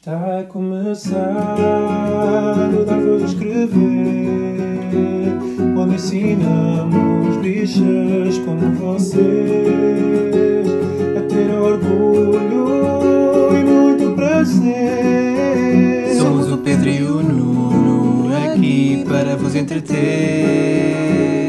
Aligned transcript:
Está 0.00 0.38
a 0.38 0.44
começar 0.44 1.58
o 2.72 2.84
Dar 2.86 3.02
Escrever, 3.22 3.76
onde 5.76 5.96
ensinamos 5.96 7.36
bichas 7.42 8.38
como 8.38 8.70
vocês 8.76 9.20
a 11.18 11.20
ter 11.28 11.50
orgulho 11.50 12.64
e 13.52 13.62
muito 13.62 14.14
prazer. 14.16 16.14
Somos 16.18 16.50
o 16.50 16.56
Pedro 16.56 16.88
e 16.88 17.02
o 17.02 17.22
Nuno 17.22 18.34
aqui 18.34 19.04
para 19.06 19.36
vos 19.36 19.54
entreter. 19.54 21.39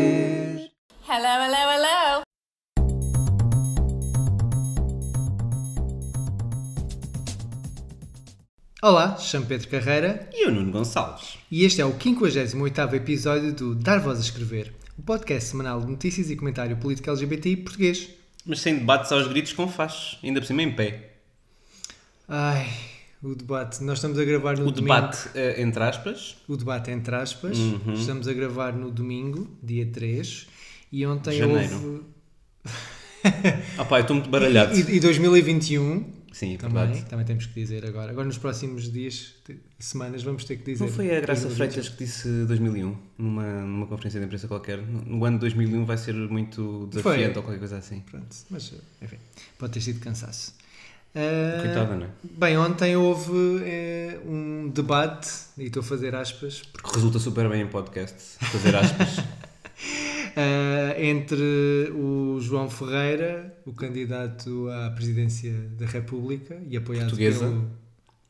Olá, 8.82 9.16
chamo 9.18 9.46
Pedro 9.46 9.68
Carreira 9.68 10.30
E 10.34 10.48
o 10.48 10.52
Nuno 10.52 10.72
Gonçalves. 10.72 11.38
e 11.52 11.64
este 11.66 11.82
é 11.82 11.86
o 11.86 11.94
58º 11.94 12.94
episódio 12.96 13.54
do 13.54 13.76
Dar 13.76 14.00
Voz 14.00 14.18
a 14.18 14.22
Escrever, 14.22 14.74
o 14.98 15.02
podcast 15.04 15.50
semanal 15.50 15.82
de 15.82 15.88
notícias 15.92 16.30
e 16.32 16.36
comentário 16.36 16.76
político 16.78 17.10
LGBTI 17.10 17.58
português. 17.58 18.10
Mas 18.46 18.60
sem 18.60 18.80
debates 18.80 19.12
aos 19.12 19.28
gritos 19.28 19.54
com 19.54 19.68
fachos, 19.68 20.20
ainda 20.24 20.40
por 20.42 20.48
cima 20.48 20.64
em 20.64 20.72
pé. 20.76 21.12
Ai, 22.28 22.68
o 23.22 23.36
debate. 23.36 23.84
Nós 23.84 24.00
estamos 24.00 24.18
a 24.18 24.26
gravar 24.26 24.58
no 24.58 24.68
O 24.68 24.72
domingo. 24.72 24.96
debate, 24.96 25.30
eh, 25.36 25.62
entre 25.62 25.84
aspas, 25.84 26.38
O 26.48 26.58
debate 26.58 26.90
entre 26.90 27.16
aspas. 27.16 27.58
Uhum. 27.58 27.94
Estamos 27.94 28.28
a 28.28 28.34
gravar 28.34 28.74
no 28.74 28.90
domingo, 28.90 29.48
dia 29.62 29.86
3. 29.86 30.48
E 30.92 31.06
ontem 31.06 31.38
Janeiro. 31.38 31.76
houve... 31.76 32.02
ah 33.78 33.86
pá, 33.86 33.98
eu 34.00 34.02
estou 34.02 34.16
muito 34.16 34.30
baralhado. 34.30 34.76
E, 34.76 34.96
e 34.96 35.00
2021 35.00 36.21
Sim, 36.32 36.54
é 36.54 36.58
também, 36.58 36.86
verdade. 36.88 37.06
também 37.10 37.26
temos 37.26 37.46
que 37.46 37.54
dizer 37.54 37.86
agora. 37.86 38.12
Agora 38.12 38.26
nos 38.26 38.38
próximos 38.38 38.92
dias, 38.92 39.36
semanas, 39.78 40.24
vamos 40.24 40.46
ter 40.46 40.56
que 40.58 40.64
dizer. 40.64 40.86
Não 40.86 40.92
foi 40.92 41.16
a 41.16 41.20
Graça 41.20 41.48
2021. 41.48 41.56
Freitas 41.56 41.90
que 41.90 42.04
disse 42.04 42.46
2001, 42.46 42.98
numa, 43.18 43.62
numa 43.62 43.88
conferência 43.88 44.20
de 44.20 44.26
imprensa 44.26 44.48
qualquer? 44.48 44.78
No 44.78 45.02
no 45.18 45.26
ano 45.26 45.38
2001 45.40 45.86
vai 45.86 45.98
ser 45.98 46.14
muito 46.14 46.88
desafiante 46.90 47.20
Foi. 47.26 47.38
ou 47.38 47.44
qualquer 47.44 47.60
coisa 47.60 47.78
assim. 47.78 48.00
Pronto, 48.10 48.36
mas 48.50 48.74
enfim, 49.02 49.18
pode 49.60 49.74
ter 49.74 49.82
sido 49.82 50.00
cansaço. 50.00 50.54
Ah, 51.14 51.62
Coitada, 51.62 51.96
não 51.96 52.06
é? 52.06 52.10
Bem, 52.24 52.58
ontem 52.58 52.96
houve 52.96 53.62
eh, 53.66 54.18
um 54.26 54.70
debate, 54.70 55.30
e 55.58 55.66
estou 55.66 55.82
a 55.82 55.84
fazer 55.84 56.16
aspas, 56.16 56.62
porque, 56.72 56.88
Que 56.88 56.96
resulta 56.96 57.20
super 57.20 57.50
bem 57.50 57.64
em 57.64 57.68
podcast, 57.68 58.38
fazer 58.40 58.74
aspas. 58.76 59.18
ah, 60.38 60.96
entre 61.02 61.92
o 61.94 62.40
João 62.40 62.70
Ferreira, 62.70 63.56
o 63.66 63.74
candidato 63.74 64.70
à 64.70 64.90
presidência 64.92 65.52
da 65.78 65.86
República, 65.86 66.62
e 66.70 66.78
apoiado 66.78 67.06
Portuguesa. 67.10 67.40
pelo 67.46 67.72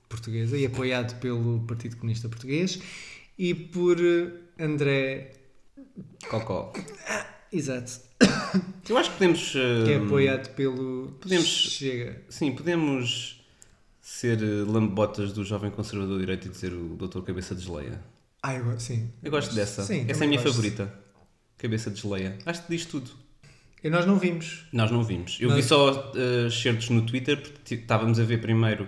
portuguesa 0.10 0.58
e 0.58 0.66
apoiado 0.66 1.20
pelo 1.20 1.62
Partido 1.68 1.96
Comunista 1.98 2.28
Português, 2.28 2.80
e 3.38 3.54
por 3.56 3.98
André, 4.60 5.32
Cocó. 6.30 6.74
exato, 7.52 8.00
Eu 8.90 8.98
acho 8.98 9.10
que 9.12 9.18
podemos. 9.18 9.52
que 9.52 9.92
é 9.92 9.96
apoiado 9.98 10.50
pelo 10.56 11.14
podemos- 11.22 11.46
Chega. 11.48 12.22
Sim, 12.30 12.52
podemos 12.52 13.42
ser 14.02 14.40
lambotas 14.68 15.32
do 15.32 15.44
jovem 15.46 15.72
conservador 15.72 16.20
direito 16.20 16.48
e 16.48 16.50
dizer 16.52 16.74
o 16.74 16.96
Dr. 16.96 17.22
Cabeça 17.22 17.56
de 17.56 17.62
Geleia. 17.64 18.02
Ah, 18.44 18.54
eu, 18.56 18.80
sim. 18.80 19.10
Eu 19.24 19.32
gosto 19.32 19.54
dessa. 19.56 19.84
Sim, 19.84 20.06
Essa 20.10 20.24
é 20.24 20.26
a 20.26 20.28
minha 20.30 20.42
gosto. 20.42 20.56
favorita. 20.56 20.94
Cabeça 21.62 21.92
de 21.92 22.02
Geleia. 22.02 22.38
Acho 22.45 22.64
que 22.64 22.70
diz 22.76 22.86
tudo. 22.86 23.12
E 23.84 23.90
nós 23.90 24.06
não 24.06 24.17
vimos. 24.17 24.66
Nós 24.72 24.92
não 24.92 25.04
vimos. 25.04 25.38
Eu 25.40 25.54
vi 25.54 25.64
só 25.64 25.92
uh, 26.12 26.52
certos 26.52 26.90
no 26.90 27.02
Twitter, 27.06 27.42
porque 27.42 27.76
estávamos 27.76 28.20
a 28.20 28.23
ver 28.23 28.40
primeiro 28.42 28.88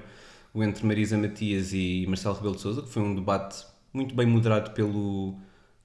o 0.54 0.64
entre 0.64 0.86
Marisa 0.86 1.18
Matias 1.18 1.72
e 1.74 2.06
Marcelo 2.08 2.36
Rebelo 2.36 2.56
de 2.56 2.62
Sousa, 2.62 2.82
que 2.84 2.90
foi 2.90 3.02
um 3.02 3.16
debate 3.16 3.66
muito 3.92 4.14
bem 4.14 4.28
moderado 4.28 4.72
pelo 4.72 5.36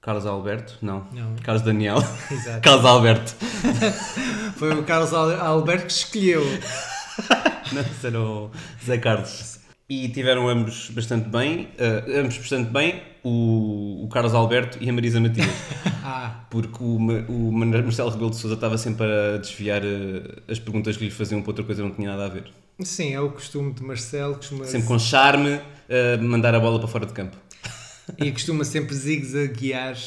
Carlos 0.01 0.25
Alberto. 0.27 0.77
Não, 0.81 1.07
Não. 1.11 1.35
Carlos 1.43 1.63
Daniel. 1.63 1.97
Exato. 2.31 2.61
Carlos 2.63 2.85
Alberto. 2.85 3.35
Foi 4.57 4.73
o 4.73 4.83
Carlos 4.83 5.13
Al- 5.13 5.39
Alberto 5.41 5.85
que 5.87 5.91
escolheu. 5.93 6.43
Não, 7.71 7.85
era 8.03 8.19
o 8.21 8.51
Zé 8.83 8.97
Carlos. 8.97 9.58
E 9.89 10.07
tiveram 10.09 10.47
ambos 10.47 10.91
bastante 10.91 11.27
bem, 11.27 11.61
uh, 11.63 12.19
ambos 12.19 12.37
bastante 12.37 12.69
bem, 12.69 13.01
o, 13.23 14.03
o 14.03 14.07
Carlos 14.07 14.35
Alberto 14.35 14.77
e 14.79 14.87
a 14.87 14.93
Marisa 14.93 15.19
Matias. 15.19 15.47
Ah, 16.11 16.45
Porque 16.49 16.83
o, 16.83 16.95
o 16.95 17.51
Marcelo 17.51 18.09
Rebelo 18.09 18.31
de 18.31 18.37
Sousa 18.37 18.55
estava 18.55 18.79
sempre 18.79 19.05
a 19.05 19.37
desviar 19.37 19.83
uh, 19.83 20.41
as 20.47 20.57
perguntas 20.57 20.97
que 20.97 21.05
lhe 21.05 21.11
faziam 21.11 21.39
para 21.41 21.51
outra 21.51 21.63
coisa 21.63 21.83
que 21.83 21.87
não 21.87 21.95
tinha 21.95 22.09
nada 22.09 22.25
a 22.25 22.29
ver. 22.29 22.51
sim, 22.81 23.13
é 23.13 23.21
o 23.21 23.29
costume 23.29 23.73
de 23.73 23.83
Marcelo, 23.83 24.35
costuma, 24.35 24.65
Sempre 24.65 24.87
com 24.87 24.97
charme, 24.97 25.55
uh, 25.55 26.23
mandar 26.23 26.55
a 26.55 26.59
bola 26.59 26.79
para 26.79 26.87
fora 26.87 27.05
de 27.05 27.13
campo. 27.13 27.37
e 28.17 28.31
costuma 28.31 28.63
sempre 28.63 28.95
zigue-zaguear 28.95 29.97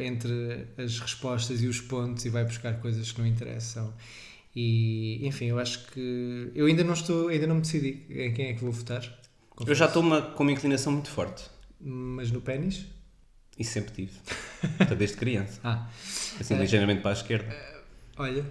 entre 0.00 0.68
as 0.78 1.00
respostas 1.00 1.60
e 1.62 1.66
os 1.66 1.80
pontos 1.80 2.24
e 2.24 2.30
vai 2.30 2.44
buscar 2.44 2.74
coisas 2.74 3.10
que 3.12 3.20
não 3.20 3.26
interessam. 3.26 3.92
E, 4.58 5.20
enfim, 5.26 5.46
eu 5.46 5.58
acho 5.58 5.86
que. 5.88 6.50
Eu 6.54 6.64
ainda 6.64 6.82
não 6.82 6.94
estou, 6.94 7.28
ainda 7.28 7.46
não 7.46 7.56
me 7.56 7.60
decidi 7.60 8.06
em 8.08 8.32
quem 8.32 8.46
é 8.46 8.52
que 8.54 8.62
vou 8.62 8.72
votar. 8.72 9.02
Eu 9.66 9.74
já 9.74 9.84
estou 9.84 10.02
uma- 10.02 10.22
com 10.22 10.42
uma 10.44 10.52
inclinação 10.52 10.92
muito 10.94 11.10
forte. 11.10 11.44
Mas 11.78 12.30
no 12.30 12.40
pênis? 12.40 12.86
E 13.58 13.64
sempre 13.64 13.92
tive. 13.94 14.12
Até 14.78 14.94
desde 14.94 15.16
criança. 15.16 15.60
Ah, 15.64 15.88
Assim, 16.40 16.54
É. 16.54 16.58
ligeiramente 16.58 17.02
para 17.02 17.10
a 17.10 17.14
esquerda. 17.14 17.54
olha, 18.16 18.44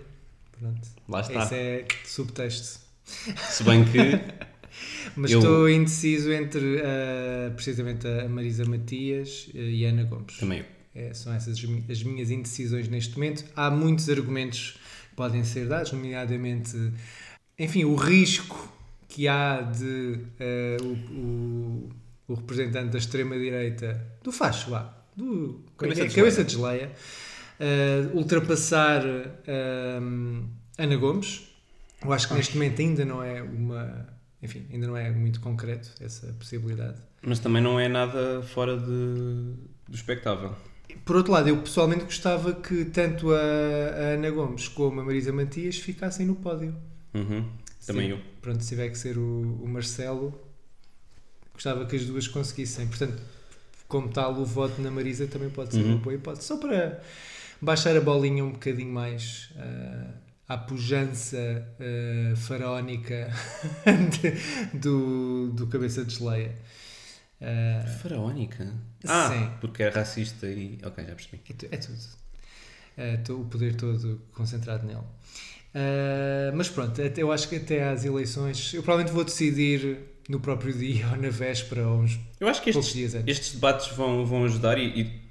pronto. 0.60 0.88
Lá 1.10 1.22
está. 1.22 1.44
Esse 1.44 1.56
é 1.56 1.88
subtexto. 2.06 2.80
Se 3.04 3.64
bem 3.64 3.84
que 3.86 4.00
Mas 5.16 5.32
Eu- 5.32 5.40
estou 5.40 5.70
indeciso 5.70 6.32
entre 6.32 6.82
eh, 6.84 7.50
precisamente 7.56 8.06
a 8.08 8.28
Marisa 8.28 8.66
Matias 8.66 9.48
e 9.54 9.86
a 9.86 9.90
Ana 9.90 10.04
Gomes. 10.04 10.38
também 10.38 10.60
eu. 10.60 10.66
É, 10.96 11.14
são 11.14 11.34
essas 11.34 11.58
as 11.58 11.64
mi- 11.64 11.84
as 11.90 12.02
minhas 12.04 12.30
indecisões 12.32 12.88
neste 12.88 13.14
momento. 13.16 13.44
Há 13.56 13.70
muitos 13.72 14.10
argumentos 14.10 14.78
podem 15.16 15.44
ser 15.44 15.68
dados, 15.68 15.92
nomeadamente, 15.92 16.76
enfim, 17.58 17.84
o 17.86 17.96
risco 17.96 18.72
que 19.08 19.28
há 19.28 19.62
de 19.62 20.20
eh, 20.40 20.78
o, 20.82 20.86
o- 21.16 21.90
o 22.28 22.34
representante 22.34 22.90
da 22.92 22.98
extrema-direita, 22.98 24.04
do 24.24 24.32
facho, 24.32 24.72
vá, 24.72 24.94
do 25.16 25.64
Cabeça 25.78 26.04
é? 26.04 26.08
de 26.08 26.16
cabeça 26.16 26.44
de 26.44 26.54
geleia, 26.56 26.92
eh, 27.60 28.10
ultrapassar 28.14 29.04
eh, 29.06 30.00
Ana 30.78 30.96
Gomes. 30.98 31.44
Eu 32.04 32.12
acho 32.12 32.28
que 32.28 32.34
neste 32.34 32.56
momento 32.56 32.82
ainda 32.82 33.06
não 33.06 33.24
é 33.24 33.42
uma. 33.42 34.08
Enfim, 34.42 34.66
ainda 34.72 34.86
não 34.88 34.98
é 34.98 35.10
muito 35.12 35.40
concreto 35.40 35.92
essa 36.02 36.28
possibilidade. 36.34 37.00
Mas 37.22 37.40
também 37.40 37.62
não 37.64 37.80
é 37.80 37.88
nada 37.88 38.42
fora 38.44 38.78
de, 38.78 38.86
do 38.86 39.96
espectável. 39.96 40.54
Por 41.04 41.16
outro 41.16 41.32
lado, 41.32 41.48
eu 41.50 41.58
pessoalmente 41.58 42.04
gostava 42.06 42.54
que 42.54 42.86
tanto 42.86 43.32
a, 43.32 43.38
a 43.38 44.02
Ana 44.16 44.30
Gomes 44.32 44.68
como 44.68 45.02
a 45.02 45.04
Marisa 45.04 45.32
Matias 45.32 45.78
ficassem 45.78 46.26
no 46.26 46.36
pódio. 46.36 46.76
Uhum. 47.14 47.46
Também 47.86 48.08
Sim. 48.08 48.12
eu. 48.14 48.20
Pronto, 48.42 48.62
se 48.64 48.70
tiver 48.70 48.90
que 48.90 48.98
ser 48.98 49.18
o, 49.18 49.60
o 49.64 49.68
Marcelo, 49.68 50.34
gostava 51.54 51.86
que 51.86 51.96
as 51.96 52.06
duas 52.06 52.28
conseguissem. 52.28 52.88
Portanto, 52.88 53.22
como 53.88 54.10
tal, 54.10 54.34
o 54.36 54.46
voto 54.46 54.82
na 54.82 54.90
Marisa 54.90 55.28
também 55.28 55.50
pode 55.50 55.74
ser 55.74 55.82
Uhum. 55.82 55.94
um 55.94 55.98
apoio. 55.98 56.20
Pode, 56.20 56.44
só 56.44 56.58
para 56.58 57.00
baixar 57.62 57.96
a 57.96 58.02
bolinha 58.02 58.44
um 58.44 58.52
bocadinho 58.52 58.92
mais 58.92 59.50
ah, 59.58 60.08
à 60.50 60.58
pujança 60.58 61.38
ah, 61.80 62.36
faraónica 62.36 63.32
do, 64.74 65.50
do 65.50 65.68
Cabeça 65.68 66.04
de 66.04 66.16
Geleia. 66.16 66.56
Ah, 67.42 67.86
Faraónica? 68.02 68.72
Ah, 69.08 69.30
Sim. 69.32 69.52
porque 69.62 69.84
é 69.84 69.90
racista 69.90 70.48
e. 70.48 70.80
Ok, 70.84 71.04
já 71.06 71.16
percebi. 71.16 71.42
É, 71.50 71.54
tu- 71.54 71.68
é 71.72 71.78
tudo. 71.78 71.98
É 72.98 73.18
to- 73.18 73.42
o 73.42 73.46
poder 73.46 73.76
todo 73.76 74.22
concentrado 74.34 74.86
nele. 74.88 75.00
Ah, 75.74 76.52
mas 76.56 76.70
pronto, 76.70 77.00
eu 77.02 77.32
acho 77.32 77.50
que 77.50 77.58
até 77.58 77.84
às 77.90 78.06
eleições, 78.06 78.74
eu 78.74 78.82
provavelmente 78.82 79.14
vou 79.14 79.24
decidir 79.26 79.98
no 80.30 80.40
próprio 80.40 80.74
dia 80.78 81.08
ou 81.12 81.18
na 81.18 81.30
véspera 81.30 81.88
ou 81.88 82.00
uns 82.00 82.18
Eu 82.40 82.48
acho 82.48 82.62
que 82.62 82.70
estes, 82.70 82.94
dias 82.94 83.14
antes. 83.16 83.28
estes 83.38 83.54
debates 83.56 83.88
vão, 83.96 84.26
vão 84.26 84.46
ajudar 84.46 84.78
e, 84.78 85.02
e, 85.02 85.22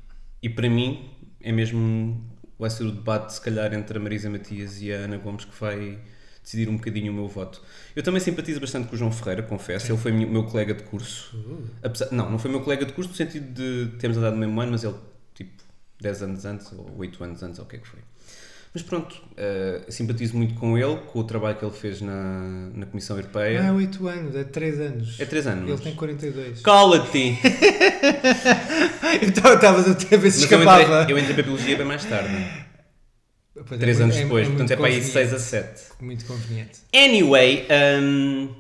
e 0.42 0.48
para 0.48 0.68
mim 0.68 1.10
é 1.40 1.50
mesmo. 1.52 2.30
Vai 2.56 2.70
ser 2.70 2.84
o 2.84 2.92
debate, 2.92 3.34
se 3.34 3.40
calhar, 3.40 3.74
entre 3.74 3.98
a 3.98 4.00
Marisa 4.00 4.30
Matias 4.30 4.80
e 4.80 4.92
a 4.92 4.96
Ana 4.98 5.16
Gomes 5.18 5.44
que 5.44 5.60
vai 5.60 5.98
decidir 6.44 6.69
um 6.69 6.76
bocadinho 6.76 7.11
o 7.11 7.14
meu 7.14 7.26
voto. 7.26 7.61
Eu 7.96 8.02
também 8.02 8.20
simpatizo 8.20 8.61
bastante 8.61 8.87
com 8.87 8.94
o 8.94 8.99
João 8.99 9.11
Ferreira, 9.11 9.43
confesso. 9.43 9.91
Ele 9.91 9.99
foi 9.99 10.12
o 10.12 10.14
meu 10.14 10.44
colega 10.44 10.75
de 10.75 10.82
curso. 10.85 11.35
Uh, 11.37 11.64
Apesar, 11.82 12.08
não, 12.12 12.31
não 12.31 12.38
foi 12.38 12.50
meu 12.50 12.61
colega 12.61 12.85
de 12.85 12.93
curso 12.93 13.11
no 13.11 13.17
sentido 13.17 13.52
de 13.52 13.96
termos 13.99 14.19
andado 14.19 14.35
no 14.35 14.41
mesmo 14.41 14.61
ano, 14.61 14.73
mas 14.73 14.85
ele, 14.85 14.94
tipo, 15.35 15.50
10 16.00 16.23
anos 16.23 16.44
antes, 16.44 16.70
ou 16.73 16.94
8 16.99 17.25
anos 17.25 17.43
antes, 17.43 17.58
ou 17.58 17.64
o 17.64 17.69
que 17.69 17.76
é 17.76 17.79
que 17.79 17.88
foi. 17.88 18.00
Mas 18.75 18.82
pronto, 18.82 19.14
eh, 19.37 19.82
simpatizo 19.88 20.37
muito 20.37 20.55
com 20.55 20.76
ele, 20.76 20.96
com 21.12 21.20
o 21.20 21.25
trabalho 21.25 21.56
que 21.56 21.64
ele 21.64 21.73
fez 21.73 22.00
na, 22.00 22.70
na 22.75 22.85
Comissão 22.87 23.17
Europeia. 23.17 23.69
ah, 23.69 23.73
8 23.73 24.08
anos, 24.08 24.35
é 24.35 24.43
3 24.43 24.81
anos. 24.81 25.20
É 25.20 25.25
3 25.25 25.46
anos. 25.46 25.70
Ele 25.70 25.79
tem 25.81 25.94
42. 25.94 26.61
Cala-te! 26.61 27.38
então 29.23 29.55
estavas 29.55 29.87
a 29.88 29.93
ver 29.93 30.31
se 30.31 30.41
Mas 30.43 30.52
eu 30.52 30.58
escapava. 30.58 31.02
entrei, 31.02 31.14
eu 31.14 31.19
entrei 31.20 31.35
para 31.35 31.43
a 31.43 31.46
Biologia 31.46 31.76
bem 31.76 31.87
mais 31.87 32.05
tarde. 32.05 32.63
Pois 33.54 33.80
3 33.80 34.00
é, 34.00 34.02
anos 34.02 34.16
é- 34.16 34.22
depois, 34.24 34.46
é 34.46 34.50
portanto 34.50 34.70
é 34.72 34.76
para 34.76 34.86
aí 34.86 34.92
conveniente. 34.94 35.12
6 35.12 35.32
a 35.32 35.38
7. 35.38 35.82
Muito 36.02 36.24
conveniente. 36.26 36.80
Anyway, 36.92 37.66
hum, 38.02 38.54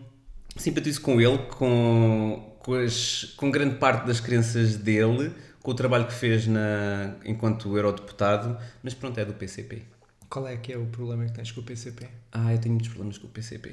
simpatizo 0.56 1.00
com 1.00 1.20
ele, 1.20 1.38
com, 1.48 2.56
com, 2.60 2.74
as- 2.74 3.24
com 3.36 3.50
grande 3.50 3.76
parte 3.76 4.06
das 4.06 4.20
crenças 4.20 4.76
dele, 4.76 5.32
com 5.62 5.70
o 5.70 5.74
trabalho 5.74 6.06
que 6.06 6.12
fez 6.14 6.46
na, 6.46 7.16
enquanto 7.24 7.76
eurodeputado, 7.76 8.56
mas 8.82 8.94
pronto, 8.94 9.18
é 9.18 9.24
do 9.24 9.34
PCP. 9.34 9.82
Qual 10.28 10.46
é 10.46 10.56
que 10.56 10.72
é 10.72 10.78
o 10.78 10.86
problema 10.86 11.24
que 11.26 11.32
tens 11.32 11.50
com 11.50 11.60
o 11.60 11.64
PCP? 11.64 12.06
Ah, 12.32 12.52
eu 12.52 12.58
tenho 12.58 12.74
muitos 12.74 12.88
problemas 12.90 13.18
com 13.18 13.26
o 13.26 13.30
PCP. 13.30 13.72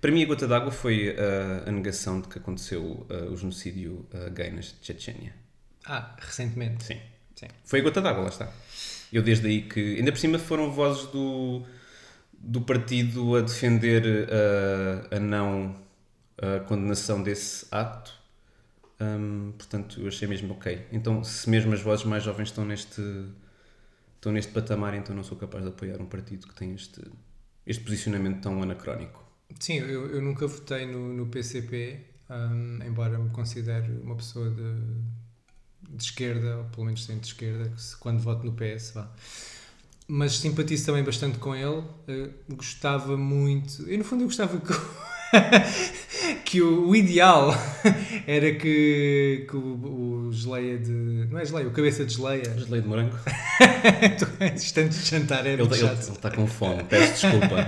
Para 0.00 0.10
mim, 0.10 0.22
a 0.22 0.26
gota 0.26 0.46
d'água 0.46 0.70
foi 0.70 1.16
ah, 1.18 1.68
a 1.68 1.72
negação 1.72 2.20
de 2.20 2.28
que 2.28 2.38
aconteceu 2.38 3.06
ah, 3.08 3.30
o 3.30 3.36
genocídio 3.36 4.06
ah, 4.12 4.28
gay 4.28 4.50
na 4.50 4.60
Chechênia. 4.62 5.32
Ah, 5.86 6.14
recentemente. 6.18 6.84
Sim. 6.84 6.98
Sim. 7.34 7.46
Foi 7.64 7.80
a 7.80 7.82
gota 7.82 8.00
d'água, 8.02 8.22
lá 8.24 8.28
está. 8.28 8.50
Eu 9.12 9.22
desde 9.22 9.46
aí 9.46 9.62
que. 9.62 9.96
Ainda 9.96 10.12
por 10.12 10.18
cima 10.18 10.38
foram 10.38 10.70
vozes 10.70 11.06
do, 11.10 11.62
do 12.38 12.60
partido 12.60 13.36
a 13.36 13.40
defender 13.40 14.28
ah, 14.30 15.16
a 15.16 15.20
não 15.20 15.76
ah, 16.38 16.60
condenação 16.60 17.22
desse 17.22 17.66
ato. 17.70 18.14
Hum, 19.00 19.52
portanto, 19.56 20.00
eu 20.00 20.08
achei 20.08 20.26
mesmo 20.26 20.54
ok. 20.54 20.86
Então, 20.90 21.22
se 21.22 21.48
mesmo 21.50 21.72
as 21.74 21.80
vozes 21.82 22.04
mais 22.04 22.22
jovens 22.22 22.48
estão 22.48 22.64
neste, 22.64 23.02
estão 24.14 24.32
neste 24.32 24.52
patamar, 24.52 24.94
então 24.94 25.14
não 25.14 25.22
sou 25.22 25.36
capaz 25.36 25.64
de 25.64 25.70
apoiar 25.70 26.00
um 26.00 26.06
partido 26.06 26.46
que 26.46 26.54
tem 26.54 26.74
este, 26.74 27.02
este 27.66 27.82
posicionamento 27.82 28.40
tão 28.42 28.62
anacrónico. 28.62 29.24
Sim, 29.60 29.74
eu, 29.78 30.10
eu 30.10 30.22
nunca 30.22 30.46
votei 30.46 30.86
no, 30.86 31.12
no 31.12 31.26
PCP, 31.26 32.00
hum, 32.30 32.78
embora 32.86 33.18
me 33.18 33.30
considere 33.30 33.92
uma 34.02 34.16
pessoa 34.16 34.50
de, 34.50 34.62
de 35.96 36.04
esquerda, 36.04 36.58
ou 36.58 36.64
pelo 36.64 36.86
menos 36.86 37.04
centro-esquerda, 37.04 37.72
quando 38.00 38.20
voto 38.20 38.44
no 38.46 38.52
PS, 38.52 38.92
vá. 38.94 39.08
Mas 40.08 40.38
simpatizo 40.38 40.86
também 40.86 41.02
bastante 41.02 41.38
com 41.38 41.54
ele. 41.54 41.82
eh, 42.06 42.28
gostava 42.50 43.16
muito. 43.16 43.82
Eu, 43.88 43.98
no 43.98 44.04
fundo, 44.04 44.22
eu 44.22 44.26
gostava 44.28 44.56
que, 44.60 44.72
o- 44.72 44.80
que 46.44 46.62
o, 46.62 46.88
o 46.90 46.94
ideal 46.94 47.50
era 48.24 48.54
que, 48.54 49.46
que 49.50 49.56
o, 49.56 50.26
o 50.28 50.32
geleia 50.32 50.78
de. 50.78 50.92
Não 51.28 51.40
é 51.40 51.44
geleia, 51.44 51.66
o 51.66 51.72
cabeça 51.72 52.04
de 52.04 52.14
geleia. 52.14 52.44
Gelei 52.56 52.80
de 52.82 52.86
morango? 52.86 53.16
Instantes 54.54 55.02
de 55.02 55.10
jantar 55.10 55.44
é 55.44 55.54
Ele 55.54 55.62
muito 55.64 55.74
está 55.74 55.88
chato. 56.30 56.36
com 56.36 56.46
fome, 56.46 56.84
peço 56.84 57.12
desculpa. 57.28 57.66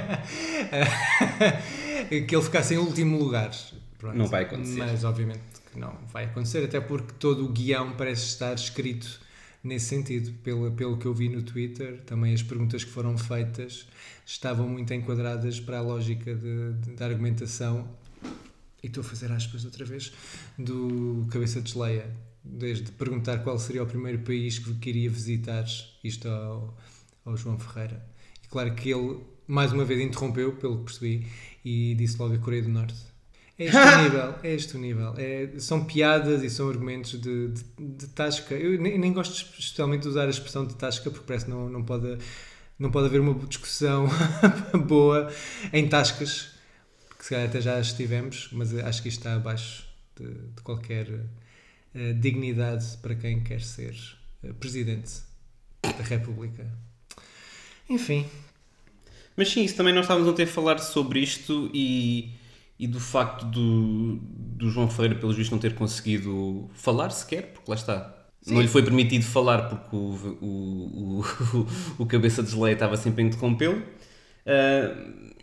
que 2.26 2.34
ele 2.36 2.42
ficasse 2.44 2.74
em 2.74 2.78
último 2.78 3.18
lugar. 3.18 3.50
Pronto. 3.98 4.16
Não 4.16 4.26
vai 4.26 4.44
acontecer. 4.44 4.78
Mas 4.78 5.02
obviamente 5.02 5.40
que 5.70 5.78
não 5.78 5.96
vai 6.12 6.24
acontecer, 6.24 6.64
até 6.64 6.80
porque 6.80 7.12
todo 7.18 7.44
o 7.44 7.48
guião 7.48 7.96
parece 7.96 8.26
estar 8.26 8.54
escrito 8.54 9.20
nesse 9.62 9.86
sentido. 9.86 10.32
Pelo, 10.42 10.70
pelo 10.72 10.96
que 10.96 11.06
eu 11.06 11.14
vi 11.14 11.28
no 11.28 11.42
Twitter, 11.42 12.02
também 12.04 12.34
as 12.34 12.42
perguntas 12.42 12.84
que 12.84 12.90
foram 12.90 13.16
feitas 13.16 13.86
estavam 14.24 14.68
muito 14.68 14.92
enquadradas 14.92 15.60
para 15.60 15.78
a 15.78 15.82
lógica 15.82 16.34
da 16.96 17.06
argumentação. 17.06 17.88
E 18.82 18.86
estou 18.86 19.00
a 19.00 19.04
fazer 19.04 19.32
aspas 19.32 19.64
outra 19.64 19.84
vez 19.84 20.12
do 20.56 21.26
Cabeça 21.30 21.60
de 21.60 21.72
Geleia, 21.72 22.14
desde 22.44 22.92
perguntar 22.92 23.38
qual 23.38 23.58
seria 23.58 23.82
o 23.82 23.86
primeiro 23.86 24.20
país 24.20 24.58
que 24.58 24.72
queria 24.74 25.10
visitar 25.10 25.64
isto 26.04 26.28
ao, 26.28 26.76
ao 27.24 27.36
João 27.36 27.58
Ferreira. 27.58 28.04
E 28.44 28.48
claro 28.48 28.72
que 28.74 28.90
ele, 28.90 29.20
mais 29.48 29.72
uma 29.72 29.84
vez, 29.84 30.00
interrompeu, 30.00 30.54
pelo 30.56 30.78
que 30.78 30.84
percebi, 30.84 31.26
e 31.64 31.94
disse 31.96 32.16
logo 32.18 32.34
a 32.34 32.38
Coreia 32.38 32.62
do 32.62 32.68
Norte. 32.68 33.07
É 33.58 33.64
este 33.64 33.76
o 33.76 34.02
nível, 34.02 34.34
é 34.42 34.54
este 34.54 34.76
o 34.76 34.78
nível. 34.78 35.14
É, 35.18 35.58
são 35.58 35.84
piadas 35.84 36.42
e 36.42 36.50
são 36.50 36.68
argumentos 36.68 37.20
de, 37.20 37.48
de, 37.48 37.64
de 37.78 38.06
tasca. 38.08 38.54
Eu 38.54 38.80
nem, 38.80 38.98
nem 38.98 39.12
gosto 39.12 39.34
especialmente 39.58 40.02
de 40.02 40.08
usar 40.08 40.26
a 40.26 40.30
expressão 40.30 40.64
de 40.66 40.74
tasca, 40.76 41.10
porque 41.10 41.26
parece 41.26 41.46
que 41.46 41.50
não, 41.50 41.68
não, 41.68 41.82
pode, 41.84 42.18
não 42.78 42.90
pode 42.90 43.06
haver 43.06 43.20
uma 43.20 43.34
discussão 43.46 44.06
boa 44.86 45.32
em 45.72 45.88
tascas, 45.88 46.50
que 47.18 47.24
se 47.24 47.30
calhar 47.30 47.48
até 47.48 47.60
já 47.60 47.80
estivemos, 47.80 48.48
mas 48.52 48.72
acho 48.74 49.02
que 49.02 49.08
isto 49.08 49.18
está 49.18 49.34
abaixo 49.34 49.84
de, 50.16 50.26
de 50.32 50.62
qualquer 50.62 51.08
eh, 51.94 52.12
dignidade 52.14 52.96
para 52.98 53.14
quem 53.16 53.42
quer 53.42 53.60
ser 53.62 53.94
eh, 54.44 54.52
presidente 54.52 55.22
da 55.82 56.04
República. 56.04 56.66
Enfim, 57.88 58.26
Mas 59.36 59.50
sim, 59.50 59.64
isso 59.64 59.76
também 59.76 59.94
nós 59.94 60.04
estávamos 60.04 60.28
ontem 60.28 60.42
a 60.44 60.46
falar 60.46 60.78
sobre 60.78 61.20
isto 61.20 61.70
e, 61.72 62.32
e 62.78 62.86
do 62.86 63.00
facto 63.00 63.44
do, 63.46 64.16
do 64.20 64.70
João 64.70 64.88
Ferreira, 64.88 65.16
pelos 65.16 65.36
vistos, 65.36 65.52
não 65.52 65.58
ter 65.58 65.74
conseguido 65.74 66.70
falar 66.74 67.10
sequer, 67.10 67.52
porque 67.52 67.70
lá 67.70 67.76
está. 67.76 68.14
Não 68.46 68.62
lhe 68.62 68.68
foi 68.68 68.82
permitido 68.82 69.24
falar 69.24 69.68
porque 69.68 69.94
o, 69.96 70.38
o, 70.40 71.20
o, 71.20 72.02
o 72.02 72.06
cabeça 72.06 72.42
de 72.42 72.50
geleia 72.50 72.74
estava 72.74 72.96
sempre 72.96 73.22
a 73.22 73.26
interrompê-lo. 73.26 73.82
Ah, 74.46 74.96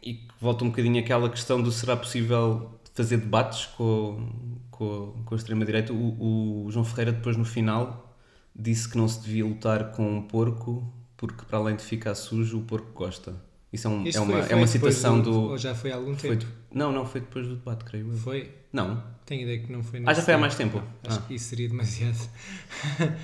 e 0.03 0.27
volta 0.41 0.63
um 0.63 0.69
bocadinho 0.69 0.99
àquela 0.99 1.29
questão 1.29 1.61
do 1.61 1.71
será 1.71 1.95
possível 1.95 2.79
fazer 2.93 3.17
debates 3.17 3.65
com, 3.67 4.29
com, 4.71 5.23
com 5.25 5.35
a 5.35 5.37
extrema-direita. 5.37 5.93
O, 5.93 6.65
o 6.65 6.71
João 6.71 6.85
Ferreira, 6.85 7.11
depois 7.11 7.37
no 7.37 7.45
final, 7.45 8.15
disse 8.55 8.89
que 8.89 8.97
não 8.97 9.07
se 9.07 9.21
devia 9.21 9.45
lutar 9.45 9.91
com 9.91 10.17
um 10.17 10.21
porco 10.21 10.91
porque, 11.17 11.45
para 11.45 11.57
além 11.59 11.75
de 11.75 11.83
ficar 11.83 12.15
sujo, 12.15 12.59
o 12.59 12.63
porco 12.63 12.91
gosta. 12.93 13.35
Isso 13.75 13.87
é, 13.87 13.89
um- 13.91 14.03
é, 14.07 14.19
uma, 14.19 14.43
foi- 14.43 14.51
é 14.51 14.55
uma 14.55 14.67
foi 14.67 14.67
citação 14.67 15.21
do, 15.21 15.31
do. 15.31 15.41
Ou 15.51 15.57
já 15.57 15.75
foi 15.75 15.91
há 15.91 15.95
algum 15.95 16.15
foi 16.17 16.31
tempo? 16.37 16.45
de- 16.45 16.51
não, 16.77 16.91
não, 16.91 17.05
foi 17.05 17.21
depois 17.21 17.47
do 17.47 17.55
debate, 17.55 17.85
creio 17.85 18.09
eu. 18.11 18.17
Foi? 18.17 18.49
Não. 18.73 19.03
Tenho 19.25 19.43
ideia 19.43 19.59
que 19.59 19.71
não 19.71 19.83
foi 19.83 20.01
Ah, 20.05 20.13
já 20.13 20.21
foi 20.21 20.33
há 20.33 20.37
mais 20.37 20.55
tempo. 20.55 20.81
Acho 21.07 21.19
Ah. 21.19 21.21
que 21.27 21.35
isso 21.35 21.45
seria 21.49 21.67
demasiado. 21.69 22.17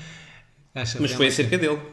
Mas 0.73 1.11
foi 1.11 1.27
acerca 1.27 1.57
dele, 1.57 1.75
tempo. 1.75 1.91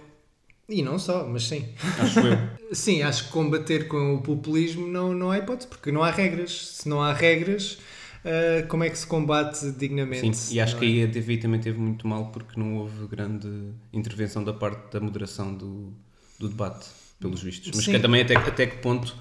E 0.69 0.83
não 0.83 0.99
só, 0.99 1.27
mas 1.27 1.45
sim. 1.45 1.67
acho 1.99 2.21
eu. 2.21 2.37
Sim, 2.75 3.01
acho 3.03 3.25
que 3.25 3.31
combater 3.31 3.89
com 3.89 4.17
o 4.17 4.21
populismo 4.23 4.87
não, 4.87 5.15
não 5.15 5.31
há 5.31 5.39
hipótese, 5.39 5.67
porque 5.67 5.91
não 5.91 6.03
há 6.03 6.11
regras. 6.11 6.51
Se 6.77 6.87
não 6.89 7.03
há 7.03 7.15
regras, 7.15 7.79
ah, 8.23 8.67
como 8.69 8.85
é 8.85 8.91
que 8.91 8.99
se 8.99 9.07
combate 9.07 9.71
dignamente? 9.73 10.37
Sim, 10.37 10.55
e 10.55 10.61
acho 10.61 10.75
não 10.75 10.81
que 10.81 10.87
é? 10.87 10.89
aí 10.89 11.05
a 11.05 11.11
TVI 11.11 11.39
também 11.39 11.59
teve 11.61 11.79
muito 11.79 12.07
mal 12.07 12.27
porque 12.27 12.61
não 12.61 12.77
houve 12.77 13.07
grande 13.07 13.49
intervenção 13.95 14.45
da 14.45 14.53
parte 14.53 14.93
da 14.93 15.01
moderação 15.01 15.55
do, 15.55 15.91
do 16.39 16.49
debate, 16.51 16.87
pelos 17.21 17.43
vistos. 17.43 17.73
Mas 17.75 17.87
que 17.87 17.99
também 17.99 18.23
até, 18.23 18.37
até 18.37 18.67
que 18.67 18.77
ponto 18.79 19.17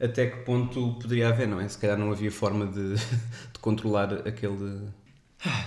até 0.00 0.26
que 0.26 0.36
ponto 0.44 0.94
poderia 1.00 1.28
haver, 1.28 1.48
não 1.48 1.60
é? 1.60 1.68
Se 1.68 1.76
calhar 1.76 1.98
não 1.98 2.12
havia 2.12 2.30
forma 2.30 2.66
de, 2.66 2.94
de 3.52 3.58
controlar 3.60 4.26
aquele. 4.26 4.88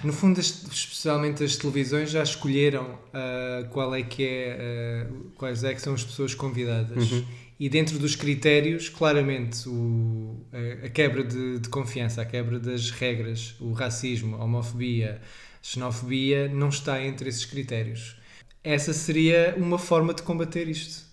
No 0.04 0.12
fundo, 0.14 0.40
as- 0.40 0.64
especialmente 0.72 1.44
as 1.44 1.56
televisões 1.56 2.12
já 2.12 2.24
escolheram 2.24 2.98
ah, 3.14 3.66
qual 3.72 3.94
é 3.96 4.04
que 4.04 4.24
é, 4.24 5.08
ah, 5.10 5.14
quais 5.36 5.64
é 5.64 5.74
que 5.74 5.82
são 5.82 5.94
as 5.94 6.04
pessoas 6.04 6.34
convidadas. 6.34 7.12
Uhum. 7.12 7.26
E 7.60 7.70
dentro 7.70 8.00
dos 8.00 8.16
critérios, 8.16 8.90
claramente, 8.90 9.70
o, 9.70 10.46
a, 10.52 10.88
a 10.88 10.90
quebra 10.90 11.24
de, 11.24 11.60
de 11.60 11.70
confiança, 11.70 12.22
a 12.22 12.26
quebra 12.26 12.60
das 12.60 12.90
regras, 12.90 13.56
o 13.60 13.72
racismo, 13.72 14.36
a 14.38 14.44
homofobia, 14.44 15.22
xenofobia, 15.62 16.48
não 16.50 16.70
está 16.70 17.02
entre 17.04 17.30
esses 17.30 17.46
critérios. 17.46 18.16
Essa 18.64 18.94
seria 18.94 19.54
uma 19.58 19.78
forma 19.78 20.14
de 20.14 20.22
combater 20.24 20.68
isto. 20.68 21.11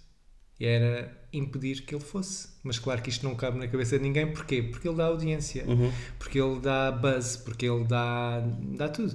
E 0.61 0.67
era 0.67 1.17
impedir 1.33 1.83
que 1.83 1.95
ele 1.95 2.03
fosse. 2.03 2.49
Mas 2.65 2.79
claro 2.79 3.01
que 3.03 3.11
isto 3.11 3.25
não 3.25 3.35
cabe 3.35 3.59
na 3.59 3.69
cabeça 3.69 3.97
de 3.99 4.03
ninguém. 4.03 4.33
Porquê? 4.33 4.63
Porque 4.63 4.89
ele 4.89 4.97
dá 4.97 5.05
audiência 5.07 5.65
Uhum. 5.69 5.93
porque 6.19 6.41
ele 6.41 6.59
dá 6.61 6.91
buzz, 6.91 7.37
porque 7.37 7.67
ele 7.67 7.85
dá, 7.85 8.41
dá 8.77 8.89
tudo. 8.89 9.15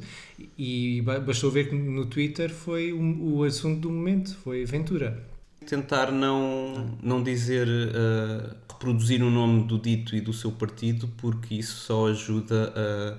E 0.58 1.02
ba- 1.02 1.20
bastou 1.20 1.52
ver 1.52 1.70
que 1.70 1.76
no 1.76 2.06
Twitter 2.06 2.50
foi 2.50 2.94
o, 2.94 3.36
o 3.38 3.44
assunto 3.44 3.82
do 3.82 3.90
momento, 3.90 4.36
foi 4.38 4.64
Ventura. 4.66 5.22
Tentar 5.68 6.12
não, 6.12 6.98
não 7.02 7.24
dizer, 7.24 7.68
uh, 7.68 8.56
reproduzir 8.72 9.24
o 9.24 9.30
nome 9.32 9.64
do 9.66 9.80
dito 9.80 10.16
e 10.16 10.22
do 10.22 10.34
seu 10.34 10.52
partido, 10.52 11.08
porque 11.18 11.56
isso 11.56 11.78
só 11.78 12.08
ajuda 12.10 12.74
a, 12.76 13.18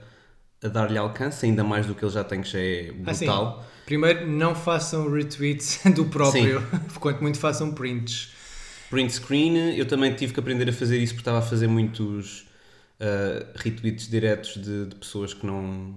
a 0.64 0.68
dar-lhe 0.68 0.98
alcance, 0.98 1.44
ainda 1.46 1.62
mais 1.62 1.86
do 1.86 1.94
que 1.94 2.04
ele 2.04 2.12
já 2.12 2.24
tem, 2.24 2.40
que 2.42 2.48
já 2.48 2.58
é 2.58 2.90
Ah, 3.04 3.14
sim. 3.14 3.26
brutal. 3.26 3.64
Primeiro, 3.84 4.26
não 4.26 4.54
façam 4.54 5.10
retweets 5.10 5.80
do 5.94 6.06
próprio, 6.06 6.62
quanto 7.00 7.20
muito 7.22 7.38
façam 7.38 7.72
prints. 7.74 8.32
Print 8.90 9.12
screen, 9.12 9.76
eu 9.76 9.86
também 9.86 10.14
tive 10.14 10.32
que 10.32 10.40
aprender 10.40 10.68
a 10.68 10.72
fazer 10.72 10.98
isso 10.98 11.14
porque 11.14 11.22
estava 11.22 11.38
a 11.38 11.42
fazer 11.42 11.66
muitos 11.66 12.42
uh, 13.00 13.44
retweets 13.56 14.08
diretos 14.08 14.54
de, 14.62 14.86
de 14.86 14.94
pessoas 14.96 15.34
que 15.34 15.44
não 15.46 15.94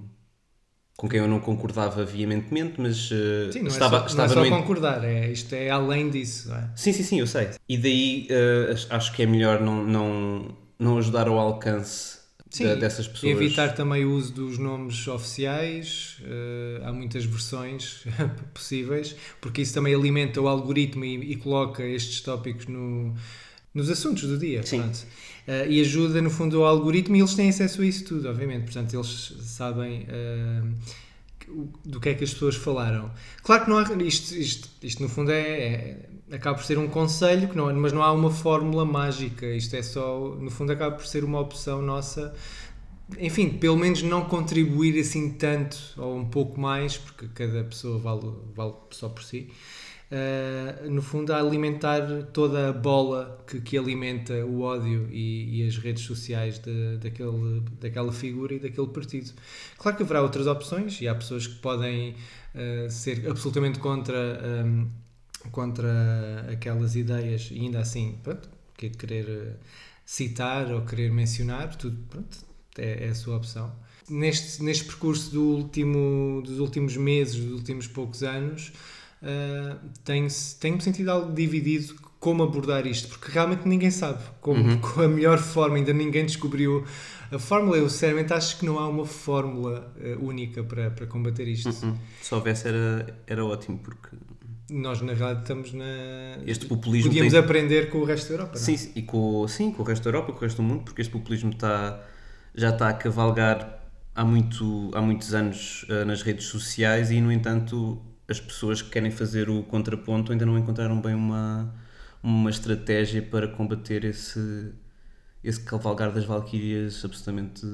com 0.97 1.07
quem 1.09 1.19
eu 1.19 1.27
não 1.27 1.39
concordava 1.39 2.05
veementemente, 2.05 2.81
mas 2.81 3.11
uh, 3.11 3.15
Sim, 3.51 3.61
não 3.63 3.69
estava, 3.69 3.77
é 3.77 3.81
só, 3.81 4.05
estava 4.07 4.33
não 4.33 4.43
é 4.43 4.45
só 4.45 4.45
no, 4.49 4.49
concordar, 4.49 5.03
é, 5.03 5.29
isto 5.31 5.53
é 5.55 5.69
além 5.69 6.09
disso. 6.09 6.49
não 6.49 6.57
é? 6.57 6.69
Sim, 6.75 6.93
sim, 6.93 7.03
sim, 7.03 7.19
eu 7.19 7.27
sei. 7.27 7.49
E 7.67 7.77
daí 7.77 8.27
uh, 8.31 8.71
ach- 8.73 8.87
acho 8.91 9.13
que 9.13 9.23
é 9.23 9.25
melhor 9.25 9.61
não, 9.61 9.83
não, 9.83 10.57
não 10.77 10.97
ajudar 10.97 11.27
ao 11.27 11.37
alcance 11.39 12.16
Sim, 12.49 12.75
dessas 12.75 13.07
pessoas. 13.07 13.31
Evitar 13.33 13.75
também 13.75 14.05
o 14.05 14.11
uso 14.13 14.33
dos 14.33 14.57
nomes 14.57 15.07
oficiais, 15.07 16.17
eh, 16.23 16.81
há 16.83 16.93
muitas 16.93 17.25
versões 17.25 18.03
possíveis, 18.53 19.15
porque 19.41 19.61
isso 19.61 19.73
também 19.73 19.93
alimenta 19.93 20.39
o 20.41 20.47
algoritmo 20.47 21.03
e, 21.03 21.33
e 21.33 21.35
coloca 21.35 21.83
estes 21.83 22.21
tópicos 22.21 22.65
no, 22.67 23.13
nos 23.73 23.89
assuntos 23.89 24.23
do 24.23 24.37
dia. 24.37 24.63
Sim. 24.63 24.83
Eh, 25.45 25.67
e 25.69 25.81
ajuda, 25.81 26.21
no 26.21 26.29
fundo, 26.29 26.63
ao 26.63 26.67
algoritmo 26.67 27.15
e 27.15 27.19
eles 27.19 27.33
têm 27.35 27.49
acesso 27.49 27.81
a 27.81 27.85
isso 27.85 28.05
tudo, 28.05 28.29
obviamente. 28.29 28.63
Portanto, 28.63 28.93
eles 28.93 29.33
sabem 29.41 30.05
o- 31.49 31.67
do 31.85 31.99
que 31.99 32.09
é 32.09 32.13
que 32.13 32.23
as 32.23 32.33
pessoas 32.33 32.55
falaram. 32.55 33.11
Claro 33.43 33.63
que 33.65 33.69
não 33.69 33.77
há. 33.77 33.83
Isto, 34.03 34.35
isto, 34.35 34.69
isto 34.83 35.01
no 35.01 35.09
fundo, 35.09 35.31
é, 35.31 35.41
é- 35.41 36.06
acaba 36.31 36.57
por 36.57 36.65
ser 36.65 36.77
um 36.77 36.87
conselho, 36.87 37.47
que 37.47 37.55
não, 37.55 37.73
mas 37.73 37.93
não 37.93 38.03
há 38.03 38.11
uma 38.11 38.31
fórmula 38.31 38.85
mágica. 38.85 39.45
Isto 39.45 39.75
é 39.75 39.83
só. 39.83 40.35
No 40.39 40.49
fundo, 40.49 40.71
acaba 40.71 40.95
por 40.95 41.05
ser 41.05 41.23
uma 41.23 41.39
opção 41.39 41.81
nossa 41.81 42.33
enfim, 43.17 43.49
pelo 43.51 43.77
menos 43.77 44.01
não 44.03 44.25
contribuir 44.25 44.99
assim 44.99 45.31
tanto 45.31 45.77
ou 45.97 46.17
um 46.17 46.25
pouco 46.25 46.59
mais, 46.59 46.97
porque 46.97 47.27
cada 47.33 47.63
pessoa 47.63 47.97
vale, 47.97 48.33
vale 48.53 48.73
só 48.91 49.07
por 49.07 49.23
si. 49.23 49.49
Uh, 50.09 50.89
no 50.89 51.01
fundo, 51.01 51.33
a 51.33 51.37
alimentar 51.37 52.01
toda 52.31 52.69
a 52.69 52.73
bola 52.73 53.43
que, 53.45 53.59
que 53.59 53.77
alimenta 53.77 54.33
o 54.45 54.61
ódio 54.61 55.09
e, 55.11 55.61
e 55.61 55.67
as 55.67 55.77
redes 55.77 56.03
sociais 56.03 56.59
de, 56.59 56.97
daquele, 56.97 57.61
daquela 57.79 58.11
figura 58.11 58.53
e 58.53 58.59
daquele 58.59 58.87
partido. 58.87 59.33
Claro 59.77 59.97
que 59.97 60.03
haverá 60.03 60.21
outras 60.21 60.47
opções 60.47 61.01
e 61.01 61.07
há 61.09 61.15
pessoas 61.15 61.45
que 61.45 61.55
podem 61.55 62.15
uh, 62.55 62.89
ser 62.89 63.29
absolutamente 63.29 63.79
contra, 63.79 64.63
um, 64.65 64.87
contra 65.51 66.45
aquelas 66.51 66.95
ideias 66.95 67.49
e 67.51 67.59
ainda 67.59 67.79
assim, 67.79 68.19
pronto, 68.23 68.49
que 68.75 68.89
querer 68.89 69.57
citar 70.05 70.71
ou 70.71 70.81
querer 70.81 71.11
mencionar, 71.11 71.75
tudo, 71.75 71.97
pronto, 72.09 72.37
é, 72.77 73.05
é 73.07 73.09
a 73.09 73.15
sua 73.15 73.37
opção. 73.37 73.73
Neste, 74.09 74.63
neste 74.63 74.85
percurso 74.85 75.31
do 75.31 75.41
último, 75.43 76.41
dos 76.43 76.59
últimos 76.59 76.95
meses, 76.95 77.35
dos 77.35 77.53
últimos 77.53 77.87
poucos 77.87 78.23
anos, 78.23 78.71
uh, 79.21 79.77
tenho-me 80.05 80.29
tenho 80.59 80.79
sentido 80.81 81.09
algo 81.11 81.33
dividido 81.33 81.95
como 82.19 82.41
abordar 82.43 82.87
isto, 82.87 83.09
porque 83.09 83.31
realmente 83.31 83.67
ninguém 83.67 83.91
sabe 83.91 84.23
como, 84.39 84.63
Uhum. 84.63 84.79
com 84.81 85.01
a 85.01 85.07
melhor 85.07 85.37
forma, 85.39 85.75
ainda 85.75 85.91
ninguém 85.93 86.25
descobriu 86.25 86.85
a 87.31 87.37
fórmula. 87.37 87.77
Eu 87.77 87.89
sinceramente 87.89 88.31
acho 88.33 88.57
que 88.57 88.65
não 88.65 88.79
há 88.79 88.87
uma 88.87 89.05
fórmula 89.05 89.93
uh, 89.97 90.25
única 90.25 90.63
para, 90.63 90.89
para 90.89 91.05
combater 91.05 91.47
isto. 91.47 91.69
Hum, 91.85 91.97
Se 92.21 92.33
houvesse 92.33 92.67
era, 92.69 93.19
era 93.27 93.45
ótimo, 93.45 93.77
porque 93.79 94.15
Nós, 94.69 95.01
na 95.01 95.13
realidade, 95.13 95.41
estamos 95.41 95.73
na. 95.73 95.85
este 96.45 96.65
populismo 96.65 97.09
Podíamos 97.09 97.31
tem... 97.31 97.39
aprender 97.39 97.89
com 97.89 97.99
o 97.99 98.03
resto 98.03 98.27
da 98.27 98.33
Europa. 98.33 98.53
não 98.55 98.61
é? 98.61 98.77
Sim, 98.77 98.91
e 98.95 99.01
com, 99.01 99.47
sim, 99.47 99.71
com 99.71 99.81
o 99.81 99.85
resto 99.85 100.03
da 100.03 100.09
Europa, 100.09 100.33
com 100.33 100.39
o 100.39 100.41
resto 100.41 100.57
do 100.57 100.63
mundo, 100.63 100.83
porque 100.83 101.01
este 101.01 101.11
populismo 101.11 101.51
está, 101.51 102.03
já 102.53 102.69
está 102.69 102.89
a 102.89 102.93
cavalgar 102.93 103.81
há, 104.13 104.25
muito, 104.25 104.91
há 104.93 105.01
muitos 105.01 105.33
anos 105.33 105.85
ah, 105.89 106.03
nas 106.03 106.21
redes 106.21 106.47
sociais 106.47 107.11
e, 107.11 107.21
no 107.21 107.31
entanto, 107.31 108.01
as 108.27 108.41
pessoas 108.41 108.81
que 108.81 108.89
querem 108.89 109.11
fazer 109.11 109.49
o 109.49 109.63
contraponto 109.63 110.31
ainda 110.33 110.45
não 110.45 110.57
encontraram 110.57 110.99
bem 110.99 111.15
uma, 111.15 111.73
uma 112.21 112.49
estratégia 112.49 113.21
para 113.21 113.47
combater 113.47 114.03
esse, 114.03 114.73
esse 115.41 115.61
cavalgar 115.61 116.11
das 116.11 116.25
valquírias 116.25 117.05
absolutamente 117.05 117.65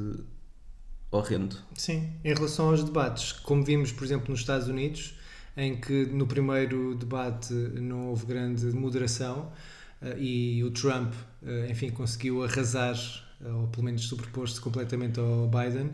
horrendo. 1.09 1.57
Sim, 1.75 2.11
em 2.23 2.33
relação 2.33 2.69
aos 2.69 2.83
debates, 2.83 3.31
como 3.31 3.63
vimos, 3.63 3.91
por 3.91 4.03
exemplo, 4.03 4.29
nos 4.29 4.41
Estados 4.41 4.67
Unidos, 4.67 5.15
em 5.55 5.75
que 5.75 6.05
no 6.07 6.25
primeiro 6.25 6.95
debate 6.95 7.53
não 7.53 8.07
houve 8.07 8.25
grande 8.25 8.65
moderação 8.67 9.51
eh, 10.03 10.17
e 10.19 10.63
o 10.63 10.71
Trump, 10.71 11.13
eh, 11.45 11.67
enfim, 11.69 11.89
conseguiu 11.89 12.43
arrasar, 12.43 12.95
eh, 13.43 13.49
ou 13.49 13.67
pelo 13.67 13.83
menos 13.83 14.05
sobrepor-se 14.07 14.59
completamente 14.59 15.19
ao 15.19 15.47
Biden. 15.47 15.91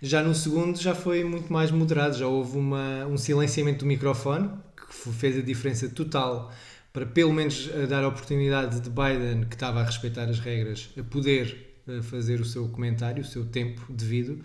Já 0.00 0.22
no 0.22 0.34
segundo 0.34 0.80
já 0.80 0.94
foi 0.94 1.22
muito 1.24 1.52
mais 1.52 1.70
moderado, 1.70 2.16
já 2.16 2.26
houve 2.26 2.56
uma, 2.56 3.06
um 3.06 3.18
silenciamento 3.18 3.80
do 3.80 3.86
microfone, 3.86 4.50
que 4.76 5.12
fez 5.12 5.36
a 5.38 5.42
diferença 5.42 5.88
total 5.88 6.52
para 6.92 7.06
pelo 7.06 7.32
menos 7.32 7.68
dar 7.88 8.02
a 8.02 8.08
oportunidade 8.08 8.80
de 8.80 8.90
Biden, 8.90 9.46
que 9.48 9.54
estava 9.54 9.80
a 9.80 9.84
respeitar 9.84 10.24
as 10.24 10.40
regras, 10.40 10.90
a 10.98 11.04
poder 11.04 11.78
fazer 12.02 12.40
o 12.40 12.44
seu 12.44 12.68
comentário, 12.68 13.22
o 13.22 13.24
seu 13.24 13.44
tempo 13.44 13.80
devido. 13.92 14.40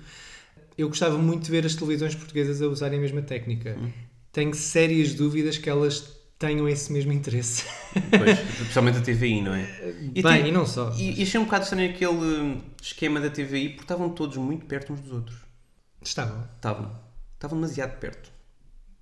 Eu 0.77 0.87
gostava 0.89 1.17
muito 1.17 1.45
de 1.45 1.51
ver 1.51 1.65
as 1.65 1.73
televisões 1.73 2.13
portuguesas 2.13 2.61
a 2.61 2.67
usarem 2.67 2.99
a 2.99 3.01
mesma 3.01 3.23
técnica. 3.23 3.75
Tenho 4.35 4.53
sérias 4.53 5.13
dúvidas 5.13 5.57
que 5.57 5.69
elas 5.69 6.13
tenham 6.37 6.67
esse 6.67 6.91
mesmo 6.91 7.13
interesse. 7.13 7.63
Pois, 8.09 8.37
especialmente 8.59 8.97
a 8.97 9.01
TVI, 9.01 9.41
não 9.41 9.53
é? 9.53 9.61
E 10.13 10.21
Bem, 10.21 10.23
tem- 10.23 10.47
e 10.47 10.51
não 10.51 10.65
só. 10.65 10.91
E, 10.97 11.21
e 11.21 11.23
achei 11.23 11.39
um 11.39 11.45
bocado 11.45 11.63
estranho 11.63 11.89
aquele 11.89 12.11
hum, 12.11 12.61
esquema 12.81 13.21
da 13.21 13.29
TVI 13.29 13.69
porque 13.69 13.83
estavam 13.83 14.09
todos 14.09 14.35
muito 14.35 14.65
perto 14.65 14.91
uns 14.91 14.99
dos 14.99 15.13
outros. 15.13 15.37
Estavam. 16.01 16.45
Estavam. 16.53 16.91
Estavam 17.35 17.61
demasiado 17.61 17.97
perto. 17.97 18.29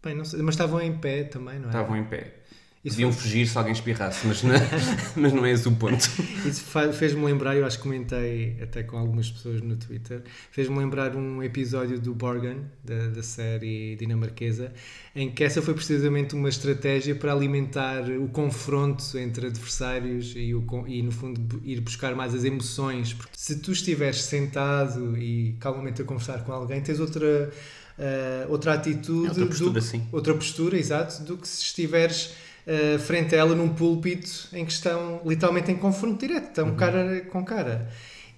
Bem, 0.03 0.13
não 0.13 0.23
sei, 0.23 0.39
mas 0.43 0.53
estavam 0.53 0.79
em 0.79 0.95
pé 0.99 1.23
também, 1.23 1.57
não 1.57 1.65
é? 1.65 1.69
Estavam 1.69 1.97
em 1.97 2.03
pé. 2.03 2.42
Isso 2.83 2.97
Deviam 2.97 3.13
foi- 3.13 3.21
fugir 3.21 3.47
se 3.47 3.57
alguém 3.57 3.71
espirrasse, 3.71 4.27
mas 4.27 4.43
não, 4.43 4.53
mas 5.15 5.31
não 5.31 5.45
é 5.45 5.51
esse 5.53 5.65
o 5.69 5.71
ponto. 5.71 6.03
Isso 6.45 6.63
fez-me 6.93 7.23
lembrar, 7.23 7.55
eu 7.55 7.65
acho 7.65 7.77
que 7.77 7.83
comentei 7.83 8.57
até 8.61 8.83
com 8.83 8.97
algumas 8.97 9.31
pessoas 9.31 9.61
no 9.61 9.77
Twitter, 9.77 10.21
fez-me 10.51 10.77
lembrar 10.77 11.15
um 11.15 11.41
episódio 11.41 11.97
do 11.97 12.13
Borgen, 12.13 12.57
da, 12.83 13.07
da 13.07 13.23
série 13.23 13.95
dinamarquesa, 13.95 14.73
em 15.15 15.31
que 15.31 15.45
essa 15.45 15.61
foi 15.61 15.73
precisamente 15.73 16.35
uma 16.35 16.49
estratégia 16.49 17.15
para 17.15 17.31
alimentar 17.31 18.03
o 18.09 18.27
confronto 18.27 19.17
entre 19.17 19.47
adversários 19.47 20.33
e, 20.35 20.53
o, 20.53 20.65
e 20.85 21.01
no 21.01 21.11
fundo, 21.11 21.61
ir 21.63 21.79
buscar 21.79 22.13
mais 22.15 22.35
as 22.35 22.43
emoções. 22.43 23.13
Porque 23.13 23.31
se 23.37 23.59
tu 23.59 23.71
estiveres 23.71 24.21
sentado 24.23 25.17
e 25.17 25.55
calmamente 25.59 26.01
a 26.01 26.05
conversar 26.05 26.43
com 26.43 26.51
alguém, 26.51 26.81
tens 26.81 26.99
outra, 26.99 27.49
ah, 27.97 28.45
outra 28.49 28.73
atitude, 28.73 29.27
É 29.27 29.29
outra 29.29 29.45
postura, 29.45 29.71
do, 29.71 29.81
sim. 29.81 30.07
outra 30.11 30.33
postura, 30.33 30.77
exato, 30.77 31.23
do 31.23 31.37
que 31.37 31.47
se 31.47 31.61
estiveres 31.63 32.33
uh, 32.67 33.00
frente 33.00 33.36
a 33.36 33.39
ela 33.39 33.55
num 33.55 33.70
púlpito 33.70 34.48
em 34.53 34.65
que 34.65 34.72
estão 34.72 35.22
literalmente 35.25 35.72
em 35.72 35.75
confronto 35.75 36.20
direto, 36.20 36.50
estão 36.50 36.70
Uhum. 36.70 36.75
cara 36.75 37.22
com 37.29 37.43
cara. 37.43 37.89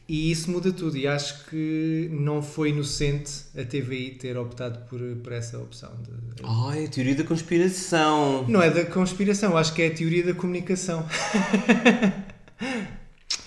E 0.08 0.30
isso 0.30 0.52
muda 0.52 0.72
tudo. 0.72 0.96
E 0.98 1.08
acho 1.08 1.46
que 1.46 2.08
não 2.12 2.40
foi 2.44 2.70
inocente 2.70 3.32
a 3.58 3.64
TVI 3.64 4.12
ter 4.12 4.38
optado 4.38 4.80
por, 4.88 5.00
por 5.24 5.32
essa 5.34 5.58
opção. 5.58 5.92
de- 6.04 6.44
Ai, 6.44 6.86
a 6.86 6.88
teoria 6.88 7.16
da 7.16 7.24
conspiração. 7.24 8.46
Não 8.48 8.62
é 8.62 8.70
da 8.70 8.86
conspiração, 8.86 9.58
acho 9.58 9.74
que 9.74 9.82
é 9.82 9.88
a 9.88 9.92
teoria 9.96 10.24
da 10.24 10.34
comunicação. 10.36 11.04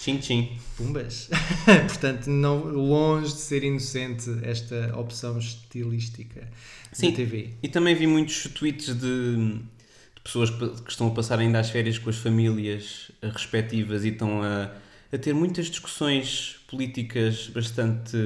Tchim, 0.01 0.19
tchim. 0.19 0.59
Pumbas. 0.77 1.29
Portanto, 1.89 2.29
não, 2.31 2.59
longe 2.65 3.35
de 3.35 3.41
ser 3.41 3.63
inocente 3.65 4.31
esta 4.43 4.97
opção 4.99 5.39
estilística 5.39 6.49
Sim. 6.93 7.11
da 7.11 7.17
TVI. 7.17 7.55
E 7.63 7.69
também 7.69 7.95
vi 7.95 8.07
muitos 8.07 8.45
tweets 8.55 8.95
de 8.95 9.61
pessoas 10.29 10.51
que 10.51 10.91
estão 10.91 11.09
a 11.09 11.11
passar 11.11 11.39
ainda 11.39 11.59
as 11.59 11.71
férias 11.71 11.99
com 11.99 12.11
as 12.11 12.19
famílias 12.19 13.11
eh, 13.23 13.29
respectivas 13.29 14.05
e 14.05 14.09
estão 14.09 14.43
a, 14.43 14.71
a 15.11 15.19
ter 15.19 15.33
muitas 15.33 15.67
discussões 15.67 16.61
políticas 16.69 17.49
bastante 17.49 18.17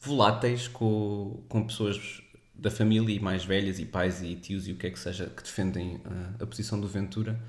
voláteis 0.00 0.66
com, 0.66 1.40
com 1.48 1.64
pessoas 1.64 2.20
da 2.52 2.68
família 2.68 3.14
e 3.14 3.20
mais 3.20 3.44
velhas 3.44 3.78
e 3.78 3.84
pais 3.84 4.20
e 4.22 4.34
tios 4.34 4.66
e 4.66 4.72
o 4.72 4.76
que 4.76 4.88
é 4.88 4.90
que 4.90 4.98
seja 4.98 5.26
que 5.26 5.42
defendem 5.42 6.00
a, 6.04 6.42
a 6.42 6.46
posição 6.46 6.80
do 6.80 6.88
Ventura. 6.88 7.40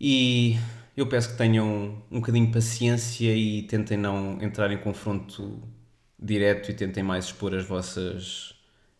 E 0.00 0.56
eu 0.96 1.06
peço 1.06 1.32
que 1.32 1.36
tenham 1.36 2.02
um 2.10 2.20
bocadinho 2.20 2.46
de 2.46 2.52
paciência 2.52 3.36
e 3.36 3.64
tentem 3.64 3.98
não 3.98 4.40
entrar 4.40 4.72
em 4.72 4.78
confronto 4.78 5.62
direto 6.18 6.70
e 6.70 6.74
tentem 6.74 7.02
mais 7.02 7.26
expor 7.26 7.54
as 7.54 7.66
vossas 7.66 8.54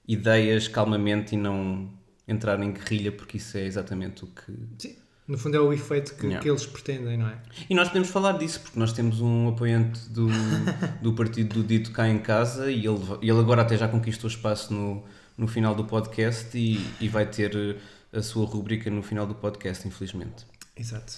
ideias 0.06 0.68
calmamente 0.68 1.34
e 1.34 1.38
não 1.38 1.97
entrar 2.28 2.62
em 2.62 2.70
guerrilha, 2.72 3.10
porque 3.10 3.38
isso 3.38 3.56
é 3.58 3.64
exatamente 3.64 4.22
o 4.24 4.28
que. 4.28 4.52
Sim. 4.78 4.96
No 5.26 5.36
fundo 5.36 5.56
é 5.58 5.60
o 5.60 5.72
efeito 5.74 6.14
que, 6.14 6.24
Yeah. 6.26 6.40
que 6.42 6.48
eles 6.48 6.64
pretendem, 6.64 7.18
não 7.18 7.28
é? 7.28 7.38
E 7.68 7.74
nós 7.74 7.88
podemos 7.88 8.08
falar 8.08 8.38
disso, 8.38 8.60
porque 8.60 8.78
nós 8.78 8.92
temos 8.92 9.20
um 9.20 9.48
apoiante 9.48 10.08
do, 10.08 10.26
do 11.02 11.12
partido 11.12 11.60
do 11.60 11.62
Dito 11.66 11.90
cá 11.92 12.08
em 12.08 12.18
casa 12.18 12.70
e 12.70 12.86
ele, 12.86 12.98
ele 13.20 13.38
agora 13.38 13.60
até 13.62 13.76
já 13.76 13.86
conquistou 13.88 14.28
espaço 14.28 14.72
no, 14.72 15.04
no 15.36 15.46
final 15.46 15.74
do 15.74 15.84
podcast 15.84 16.56
e, 16.56 16.78
e 16.98 17.08
vai 17.08 17.26
ter 17.26 17.54
eh, 17.54 17.76
a 18.18 18.22
sua 18.22 18.46
rubrica 18.46 18.88
no 18.90 19.02
final 19.02 19.26
do 19.26 19.34
podcast, 19.34 19.86
infelizmente. 19.86 20.46
Exato. 20.74 21.12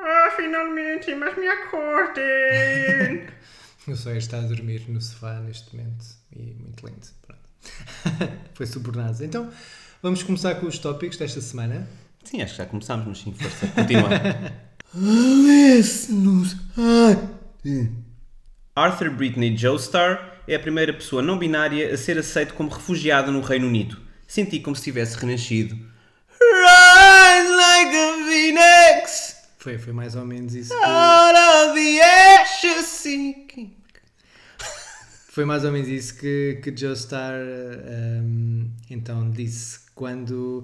Ah, 0.00 0.32
finalmente, 0.36 1.14
mas 1.14 1.36
me 1.38 1.46
acordem! 1.46 3.26
O 3.86 3.94
Sawyer 3.94 4.18
está 4.18 4.38
a 4.38 4.42
dormir 4.42 4.84
no 4.88 5.00
sofá 5.00 5.38
neste 5.40 5.76
momento 5.76 6.04
e 6.34 6.54
muito 6.58 6.84
lindo. 6.86 7.06
Pronto. 7.22 7.40
Foi 8.54 8.66
subornado. 8.66 9.22
Então, 9.24 9.48
vamos 10.04 10.22
começar 10.22 10.54
com 10.56 10.66
os 10.66 10.78
tópicos 10.78 11.16
desta 11.16 11.40
semana. 11.40 11.88
Sim, 12.22 12.42
acho 12.42 12.52
que 12.52 12.58
já 12.58 12.66
começámos, 12.66 13.06
mas 13.06 13.18
sim, 13.18 13.32
força, 13.32 13.66
continua. 13.68 14.10
Alesse-nos. 14.94 16.56
Arthur 18.76 19.10
Brittany 19.10 19.56
Joestar 19.56 20.42
é 20.46 20.56
a 20.56 20.60
primeira 20.60 20.92
pessoa 20.92 21.22
não 21.22 21.38
binária 21.38 21.92
a 21.92 21.96
ser 21.96 22.18
aceito 22.18 22.52
como 22.52 22.68
refugiado 22.68 23.32
no 23.32 23.40
Reino 23.40 23.66
Unido. 23.66 23.96
Senti 24.28 24.60
como 24.60 24.76
se 24.76 24.82
tivesse 24.82 25.16
renascido. 25.16 25.74
Rise 25.74 27.56
like 27.56 27.96
a 27.96 28.26
phoenix 28.26 29.36
Foi, 29.58 29.78
foi 29.78 29.92
mais 29.94 30.14
ou 30.16 30.26
menos 30.26 30.54
isso. 30.54 30.68
que- 30.68 30.84
out 30.84 31.38
of 31.70 31.74
the 31.74 32.00
ashes 32.02 32.84
seeking. 32.84 33.74
foi 35.30 35.44
mais 35.46 35.64
ou 35.64 35.72
menos 35.72 35.88
isso 35.88 36.16
que, 36.18 36.60
que 36.62 36.76
Joe 36.76 36.94
Star 36.96 37.34
hum, 38.22 38.70
então 38.90 39.30
disse 39.30 39.80
quando. 39.94 40.62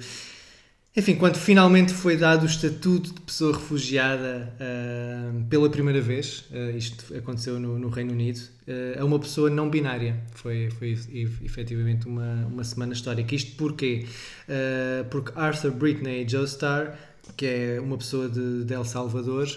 Enfim, 0.96 1.14
quando 1.14 1.36
finalmente 1.36 1.94
foi 1.94 2.16
dado 2.16 2.42
o 2.42 2.46
estatuto 2.46 3.14
de 3.14 3.20
pessoa 3.20 3.52
refugiada 3.52 4.52
hum, 4.60 5.46
pela 5.48 5.70
primeira 5.70 6.00
vez, 6.00 6.46
uh, 6.50 6.76
isto 6.76 7.16
aconteceu 7.16 7.60
no, 7.60 7.78
no 7.78 7.88
Reino 7.88 8.12
Unido, 8.12 8.38
uh, 8.38 9.00
a 9.00 9.04
uma 9.04 9.18
pessoa 9.20 9.48
não 9.48 9.70
binária. 9.70 10.20
Foi, 10.34 10.68
foi 10.70 10.98
efetivamente 11.44 12.08
uma, 12.08 12.44
uma 12.46 12.64
semana 12.64 12.92
histórica. 12.92 13.32
Isto 13.36 13.54
porquê? 13.54 14.04
Uh, 14.48 15.08
porque 15.10 15.30
Arthur 15.36 15.70
Brittany 15.70 16.28
Joestar, 16.28 16.98
que 17.36 17.46
é 17.46 17.80
uma 17.80 17.96
pessoa 17.96 18.28
de, 18.28 18.64
de 18.64 18.74
El 18.74 18.84
Salvador, 18.84 19.48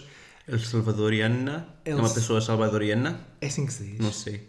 El 0.48 0.60
Salvadoriana. 0.60 1.66
El 1.86 1.98
É 1.98 2.00
uma 2.00 2.14
pessoa 2.14 2.42
salvadoriana? 2.42 3.20
É 3.40 3.48
assim 3.48 3.66
que 3.66 3.74
se 3.74 3.84
diz. 3.86 4.00
Não 4.00 4.12
sei. 4.12 4.46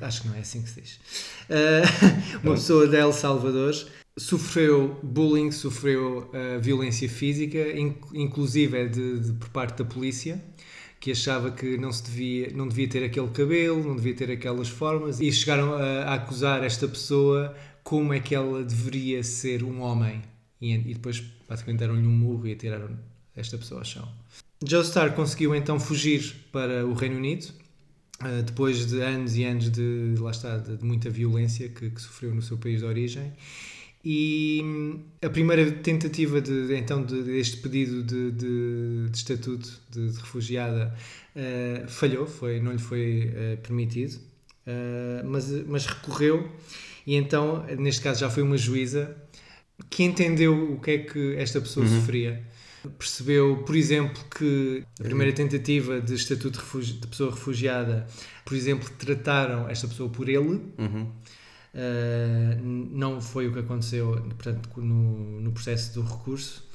Acho 0.00 0.22
que 0.22 0.28
não 0.28 0.36
é 0.36 0.38
assim 0.38 0.62
que 0.62 0.70
se 0.70 0.80
diz. 0.80 1.00
Uma 2.44 2.54
pessoa 2.54 2.86
de 2.86 2.96
El 2.96 3.12
Salvador 3.12 3.74
sofreu 4.20 4.98
bullying, 5.02 5.50
sofreu 5.50 6.30
ah, 6.32 6.58
violência 6.58 7.08
física, 7.08 7.58
in- 7.78 7.96
inclusive 8.14 8.76
é 8.76 8.86
de, 8.86 9.18
de- 9.20 9.32
por 9.32 9.48
parte 9.48 9.78
da 9.82 9.84
polícia, 9.84 10.42
que 11.00 11.10
achava 11.12 11.50
que 11.50 11.78
não 11.78 11.90
se 11.90 12.02
devia, 12.04 12.52
não 12.54 12.68
devia 12.68 12.86
ter 12.88 13.02
aquele 13.04 13.28
cabelo, 13.28 13.82
não 13.82 13.96
devia 13.96 14.14
ter 14.14 14.30
aquelas 14.30 14.68
formas, 14.68 15.20
e 15.20 15.32
chegaram 15.32 15.74
a, 15.74 16.02
a 16.04 16.14
acusar 16.14 16.62
esta 16.62 16.86
pessoa 16.86 17.54
como 17.82 18.12
é 18.12 18.20
que 18.20 18.34
ela 18.34 18.62
deveria 18.62 19.22
ser 19.24 19.62
um 19.64 19.80
homem. 19.80 20.20
E, 20.60 20.74
e 20.74 20.94
depois 20.94 21.22
basicamente 21.48 21.78
deram-lhe 21.80 22.06
um 22.06 22.10
murro 22.10 22.46
e 22.46 22.52
atiraram 22.52 22.90
esta 23.34 23.56
pessoa 23.56 23.80
ao 23.80 23.84
chão. 23.84 24.06
Joe 24.62 24.82
Starr 24.82 25.12
conseguiu 25.14 25.54
então 25.54 25.80
fugir 25.80 26.34
para 26.52 26.86
o 26.86 26.92
Reino 26.94 27.16
Unido, 27.16 27.46
Uh, 28.22 28.42
depois 28.42 28.84
de 28.86 29.00
anos 29.00 29.34
e 29.34 29.44
anos 29.44 29.70
de, 29.70 30.14
lá 30.18 30.30
está, 30.30 30.58
de, 30.58 30.76
de 30.76 30.84
muita 30.84 31.08
violência 31.08 31.70
que, 31.70 31.88
que 31.88 32.02
sofreu 32.02 32.34
no 32.34 32.42
seu 32.42 32.58
país 32.58 32.80
de 32.80 32.84
origem. 32.84 33.32
E 34.04 34.60
hum, 34.64 35.00
a 35.22 35.28
primeira 35.28 35.70
tentativa 35.70 36.40
de, 36.40 36.74
então 36.74 37.04
de, 37.04 37.22
deste 37.22 37.58
pedido 37.58 38.02
de, 38.02 38.30
de- 38.32 39.08
de 39.10 39.16
estatuto 39.16 39.68
de, 39.90 40.10
de 40.10 40.18
refugiada 40.18 40.94
uh, 41.36 41.88
falhou, 41.88 42.26
foi, 42.26 42.60
não 42.60 42.72
lhe 42.72 42.78
foi 42.78 43.30
uh, 43.34 43.56
permitido, 43.62 44.18
Uh, 44.66 45.26
mas, 45.26 45.50
mas 45.66 45.86
recorreu 45.86 46.48
e 47.06 47.14
então, 47.16 47.64
neste 47.78 48.02
caso, 48.02 48.20
já 48.20 48.28
foi 48.30 48.42
uma 48.42 48.58
juíza 48.58 49.16
que 49.88 50.02
entendeu 50.04 50.74
o 50.74 50.80
que 50.80 50.90
é 50.90 50.98
que 50.98 51.34
esta 51.36 51.60
pessoa 51.60 51.86
sofria. 51.88 52.44
Percebeu, 52.98 53.64
por 53.66 53.74
exemplo, 53.74 54.22
que 54.38 54.84
a 55.00 55.02
primeira 55.02 55.32
tentativa 55.32 56.00
de 56.00 56.14
estatuto 56.14 56.62
de, 56.78 56.92
de 56.92 57.06
pessoa 57.06 57.30
refugiada, 57.30 58.06
por 58.44 58.54
exemplo, 58.54 58.88
trataram 58.98 59.66
esta 59.68 59.88
pessoa 59.88 60.10
por 60.10 60.28
ele. 60.28 60.60
Uhum. 60.78 61.10
Uh, 61.72 62.60
não 62.62 63.20
foi 63.20 63.46
o 63.46 63.52
que 63.52 63.60
aconteceu 63.60 64.20
portanto, 64.36 64.68
no, 64.80 65.40
no 65.40 65.52
processo 65.52 65.94
do 65.94 66.02
recurso. 66.02 66.68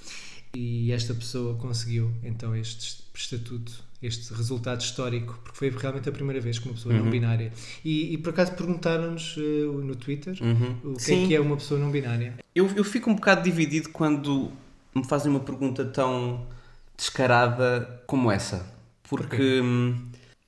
E 0.56 0.92
esta 0.94 1.14
pessoa 1.14 1.56
conseguiu 1.56 2.10
então 2.24 2.56
este 2.56 3.04
estatuto, 3.14 3.74
este 4.02 4.34
resultado 4.34 4.80
histórico, 4.80 5.38
porque 5.44 5.58
foi 5.58 5.70
realmente 5.70 6.08
a 6.08 6.12
primeira 6.14 6.40
vez 6.40 6.58
que 6.60 6.66
uma 6.70 6.76
pessoa 6.76 6.96
não 6.96 7.10
binária. 7.10 7.52
E, 7.84 8.14
e 8.14 8.18
por 8.18 8.30
acaso 8.30 8.54
perguntaram-nos 8.54 9.36
uh, 9.36 9.42
no 9.84 9.96
Twitter 9.98 10.38
Uhum. 10.42 10.94
o 10.94 10.96
que 10.96 11.04
Sim. 11.04 11.26
é 11.26 11.28
que 11.28 11.36
é 11.36 11.42
uma 11.42 11.58
pessoa 11.58 11.78
não 11.80 11.92
binária. 11.92 12.36
Eu, 12.54 12.68
eu 12.74 12.84
fico 12.86 13.10
um 13.10 13.16
bocado 13.16 13.44
dividido 13.44 13.90
quando 13.90 14.50
me 14.96 15.04
fazem 15.06 15.30
uma 15.30 15.42
pergunta 15.42 15.84
tão 15.84 16.48
descarada 16.96 18.02
como 18.08 18.32
essa. 18.32 18.66
Porque 19.10 19.62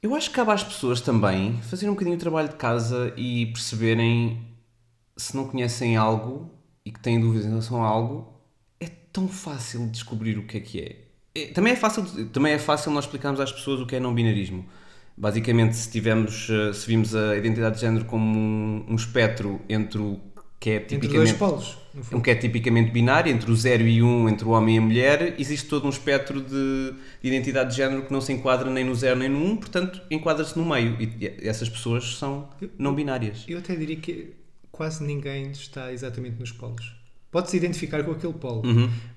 eu 0.07 0.15
acho 0.15 0.29
que 0.29 0.35
cabe 0.35 0.51
às 0.51 0.63
pessoas 0.63 1.01
também 1.01 1.61
fazerem 1.63 1.89
um 1.89 1.93
bocadinho 1.93 2.15
o 2.15 2.19
trabalho 2.19 2.47
de 2.47 2.55
casa 2.55 3.13
e 3.17 3.47
perceberem 3.47 4.41
se 5.17 5.35
não 5.35 5.45
conhecem 5.45 5.97
algo 5.97 6.49
e 6.85 6.91
que 6.91 6.99
têm 6.99 7.19
dúvidas 7.19 7.45
em 7.45 7.49
relação 7.49 7.83
a 7.83 7.87
algo, 7.87 8.33
é 8.79 8.87
tão 9.11 9.27
fácil 9.27 9.87
descobrir 9.87 10.37
o 10.37 10.43
que 10.43 10.57
é 10.57 10.59
que 10.61 10.79
é. 10.79 10.95
É, 11.35 11.47
Também 11.47 11.73
é 11.73 11.75
fácil, 11.75 12.05
também 12.29 12.53
é 12.53 12.59
fácil 12.59 12.91
nós 12.91 13.03
explicarmos 13.03 13.41
às 13.41 13.51
pessoas 13.51 13.81
o 13.81 13.85
que 13.85 13.97
é 13.97 13.99
não 13.99 14.13
binarismo. 14.13 14.65
Basicamente, 15.17 15.75
se 15.75 15.91
tivemos, 15.91 16.47
eh, 16.49 16.71
se 16.71 16.87
vimos 16.87 17.13
a 17.15 17.35
identidade 17.35 17.75
de 17.75 17.81
género 17.81 18.05
como 18.05 18.37
um, 18.37 18.85
um 18.87 18.95
espectro 18.95 19.59
entre 19.67 19.99
o 19.99 20.21
que 20.59 20.69
é 20.69 20.75
Entre 20.75 20.95
tipicamente 20.95 21.33
dois 21.33 21.37
polos, 21.37 21.77
um 22.11 22.21
que 22.21 22.29
é 22.29 22.35
tipicamente 22.35 22.91
binário, 22.91 23.31
entre 23.31 23.51
o 23.51 23.55
0 23.55 23.87
e 23.87 24.01
1, 24.01 24.05
um, 24.05 24.29
entre 24.29 24.45
o 24.45 24.49
homem 24.49 24.75
e 24.75 24.77
a 24.77 24.81
mulher, 24.81 25.35
existe 25.39 25.67
todo 25.67 25.85
um 25.85 25.89
espectro 25.89 26.41
de, 26.41 26.93
de 27.21 27.27
identidade 27.27 27.71
de 27.71 27.77
género 27.77 28.03
que 28.03 28.11
não 28.11 28.21
se 28.21 28.31
enquadra 28.33 28.69
nem 28.69 28.83
no 28.83 28.95
0 28.95 29.19
nem 29.19 29.29
no 29.29 29.39
1, 29.39 29.45
um, 29.45 29.57
portanto 29.57 30.01
enquadra-se 30.09 30.57
no 30.57 30.65
meio. 30.65 30.97
E, 30.99 31.47
essas 31.47 31.69
pessoas 31.69 32.17
são 32.17 32.49
não 32.77 32.93
binárias. 32.93 33.45
Eu 33.47 33.59
até 33.59 33.75
diria 33.75 33.95
que 33.95 34.33
quase 34.71 35.03
ninguém 35.03 35.51
está 35.51 35.91
exatamente 35.91 36.39
nos 36.39 36.51
polos. 36.51 36.95
Pode-se 37.31 37.57
identificar 37.57 38.03
com 38.03 38.11
aquele 38.11 38.33
polo, 38.33 38.63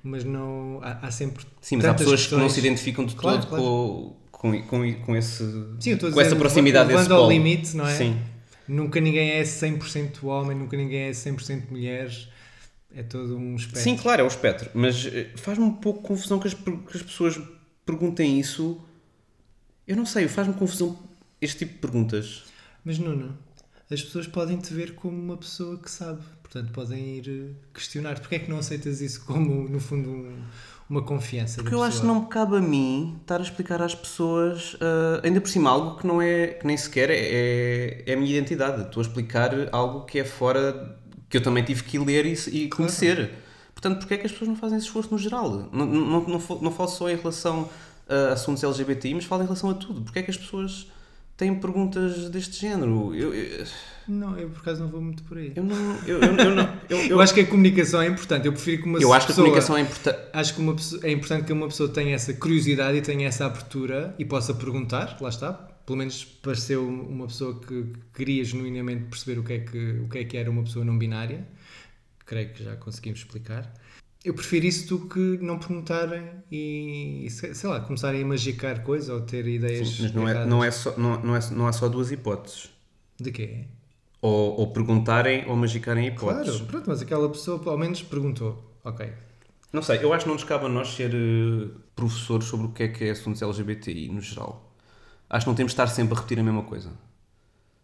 mas 0.02 0.24
não 0.24 0.80
há, 0.82 1.06
há 1.06 1.10
sempre. 1.10 1.44
Uhum. 1.44 1.50
Sim, 1.60 1.76
mas 1.76 1.84
há 1.84 1.94
pessoas 1.94 2.26
que 2.26 2.34
não 2.34 2.48
se 2.48 2.58
identificam 2.58 3.06
de 3.06 3.14
Claro, 3.14 3.38
todo 3.38 3.48
claro. 3.48 3.64
com, 3.64 4.16
com, 4.30 4.62
com, 4.62 4.94
com, 5.04 5.16
esse, 5.16 5.44
Sim, 5.78 5.96
com 5.96 6.08
dizer, 6.08 6.20
essa 6.20 6.36
proximidade 6.36 6.88
desse 6.88 7.10
ao 7.10 7.20
polo. 7.20 7.30
limite, 7.30 7.76
não 7.76 7.86
é? 7.86 7.94
Sim. 7.94 8.16
Nunca 8.66 9.00
ninguém 9.00 9.30
é 9.30 9.42
100% 9.42 10.24
homem, 10.24 10.56
nunca 10.56 10.76
ninguém 10.76 11.02
é 11.02 11.10
100% 11.10 11.70
mulher. 11.70 12.10
É 12.94 13.02
todo 13.02 13.36
um 13.36 13.54
espectro. 13.56 13.82
Sim, 13.82 13.96
claro, 13.96 14.22
é 14.22 14.24
o 14.24 14.28
espectro. 14.28 14.70
Mas 14.74 15.06
eh, 15.06 15.30
faz-me 15.36 15.64
um 15.64 15.72
pouco 15.72 16.02
confusão 16.02 16.38
que 16.40 16.48
as, 16.48 16.54
que 16.54 16.96
as 16.96 17.02
pessoas 17.02 17.40
perguntem 17.86 18.38
isso. 18.40 18.80
Eu 19.86 19.96
não 19.96 20.06
sei, 20.06 20.26
faz-me 20.28 20.54
confusão 20.54 20.98
este 21.40 21.58
tipo 21.58 21.74
de 21.74 21.78
perguntas. 21.78 22.44
Mas 22.84 22.98
Nuno, 22.98 23.36
as 23.90 24.02
pessoas 24.02 24.26
podem 24.26 24.56
te 24.58 24.72
ver 24.74 24.94
como 24.94 25.16
uma 25.16 25.36
pessoa 25.36 25.78
que 25.78 25.90
sabe. 25.90 26.20
Portanto, 26.42 26.72
podem 26.72 27.16
ir 27.18 27.28
eh, 27.28 27.54
questionar. 27.72 28.18
Porquê 28.18 28.34
é 28.36 28.38
que 28.40 28.50
não 28.50 28.58
aceitas 28.58 29.00
isso 29.00 29.24
como, 29.24 29.68
no 29.68 29.78
fundo, 29.78 30.10
um- 30.10 30.42
uma 30.88 31.02
confiança? 31.02 31.62
Porque 31.62 31.72
eu 31.72 31.82
acho 31.84 32.00
que 32.00 32.06
não 32.06 32.22
me 32.22 32.26
cabe 32.28 32.56
a 32.56 32.60
mim 32.60 33.16
estar 33.20 33.38
a 33.38 33.42
explicar 33.44 33.80
às 33.80 33.94
pessoas, 33.94 34.76
ah, 34.80 35.20
ainda 35.22 35.40
por 35.40 35.48
cima, 35.48 35.70
algo 35.70 35.96
que 35.96 36.04
não 36.08 36.20
é, 36.20 36.48
que 36.48 36.66
nem 36.66 36.76
sequer 36.76 37.08
é, 37.10 37.14
é, 37.16 38.04
é 38.10 38.14
a 38.14 38.16
minha 38.16 38.36
identidade. 38.36 38.82
Estou 38.82 39.00
a 39.00 39.06
explicar 39.06 39.52
algo 39.70 40.04
que 40.04 40.18
é 40.18 40.24
fora, 40.24 40.99
que 41.30 41.36
eu 41.36 41.42
também 41.42 41.62
tive 41.64 41.82
que 41.84 41.98
ler 41.98 42.26
e, 42.26 42.34
e 42.64 42.68
conhecer. 42.68 43.30
Portanto, 43.72 44.00
porque 44.00 44.12
é 44.14 44.18
que 44.18 44.26
as 44.26 44.32
pessoas 44.32 44.48
não 44.48 44.56
fazem 44.56 44.76
esse 44.76 44.86
esforço 44.88 45.10
no 45.10 45.16
geral? 45.18 45.70
Não, 45.72 45.86
não, 45.86 46.20
não, 46.28 46.38
não, 46.60 46.70
falo 46.70 46.88
só 46.90 47.08
em 47.08 47.16
relação 47.16 47.70
a 48.08 48.32
assuntos 48.32 48.62
LGBTI, 48.62 49.14
mas 49.14 49.24
falo 49.24 49.42
em 49.42 49.46
relação 49.46 49.70
a 49.70 49.74
tudo. 49.74 50.02
Porque 50.02 50.18
é 50.18 50.22
que 50.22 50.30
as 50.30 50.36
pessoas 50.36 50.88
têm 51.36 51.54
perguntas 51.54 52.28
deste 52.28 52.60
género? 52.60 53.14
Eu, 53.14 53.32
eu, 53.32 53.64
Não, 54.06 54.36
eu 54.36 54.50
por 54.50 54.58
acaso 54.60 54.82
não 54.82 54.90
vou 54.90 55.00
muito 55.00 55.22
por 55.22 55.38
aí. 55.38 55.52
eu 55.56 55.62
não. 55.64 55.96
Eu, 56.06 56.20
eu, 56.20 56.54
não 56.54 56.68
eu, 56.90 57.20
acho 57.20 57.32
que 57.32 57.40
a 57.40 57.46
comunicação 57.46 58.02
é 58.02 58.08
importante. 58.08 58.44
Eu 58.46 58.52
prefiro 58.52 58.82
que 58.82 58.88
uma 58.88 58.98
eu 58.98 59.12
acho 59.14 59.26
que 59.26 59.32
a 59.32 59.34
pessoa- 59.36 59.44
comunicação 59.46 59.76
é 59.78 59.80
importante. 59.82 60.18
Acho 60.32 60.54
que 60.54 60.60
uma 60.60 60.74
pessoa- 60.74 61.00
é 61.06 61.12
importante 61.12 61.44
que 61.46 61.52
uma 61.52 61.68
pessoa 61.68 61.88
tenha 61.88 62.14
essa 62.14 62.34
curiosidade 62.34 62.98
e 62.98 63.00
tenha 63.00 63.28
essa 63.28 63.46
abertura 63.46 64.14
e 64.18 64.24
possa 64.26 64.52
perguntar, 64.52 65.16
lá 65.20 65.28
está. 65.30 65.69
Pelo 65.86 65.98
menos 65.98 66.24
pareceu 66.24 66.86
uma 66.86 67.26
pessoa 67.26 67.58
que 67.60 67.92
queria 68.14 68.44
genuinamente 68.44 69.04
perceber 69.04 69.40
o 69.40 69.44
que 69.44 69.52
é 69.52 69.58
que, 69.60 69.90
o 70.00 70.08
que, 70.08 70.18
é 70.18 70.24
que 70.24 70.36
era 70.36 70.50
uma 70.50 70.62
pessoa 70.62 70.84
não 70.84 70.96
binária. 70.98 71.46
Creio 72.24 72.52
que 72.52 72.62
já 72.62 72.76
conseguimos 72.76 73.20
explicar. 73.20 73.72
Eu 74.24 74.34
prefiro 74.34 74.66
isso 74.66 74.86
do 74.86 75.08
que 75.08 75.38
não 75.42 75.58
perguntarem 75.58 76.28
e, 76.52 77.26
sei 77.30 77.68
lá, 77.68 77.80
começarem 77.80 78.22
a 78.22 78.26
magicar 78.26 78.82
coisas 78.82 79.08
ou 79.08 79.22
ter 79.22 79.46
ideias. 79.46 79.98
Mas 79.98 80.12
não, 80.12 80.28
é, 80.28 80.44
não, 80.44 80.62
é 80.62 80.70
só, 80.70 80.96
não, 80.98 81.20
não, 81.22 81.34
é, 81.34 81.40
não 81.50 81.66
há 81.66 81.72
só 81.72 81.88
duas 81.88 82.12
hipóteses. 82.12 82.70
De 83.18 83.32
quê? 83.32 83.64
Ou, 84.20 84.60
ou 84.60 84.72
perguntarem 84.72 85.48
ou 85.48 85.56
magicarem 85.56 86.06
hipóteses. 86.06 86.56
Claro, 86.56 86.66
pronto, 86.66 86.84
mas 86.88 87.00
aquela 87.00 87.28
pessoa 87.30 87.58
pelo 87.58 87.78
menos 87.78 88.02
perguntou. 88.02 88.78
Ok. 88.84 89.10
Não 89.72 89.82
sei, 89.82 90.02
eu 90.02 90.12
acho 90.12 90.24
que 90.24 90.28
não 90.28 90.34
nos 90.34 90.44
cabe 90.44 90.66
a 90.66 90.68
nós 90.68 90.88
ser 90.88 91.14
eh, 91.14 91.68
professores 91.94 92.46
sobre 92.46 92.66
o 92.66 92.70
que 92.72 92.82
é 92.82 92.88
que 92.88 93.04
é 93.04 93.10
assuntos 93.10 93.40
LGBTI 93.40 94.08
no 94.08 94.20
geral. 94.20 94.69
Acho 95.30 95.46
que 95.46 95.50
não 95.50 95.54
temos 95.54 95.70
de 95.70 95.74
estar 95.74 95.86
sempre 95.86 96.12
a 96.14 96.16
repetir 96.16 96.38
a 96.38 96.42
mesma 96.42 96.62
coisa. 96.64 96.90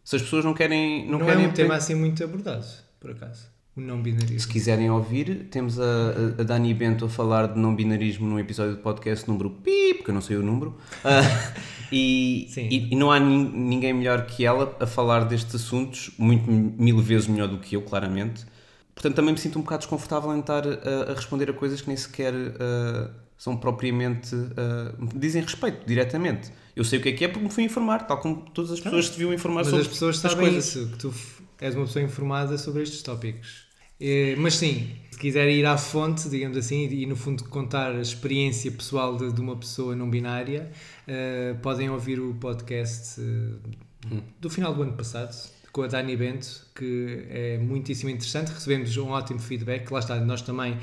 Se 0.04 0.16
as 0.16 0.22
pessoas 0.22 0.44
não 0.44 0.52
querem. 0.52 1.08
Não, 1.08 1.18
Não, 1.18 1.26
querem 1.26 1.44
é 1.44 1.48
um 1.48 1.52
tema 1.52 1.74
assim 1.76 1.94
muito 1.94 2.22
abordado, 2.22 2.66
por 3.00 3.10
acaso. 3.12 3.46
O 3.76 3.80
não 3.80 4.00
binarismo. 4.02 4.40
Se 4.40 4.48
quiserem 4.48 4.90
ouvir, 4.90 5.48
temos 5.50 5.78
a, 5.78 5.84
a- 5.84 6.40
a 6.40 6.44
Dani 6.44 6.72
Bento 6.72 7.04
a 7.04 7.08
falar 7.10 7.48
de 7.48 7.58
não 7.60 7.74
binarismo 7.76 8.26
num 8.26 8.38
episódio 8.38 8.74
de 8.76 8.80
podcast 8.82 9.28
número 9.28 9.50
pi, 9.50 9.94
porque 9.94 10.10
eu 10.10 10.14
não 10.14 10.22
sei 10.22 10.36
o 10.38 10.42
número. 10.42 10.76
Ah, 11.04 11.20
e, 11.92 12.48
e, 12.56 12.88
e 12.92 12.96
não 12.96 13.12
há 13.12 13.20
nin- 13.20 13.50
ninguém 13.52 13.92
melhor 13.92 14.24
que 14.26 14.46
ela 14.46 14.74
a 14.80 14.86
falar 14.86 15.24
destes 15.26 15.54
assuntos, 15.56 16.10
muito 16.18 16.50
mil 16.50 16.98
vezes 17.00 17.26
melhor 17.28 17.48
do 17.48 17.58
que 17.58 17.76
eu, 17.76 17.82
claramente. 17.82 18.46
Portanto, 18.94 19.14
também 19.16 19.32
me 19.34 19.38
sinto 19.38 19.58
um 19.58 19.62
bocado 19.62 19.80
desconfortável 19.80 20.34
em 20.34 20.40
estar 20.40 20.66
a, 20.66 21.10
a 21.10 21.14
responder 21.14 21.50
a 21.50 21.52
coisas 21.52 21.82
que 21.82 21.88
nem 21.88 21.96
sequer 21.98 22.32
ah, 22.58 23.10
são 23.36 23.56
propriamente. 23.56 24.34
ah, 24.56 24.94
dizem 25.14 25.42
respeito 25.42 25.86
diretamente. 25.86 26.50
Eu 26.74 26.84
sei 26.84 26.98
o 26.98 27.02
que 27.02 27.08
é 27.08 27.12
que 27.12 27.24
é 27.24 27.28
porque 27.28 27.44
me 27.44 27.50
fui 27.50 27.64
informar, 27.64 28.06
tal 28.06 28.18
como 28.18 28.36
todas 28.52 28.70
as 28.70 28.80
pessoas 28.80 29.08
deviam 29.08 29.32
informar 29.32 29.60
Mas 29.60 29.68
sobre 29.68 29.82
as 29.82 29.88
pessoas 29.88 30.16
as 30.24 30.32
sabem 30.32 30.50
coisas. 30.50 30.66
isso, 30.66 30.88
que 30.90 30.98
tu 30.98 31.14
és 31.60 31.74
uma 31.74 31.86
pessoa 31.86 32.04
informada 32.04 32.58
sobre 32.58 32.82
estes 32.82 33.02
tópicos. 33.02 33.66
Eh, 33.98 34.34
mas 34.36 34.54
sim, 34.54 34.94
se 35.10 35.18
quiserem 35.18 35.56
ir 35.56 35.64
à 35.64 35.78
fonte, 35.78 36.28
digamos 36.28 36.56
assim, 36.58 36.86
e 36.86 37.06
no 37.06 37.16
fundo 37.16 37.44
contar 37.44 37.92
a 37.92 38.00
experiência 38.00 38.70
pessoal 38.70 39.16
de, 39.16 39.32
de 39.32 39.40
uma 39.40 39.56
pessoa 39.56 39.96
não 39.96 40.10
binária, 40.10 40.70
eh, 41.06 41.54
podem 41.62 41.88
ouvir 41.88 42.20
o 42.20 42.34
podcast 42.34 43.18
eh, 43.18 44.16
do 44.38 44.50
final 44.50 44.74
do 44.74 44.82
ano 44.82 44.92
passado, 44.92 45.34
com 45.72 45.82
a 45.82 45.86
Dani 45.86 46.16
Bento, 46.16 46.66
que 46.74 47.26
é 47.30 47.58
muitíssimo 47.58 48.10
interessante. 48.10 48.48
Recebemos 48.50 48.94
um 48.98 49.08
ótimo 49.10 49.38
feedback. 49.40 49.90
Lá 49.90 49.98
está, 49.98 50.16
nós 50.20 50.42
também, 50.42 50.76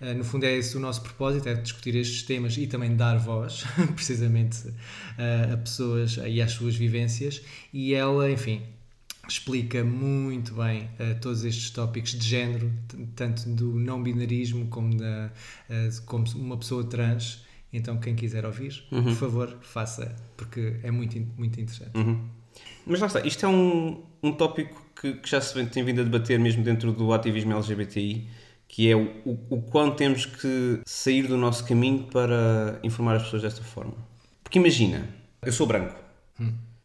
no 0.00 0.24
fundo, 0.24 0.44
é 0.44 0.56
esse 0.56 0.76
o 0.76 0.80
nosso 0.80 1.02
propósito: 1.02 1.48
é 1.48 1.54
discutir 1.54 1.96
estes 1.96 2.22
temas 2.22 2.56
e 2.56 2.66
também 2.66 2.94
dar 2.94 3.18
voz, 3.18 3.64
precisamente, 3.94 4.72
eh, 5.18 5.50
a 5.52 5.56
pessoas 5.56 6.18
e 6.24 6.40
às 6.40 6.52
suas 6.52 6.76
vivências. 6.76 7.42
E 7.72 7.94
ela, 7.94 8.30
enfim, 8.30 8.62
explica 9.28 9.84
muito 9.84 10.54
bem 10.54 10.88
eh, 10.98 11.14
todos 11.14 11.44
estes 11.44 11.70
tópicos 11.70 12.12
de 12.12 12.24
género, 12.24 12.72
tanto 13.14 13.48
do 13.48 13.78
não 13.78 14.02
binarismo 14.02 14.66
como 14.68 14.96
da 14.96 15.30
eh, 15.68 15.90
como 16.06 16.24
uma 16.36 16.56
pessoa 16.56 16.84
trans 16.84 17.44
Então, 17.72 17.98
quem 17.98 18.14
quiser 18.14 18.46
ouvir, 18.46 18.82
por 18.88 19.12
favor, 19.12 19.58
faça, 19.60 20.16
porque 20.36 20.76
é 20.82 20.90
muito, 20.90 21.18
muito 21.36 21.60
interessante. 21.60 21.96
Uhum. 21.96 22.26
Mas 22.86 23.00
lá 23.00 23.06
está, 23.06 23.20
isto 23.20 23.44
é 23.44 23.48
um, 23.48 24.02
um 24.22 24.32
tópico 24.32 24.82
que, 24.98 25.12
que 25.14 25.28
já 25.28 25.40
se 25.40 25.62
tem 25.66 25.84
vindo 25.84 26.00
a 26.00 26.04
debater 26.04 26.38
mesmo 26.38 26.64
dentro 26.64 26.92
do 26.92 27.12
ativismo 27.12 27.52
LGBTI, 27.52 28.26
que 28.68 28.90
é 28.90 28.94
o, 28.96 29.04
o, 29.24 29.38
o 29.50 29.62
quão 29.62 29.90
temos 29.90 30.26
que 30.26 30.80
sair 30.86 31.26
do 31.26 31.36
nosso 31.36 31.64
caminho 31.66 32.04
para 32.04 32.78
informar 32.82 33.16
as 33.16 33.24
pessoas 33.24 33.42
desta 33.42 33.62
forma. 33.62 33.94
Porque 34.42 34.58
imagina, 34.58 35.08
eu 35.42 35.52
sou 35.52 35.66
branco. 35.66 35.94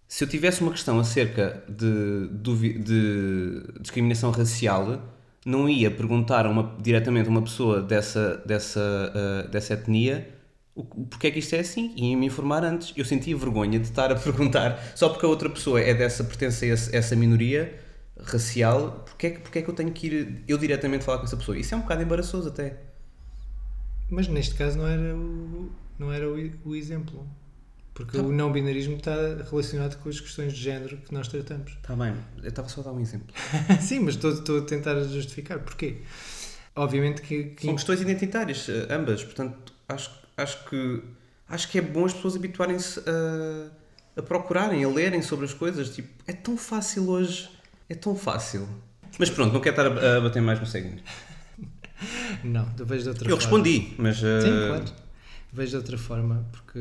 Se 0.08 0.24
eu 0.24 0.28
tivesse 0.28 0.62
uma 0.62 0.72
questão 0.72 1.00
acerca 1.00 1.64
de, 1.68 2.28
duvi- 2.32 2.78
de 2.78 3.64
discriminação 3.82 4.32
racial, 4.32 5.02
não 5.46 5.68
ia 5.68 5.90
perguntar 5.90 6.46
uma, 6.46 6.76
diretamente 6.80 7.28
a 7.28 7.32
uma 7.32 7.42
pessoa 7.42 7.82
dessa, 7.82 8.38
dessa, 8.46 9.12
ah, 9.16 9.48
dessa 9.48 9.74
etnia 9.74 10.28
o, 10.76 10.84
porquê 10.84 11.28
é 11.28 11.32
que 11.32 11.40
isto 11.40 11.54
é 11.56 11.60
assim 11.60 11.94
e 11.96 12.12
ia 12.12 12.18
me 12.18 12.26
informar 12.28 12.64
antes. 12.64 12.94
Eu 12.98 13.06
sentia 13.06 13.36
vergonha 13.38 13.80
de 13.80 13.86
estar 13.88 14.12
a 14.12 14.16
perguntar 14.20 14.80
só 14.96 15.10
porque 15.10 15.26
a 15.26 15.30
outra 15.30 15.50
pessoa 15.50 15.80
é 15.82 15.94
dessa, 15.94 16.24
pertence 16.24 16.66
a 16.66 16.98
essa 16.98 17.16
minoria 17.16 17.80
racial, 18.24 19.04
porque 19.06 19.28
é, 19.28 19.30
que, 19.32 19.40
porque 19.40 19.60
é 19.60 19.62
que 19.62 19.70
eu 19.70 19.74
tenho 19.74 19.92
que 19.92 20.08
ir 20.08 20.44
eu 20.48 20.58
diretamente 20.58 21.04
falar 21.04 21.20
com 21.20 21.26
essa 21.26 21.38
pessoa? 21.38 21.58
Isso 21.58 21.74
é 21.74 21.78
um 21.78 21.82
bocado 21.82 22.02
embaraçoso 22.02 22.50
até. 22.50 22.78
Mas 24.10 24.28
neste 24.28 24.56
caso 24.56 24.78
não 24.78 24.88
era 24.88 25.16
o, 25.16 25.72
não 25.98 26.12
era 26.12 26.30
o, 26.30 26.36
o 26.66 26.76
exemplo. 26.76 27.28
Porque 27.94 28.18
o 28.18 28.32
não 28.32 28.52
binarismo 28.52 28.96
está 28.96 29.16
relacionado 29.50 30.02
com 30.02 30.10
as 30.10 30.20
questões 30.20 30.54
de 30.54 30.60
género 30.60 30.98
que 30.98 31.14
nós 31.14 31.28
tratamos. 31.28 31.74
Está 31.74 31.96
bem, 31.96 32.16
eu 32.42 32.50
estava 32.50 32.68
só 32.68 32.82
a 32.82 32.86
dar 32.86 32.92
um 32.92 33.00
exemplo. 33.00 33.28
Sim, 33.80 34.00
mas 34.00 34.16
estou, 34.16 34.32
estou 34.32 34.60
a 34.60 34.62
tentar 34.66 35.00
justificar. 35.04 35.60
Porquê? 35.60 35.98
Obviamente 36.76 37.22
que, 37.22 37.44
que 37.46 37.66
São 37.68 37.76
questões 37.76 38.02
identitárias, 38.02 38.68
eh, 38.68 38.88
ambas, 38.90 39.24
portanto, 39.24 39.72
acho, 39.88 40.10
acho 40.36 40.66
que 40.68 41.04
acho 41.48 41.70
que 41.70 41.78
é 41.78 41.82
bom 41.82 42.06
as 42.06 42.14
pessoas 42.14 42.36
habituarem-se 42.36 43.00
a, 43.00 44.20
a 44.20 44.24
procurarem, 44.24 44.84
a 44.84 44.90
lerem 44.90 45.22
sobre 45.22 45.46
as 45.46 45.54
coisas. 45.54 45.90
Tipo, 45.94 46.10
é 46.26 46.34
tão 46.34 46.58
fácil 46.58 47.10
hoje, 47.10 47.48
é 47.90 47.96
tão 47.96 48.16
fácil. 48.16 48.68
Mas 49.20 49.30
pronto, 49.30 49.54
não 49.54 49.60
quero 49.62 49.90
estar 49.94 50.06
a, 50.18 50.22
bater 50.22 50.42
mais 50.42 50.60
no 50.60 50.66
segmento. 50.66 51.04
não, 52.44 52.68
eu 52.78 52.86
vejo 52.86 53.04
de 53.04 53.10
outra 53.10 53.30
Eu 53.30 53.38
forma. 53.40 53.58
respondi, 53.64 53.94
mas. 53.98 54.24
eh, 54.24 54.42
Sim, 54.42 54.68
claro. 54.68 54.86
Vejo 55.56 55.70
de 55.70 55.76
outra 55.78 55.98
forma, 56.00 56.46
porque 56.52 56.80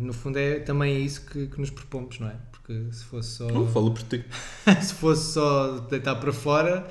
no 0.00 0.12
fundo 0.12 0.36
é 0.36 0.58
também 0.58 0.96
é 0.96 0.98
isso 0.98 1.24
que, 1.24 1.46
que 1.46 1.60
nos 1.60 1.70
propomos, 1.70 2.18
não 2.18 2.28
é? 2.28 2.34
Porque 2.50 2.74
se 2.92 3.04
fosse 3.04 3.36
só 3.36 3.46
Não 3.48 3.66
falo 3.68 3.92
por 3.92 4.02
ti. 4.02 4.24
se 4.82 4.94
fosse 4.94 5.34
só 5.34 5.78
deitar 5.88 6.16
para 6.16 6.32
fora, 6.32 6.84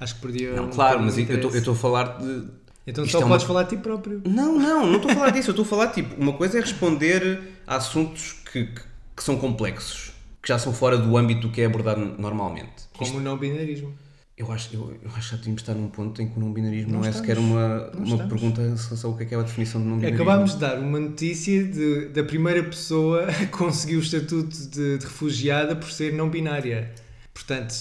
acho 0.00 0.14
que 0.14 0.20
perdia. 0.22 0.52
Não, 0.54 0.64
um 0.64 0.70
claro, 0.70 1.02
mas 1.02 1.18
eu 1.18 1.24
estou- 1.24 1.54
eu 1.54 1.72
a 1.72 1.76
falar 1.76 2.18
de. 2.18 2.44
Então 2.86 3.04
isto 3.04 3.12
só 3.12 3.18
é 3.20 3.24
uma- 3.24 3.34
podes 3.34 3.46
falar 3.46 3.64
de 3.64 3.76
ti 3.76 3.82
próprio. 3.82 4.22
Não, 4.26 4.58
não, 4.58 4.86
não 4.86 4.96
estou 4.96 5.10
a 5.10 5.14
falar 5.14 5.30
disso. 5.30 5.50
Eu 5.50 5.52
estou 5.52 5.64
a 5.66 5.68
falar, 5.68 5.88
tipo, 5.88 6.18
uma 6.20 6.32
coisa 6.32 6.56
é 6.56 6.60
responder 6.62 7.42
a 7.66 7.76
assuntos 7.76 8.32
que, 8.50 8.64
que, 8.64 8.80
que 9.16 9.22
são 9.22 9.36
complexos, 9.38 10.12
que 10.44 10.48
já 10.48 10.58
são 10.58 10.74
fora 10.74 10.98
do 10.98 11.16
âmbito 11.16 11.48
que 11.48 11.62
é 11.62 11.64
abordado 11.64 12.04
normalmente. 12.18 12.84
Como 12.98 13.16
o 13.16 13.20
não 13.20 13.38
binarismo. 13.38 13.94
Eu 14.36 14.50
acho, 14.52 14.68
eu, 14.74 14.94
eu 15.02 15.10
acho 15.16 15.30
que 15.30 15.36
já 15.36 15.42
tínhamos 15.42 15.62
de 15.62 15.70
estar 15.70 15.74
num 15.74 15.88
ponto 15.88 16.20
em 16.20 16.28
que 16.28 16.36
o 16.36 16.40
não 16.40 16.52
binarismo 16.52 16.92
não, 16.92 16.98
Não 17.00 17.06
é 17.06 17.10
estamos. 17.10 17.28
sequer 17.28 17.38
uma, 17.40 17.90
uma 17.94 18.04
estamos. 18.04 18.26
pergunta 18.32 18.60
em 18.60 18.64
relação 18.74 19.10
ao 19.10 19.16
que 19.16 19.22
é, 19.22 19.26
que 19.26 19.34
é 19.34 19.38
a 19.38 19.42
definição 19.42 19.80
de 19.80 19.86
não 19.86 19.96
binarismo. 19.96 20.22
Acabámos 20.22 20.52
de 20.54 20.58
dar 20.60 20.78
uma 20.80 21.00
notícia 21.00 21.64
de, 21.64 22.08
da 22.08 22.24
primeira 22.24 22.62
pessoa 22.64 23.26
que 23.32 23.46
conseguiu 23.46 24.00
o 24.00 24.02
estatuto 24.02 24.48
de, 24.68 24.98
de 24.98 25.04
refugiada 25.04 25.74
por 25.74 25.90
ser 25.90 26.12
não 26.12 26.28
binária. 26.28 26.92
Portanto, 27.32 27.74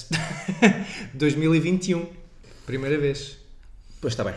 2021, 1.16 2.06
primeira 2.66 2.98
vez. 2.98 3.43
Pois 4.04 4.12
está 4.12 4.26
bem. 4.26 4.34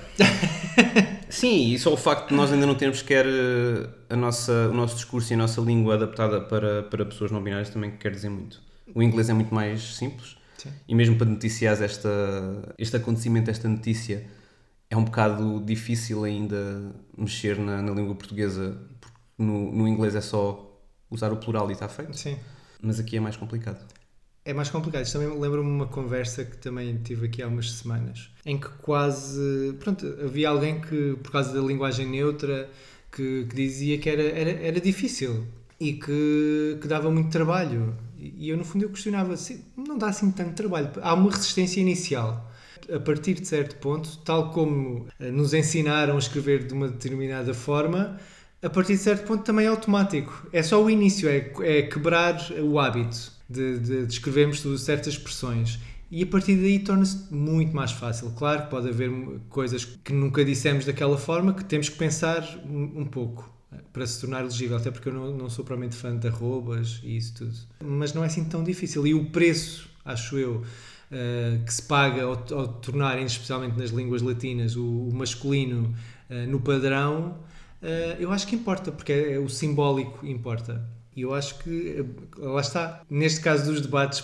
Sim, 1.29 1.73
e 1.73 1.79
só 1.81 1.93
o 1.93 1.97
facto 1.97 2.29
de 2.29 2.35
nós 2.37 2.53
ainda 2.53 2.65
não 2.67 2.77
termos 2.77 3.01
sequer 3.01 3.27
eh, 3.27 3.89
a 4.09 4.15
nossa, 4.15 4.69
o 4.69 4.73
nosso 4.73 4.95
discurso 4.95 5.33
e 5.33 5.35
a 5.35 5.37
nossa 5.37 5.61
língua 5.61 5.95
adaptada 5.95 6.41
para, 6.41 6.85
para 6.85 7.05
pessoas 7.05 7.33
não 7.33 7.43
binárias 7.43 7.69
também 7.69 7.91
quer 7.97 8.13
dizer 8.13 8.29
muito. 8.29 8.63
O 8.95 9.03
inglês 9.03 9.29
é 9.29 9.33
muito 9.33 9.53
mais 9.53 9.97
simples 9.97 10.37
Sim. 10.57 10.71
e 10.87 10.95
mesmo 10.95 11.17
para 11.17 11.27
noticiar 11.27 11.83
esta, 11.83 12.09
este 12.79 12.97
acontecimento, 12.97 13.51
esta 13.51 13.69
notícia, 13.69 14.25
é 14.89 14.97
um 14.97 15.03
bocado 15.03 15.61
difícil 15.67 16.23
ainda 16.23 16.95
mexer 17.19 17.59
na, 17.59 17.83
na 17.83 17.91
língua 17.91 18.15
portuguesa, 18.15 18.81
porque 19.01 19.19
no, 19.37 19.73
no 19.73 19.89
inglês 19.89 20.15
é 20.15 20.21
só 20.21 20.81
usar 21.11 21.33
o 21.33 21.39
plural 21.39 21.69
e 21.71 21.73
está 21.73 21.89
feito, 21.89 22.17
Sim. 22.17 22.39
mas 22.81 23.01
aqui 23.01 23.17
é 23.17 23.21
mais 23.21 23.37
complicado. 23.37 23.85
É 24.47 24.55
mais 24.55 24.71
complicado. 24.71 25.05
Isto 25.05 25.19
também 25.19 25.41
lembra-me 25.41 25.69
uma 25.69 25.89
conversa 25.89 26.45
que 26.45 26.57
também 26.59 26.97
tive 26.99 27.27
aqui 27.27 27.43
há 27.43 27.49
umas 27.49 27.73
semanas, 27.73 28.31
em 28.45 28.57
que 28.57 28.69
quase. 28.81 29.75
Pronto, 29.81 30.07
havia 30.25 30.49
alguém 30.49 30.81
que, 30.81 31.19
por 31.21 31.33
causa 31.33 31.53
da 31.53 31.61
linguagem 31.61 32.07
neutra, 32.07 32.71
que, 33.11 33.45
que 33.51 33.57
dizia 33.57 33.99
que 33.99 34.09
era, 34.09 34.23
era, 34.23 34.51
era 34.51 34.81
difícil 34.81 35.45
e 35.81 35.95
que, 35.95 36.79
que 36.81 36.87
dava 36.87 37.11
muito 37.11 37.29
trabalho. 37.31 37.93
E 38.21 38.49
eu, 38.49 38.57
no 38.57 38.65
fundo, 38.65 38.85
eu 38.85 38.91
questionava 38.91 39.37
se 39.37 39.65
não 39.77 39.99
dá 39.99 40.07
assim 40.09 40.31
tanto 40.31 40.55
trabalho. 40.55 40.91
Há 41.03 41.13
uma 41.15 41.29
resistência 41.31 41.81
inicial. 41.81 42.49
A 42.95 43.01
partir 43.01 43.35
de 43.35 43.49
certo 43.49 43.75
ponto, 43.77 44.17
tal 44.19 44.53
como 44.53 45.09
eh, 45.19 45.29
nos 45.29 45.55
ensinaram 45.55 46.15
a 46.15 46.19
escrever 46.19 46.65
de 46.65 46.73
uma 46.73 46.87
determinada 46.87 47.53
forma, 47.53 48.17
a 48.63 48.71
partir 48.71 48.95
de 48.95 48.99
certo 48.99 49.27
ponto 49.27 49.45
também 49.45 49.67
é 49.67 49.69
automático. 49.69 50.49
É 50.53 50.63
só 50.63 50.83
o 50.83 50.89
início, 50.91 51.29
é, 51.29 51.53
é 51.61 51.83
quebrar 51.83 52.39
o 52.61 52.79
hábito 52.79 53.33
de, 53.49 53.79
de, 53.79 54.07
de 54.07 54.13
escrevermos 54.13 54.61
certas 54.81 55.15
expressões. 55.15 55.79
E 56.11 56.23
a 56.23 56.27
partir 56.27 56.57
daí 56.57 56.79
torna-se 56.79 57.33
muito 57.35 57.75
mais 57.75 57.93
fácil. 57.93 58.31
Claro 58.37 58.65
que 58.65 58.71
pode 58.71 58.89
haver 58.89 59.11
coisas 59.49 59.85
que 59.85 60.13
nunca 60.13 60.45
dissemos 60.45 60.85
daquela 60.85 61.19
forma 61.19 61.53
que 61.53 61.65
temos 61.65 61.89
que 61.89 61.97
pensar 61.97 62.43
um, 62.65 63.01
um 63.01 63.05
pouco 63.05 63.53
para 63.93 64.07
se 64.07 64.21
tornar 64.21 64.45
legível, 64.45 64.77
até 64.77 64.91
porque 64.91 65.09
eu 65.09 65.13
não, 65.13 65.37
não 65.37 65.51
sou 65.51 65.65
propriamente 65.65 65.97
fã 65.97 66.17
de 66.17 66.29
arrobas 66.29 67.01
e 67.03 67.17
isso 67.17 67.35
tudo. 67.35 67.55
Mas 67.85 68.13
não 68.13 68.23
é 68.23 68.27
assim 68.27 68.45
tão 68.45 68.63
difícil. 68.63 69.07
E 69.07 69.15
o 69.15 69.27
preço, 69.27 69.89
acho 70.05 70.39
eu, 70.39 70.57
uh, 70.57 71.65
que 71.65 71.75
se 71.75 71.83
paga 71.83 72.23
ao, 72.23 72.33
ao 72.33 72.69
tornarem, 72.69 73.27
especialmente 73.27 73.77
nas 73.77 73.91
línguas 73.91 74.23
latinas, 74.23 74.77
o, 74.77 74.85
o 74.85 75.15
masculino 75.15 75.95
uh, 76.31 76.51
no 76.51 76.61
padrão, 76.61 77.39
eu 78.19 78.33
acho 78.33 78.47
que 78.47 78.57
importa, 78.57 78.91
porque 78.93 79.13
é, 79.13 79.35
é 79.35 79.39
o 79.39 79.49
simbólico 79.49 80.27
importa. 80.27 80.87
E 81.15 81.23
eu 81.23 81.35
acho 81.35 81.59
que, 81.61 82.05
lá 82.37 82.61
está, 82.61 83.03
neste 83.09 83.41
caso 83.41 83.73
dos 83.73 83.81
debates 83.81 84.21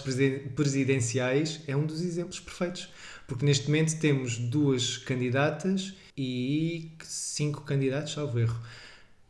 presidenciais, 0.55 1.63
é 1.67 1.75
um 1.75 1.87
dos 1.87 2.03
exemplos 2.03 2.39
perfeitos. 2.39 2.91
Porque 3.27 3.47
neste 3.47 3.67
momento 3.67 3.99
temos 3.99 4.37
duas 4.37 4.99
candidatas 4.99 5.95
e 6.15 6.93
cinco 7.03 7.63
candidatos, 7.63 8.13
salvo 8.13 8.39
erro. 8.39 8.61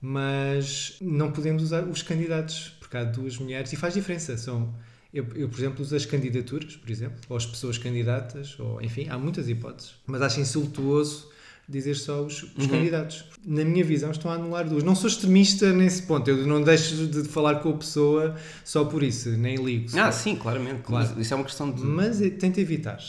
Mas 0.01 0.97
não 1.01 1.31
podemos 1.31 1.63
usar 1.63 1.85
os 1.85 2.03
candidatos, 2.03 2.77
porque 2.81 2.97
há 2.97 3.05
duas 3.05 3.39
mulheres 3.39 3.73
e 3.73 3.77
faz 3.77 3.95
diferença. 3.95 4.37
São, 4.37 4.75
eu, 5.15 5.25
eu, 5.37 5.49
por 5.49 5.61
exemplo, 5.61 5.83
uso 5.83 5.95
as 5.95 6.05
candidaturas, 6.05 6.75
por 6.75 6.91
exemplo, 6.91 7.21
ou 7.29 7.37
as 7.37 7.47
pessoas 7.47 7.79
candidatas, 7.79 8.59
ou 8.59 8.83
enfim, 8.83 9.07
há 9.09 9.17
muitas 9.17 9.49
hipóteses. 9.49 9.95
Mas 10.05 10.21
acho 10.21 10.41
insultuoso 10.41 11.31
dizer 11.69 11.95
só 11.95 12.23
os, 12.23 12.43
os 12.43 12.65
uhum. 12.65 12.69
candidatos. 12.69 13.25
Na 13.45 13.65
minha 13.65 13.85
visão, 13.85 14.11
estão 14.11 14.31
a 14.31 14.35
anular 14.35 14.69
duas. 14.69 14.85
Não 14.85 14.95
sou 14.95 15.09
extremista 15.09 15.73
nesse 15.73 16.03
ponto, 16.03 16.29
eu 16.29 16.47
não 16.47 16.63
deixo 16.63 17.07
de 17.07 17.25
falar 17.25 17.57
com 17.57 17.71
a 17.71 17.77
pessoa 17.77 18.37
só 18.65 18.85
por 18.85 19.03
isso, 19.03 19.31
nem 19.31 19.57
ligo. 19.57 19.99
Ah, 19.99 20.13
sim, 20.13 20.37
claramente. 20.37 20.83
Claro. 20.83 21.09
Mas 21.09 21.19
isso 21.19 21.35
é 21.35 21.37
uma 21.37 21.45
questão 21.45 21.71
de. 21.71 21.83
Mas 21.83 22.21
é, 22.21 22.31
tenta 22.31 22.61
evitar. 22.61 23.01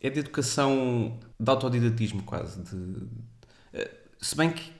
É 0.00 0.10
de 0.10 0.20
educação, 0.20 1.18
de 1.38 1.50
autodidatismo, 1.50 2.22
quase. 2.22 2.60
De... 2.62 3.06
Se 4.20 4.36
bem 4.36 4.50
que 4.50 4.72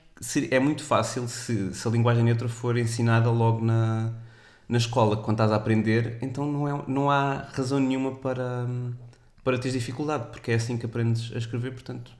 é 0.49 0.59
muito 0.59 0.83
fácil 0.83 1.27
se, 1.27 1.73
se 1.73 1.87
a 1.87 1.91
linguagem 1.91 2.23
neutra 2.23 2.47
for 2.47 2.77
ensinada 2.77 3.29
logo 3.29 3.63
na, 3.63 4.13
na 4.67 4.77
escola, 4.77 5.17
quando 5.17 5.35
estás 5.35 5.51
a 5.51 5.55
aprender, 5.55 6.17
então 6.21 6.51
não, 6.51 6.67
é, 6.67 6.83
não 6.87 7.11
há 7.11 7.47
razão 7.53 7.79
nenhuma 7.79 8.15
para, 8.15 8.65
para 9.43 9.57
teres 9.57 9.73
dificuldade, 9.73 10.27
porque 10.31 10.51
é 10.51 10.55
assim 10.55 10.77
que 10.77 10.85
aprendes 10.85 11.31
a 11.33 11.37
escrever, 11.37 11.71
portanto 11.73 12.11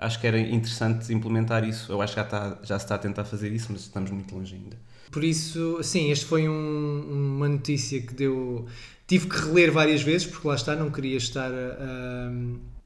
acho 0.00 0.18
que 0.18 0.26
era 0.26 0.40
interessante 0.40 1.12
implementar 1.12 1.62
isso. 1.62 1.92
Eu 1.92 2.00
acho 2.00 2.14
que 2.14 2.20
já, 2.20 2.24
está, 2.24 2.58
já 2.62 2.78
se 2.78 2.84
está 2.84 2.94
a 2.94 2.98
tentar 2.98 3.24
fazer 3.24 3.52
isso, 3.52 3.68
mas 3.70 3.82
estamos 3.82 4.10
muito 4.10 4.34
longe 4.34 4.54
ainda. 4.54 4.76
Por 5.10 5.22
isso, 5.22 5.80
sim, 5.82 6.10
este 6.10 6.24
foi 6.24 6.48
um, 6.48 7.34
uma 7.36 7.48
notícia 7.48 8.00
que 8.00 8.14
deu. 8.14 8.66
Tive 9.06 9.28
que 9.28 9.36
reler 9.36 9.70
várias 9.70 10.02
vezes, 10.02 10.26
porque 10.26 10.46
lá 10.46 10.54
está, 10.54 10.74
não 10.74 10.90
queria 10.90 11.16
estar 11.16 11.50
a, 11.52 11.54
a, 11.54 12.30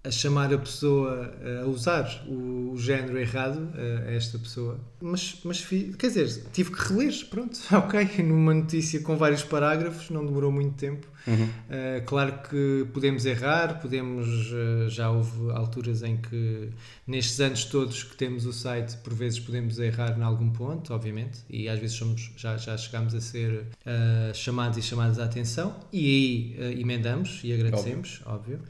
a 0.04 0.10
chamar 0.10 0.52
a 0.52 0.58
pessoa 0.58 1.34
a 1.62 1.66
usar 1.66 2.24
o, 2.28 2.72
o 2.72 2.78
género 2.78 3.18
errado 3.18 3.70
a, 3.74 4.10
esta 4.10 4.38
pessoa. 4.38 4.78
Mas, 5.00 5.40
mas, 5.44 5.64
quer 5.64 6.08
dizer, 6.08 6.44
tive 6.52 6.70
que 6.70 6.80
reler, 6.80 7.26
pronto, 7.28 7.58
ok, 7.72 8.22
numa 8.22 8.54
notícia 8.54 9.00
com 9.00 9.16
vários 9.16 9.42
parágrafos, 9.42 10.10
não 10.10 10.24
demorou 10.24 10.52
muito 10.52 10.74
tempo. 10.76 11.06
Uhum. 11.26 11.44
Uh, 11.44 12.04
claro 12.04 12.38
que 12.48 12.86
podemos 12.92 13.24
errar, 13.24 13.80
podemos. 13.80 14.26
Uh, 14.26 14.88
já 14.88 15.10
houve 15.10 15.50
alturas 15.52 16.02
em 16.02 16.18
que, 16.18 16.68
nestes 17.06 17.40
anos 17.40 17.64
todos 17.64 18.02
que 18.02 18.16
temos 18.16 18.44
o 18.44 18.52
site, 18.52 18.96
por 18.98 19.14
vezes 19.14 19.40
podemos 19.40 19.78
errar 19.78 20.18
em 20.18 20.22
algum 20.22 20.50
ponto, 20.50 20.92
obviamente, 20.92 21.40
e 21.48 21.68
às 21.68 21.78
vezes 21.78 21.96
somos, 21.96 22.30
já, 22.36 22.56
já 22.56 22.76
chegamos 22.76 23.14
a 23.14 23.20
ser 23.20 23.52
uh, 23.52 24.34
chamados 24.34 24.76
e 24.76 24.82
chamadas 24.82 25.18
à 25.18 25.24
atenção, 25.24 25.74
e 25.92 26.56
aí 26.58 26.80
emendamos 26.80 27.40
e 27.42 27.52
agradecemos, 27.52 28.20
óbvio. 28.26 28.56
óbvio. 28.56 28.60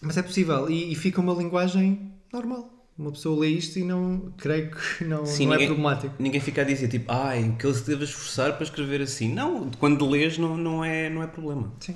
Mas 0.00 0.16
é 0.16 0.22
possível, 0.22 0.68
e, 0.70 0.92
e 0.92 0.94
fica 0.94 1.20
uma 1.20 1.32
linguagem 1.34 2.12
normal. 2.32 2.70
uma 2.98 3.10
pessoa 3.12 3.40
lê 3.40 3.48
isto 3.48 3.78
e 3.78 3.84
não, 3.84 4.32
creio 4.36 4.70
que 4.70 5.04
não, 5.04 5.24
Sim, 5.26 5.46
não 5.46 5.52
é 5.52 5.56
ninguém- 5.56 5.66
problemático. 5.68 6.14
Ninguém 6.18 6.40
fica 6.40 6.62
a 6.62 6.64
dizer 6.64 6.88
tipo, 6.88 7.10
ai, 7.12 7.54
que 7.58 7.66
ele 7.66 7.74
se 7.74 7.86
deve 7.86 8.04
esforçar 8.04 8.52
para 8.54 8.64
escrever 8.64 9.00
assim. 9.02 9.32
Não, 9.32 9.70
quando 9.78 10.08
lês 10.08 10.38
não, 10.38 10.56
não, 10.56 10.84
é, 10.84 11.08
não 11.10 11.22
é 11.22 11.26
problema. 11.26 11.72
Sim. 11.80 11.94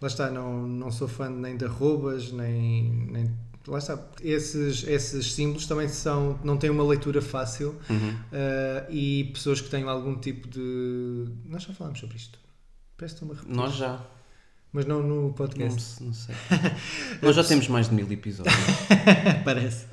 Lá 0.00 0.06
está, 0.08 0.30
não, 0.30 0.66
não 0.66 0.90
sou 0.92 1.08
fã 1.08 1.28
nem 1.28 1.56
de 1.56 1.64
arrobas, 1.64 2.30
nem, 2.32 2.92
nem. 3.10 3.30
Lá 3.66 3.78
está. 3.78 3.98
Esses, 4.22 4.84
esses 4.86 5.32
símbolos 5.34 5.66
também 5.66 5.88
são, 5.88 6.38
não 6.44 6.56
têm 6.56 6.70
uma 6.70 6.84
leitura 6.84 7.20
fácil 7.20 7.74
Uhum. 7.90 8.14
ah, 8.32 8.86
e 8.90 9.24
pessoas 9.34 9.60
que 9.60 9.68
tenham 9.68 9.88
algum 9.88 10.14
tipo 10.16 10.46
de. 10.48 11.26
Nós 11.44 11.64
já 11.64 11.74
falámos 11.74 11.98
sobre 11.98 12.16
isto. 12.16 12.38
Parece 12.96 13.16
que 13.16 13.24
estou-me 13.24 13.34
a 13.34 13.36
repetir. 13.42 13.56
Nós 13.56 13.74
já. 13.74 14.00
Mas 14.72 14.84
não 14.84 15.02
no 15.02 15.22
Não, 15.22 15.32
podcast. 15.32 16.02
não 16.02 16.12
sei. 16.12 16.34
Nós 17.22 17.34
já 17.34 17.42
temos 17.42 17.68
mais 17.68 17.88
de 17.88 17.94
mil 17.94 18.10
episódios. 18.12 18.54
Parece. 19.44 19.86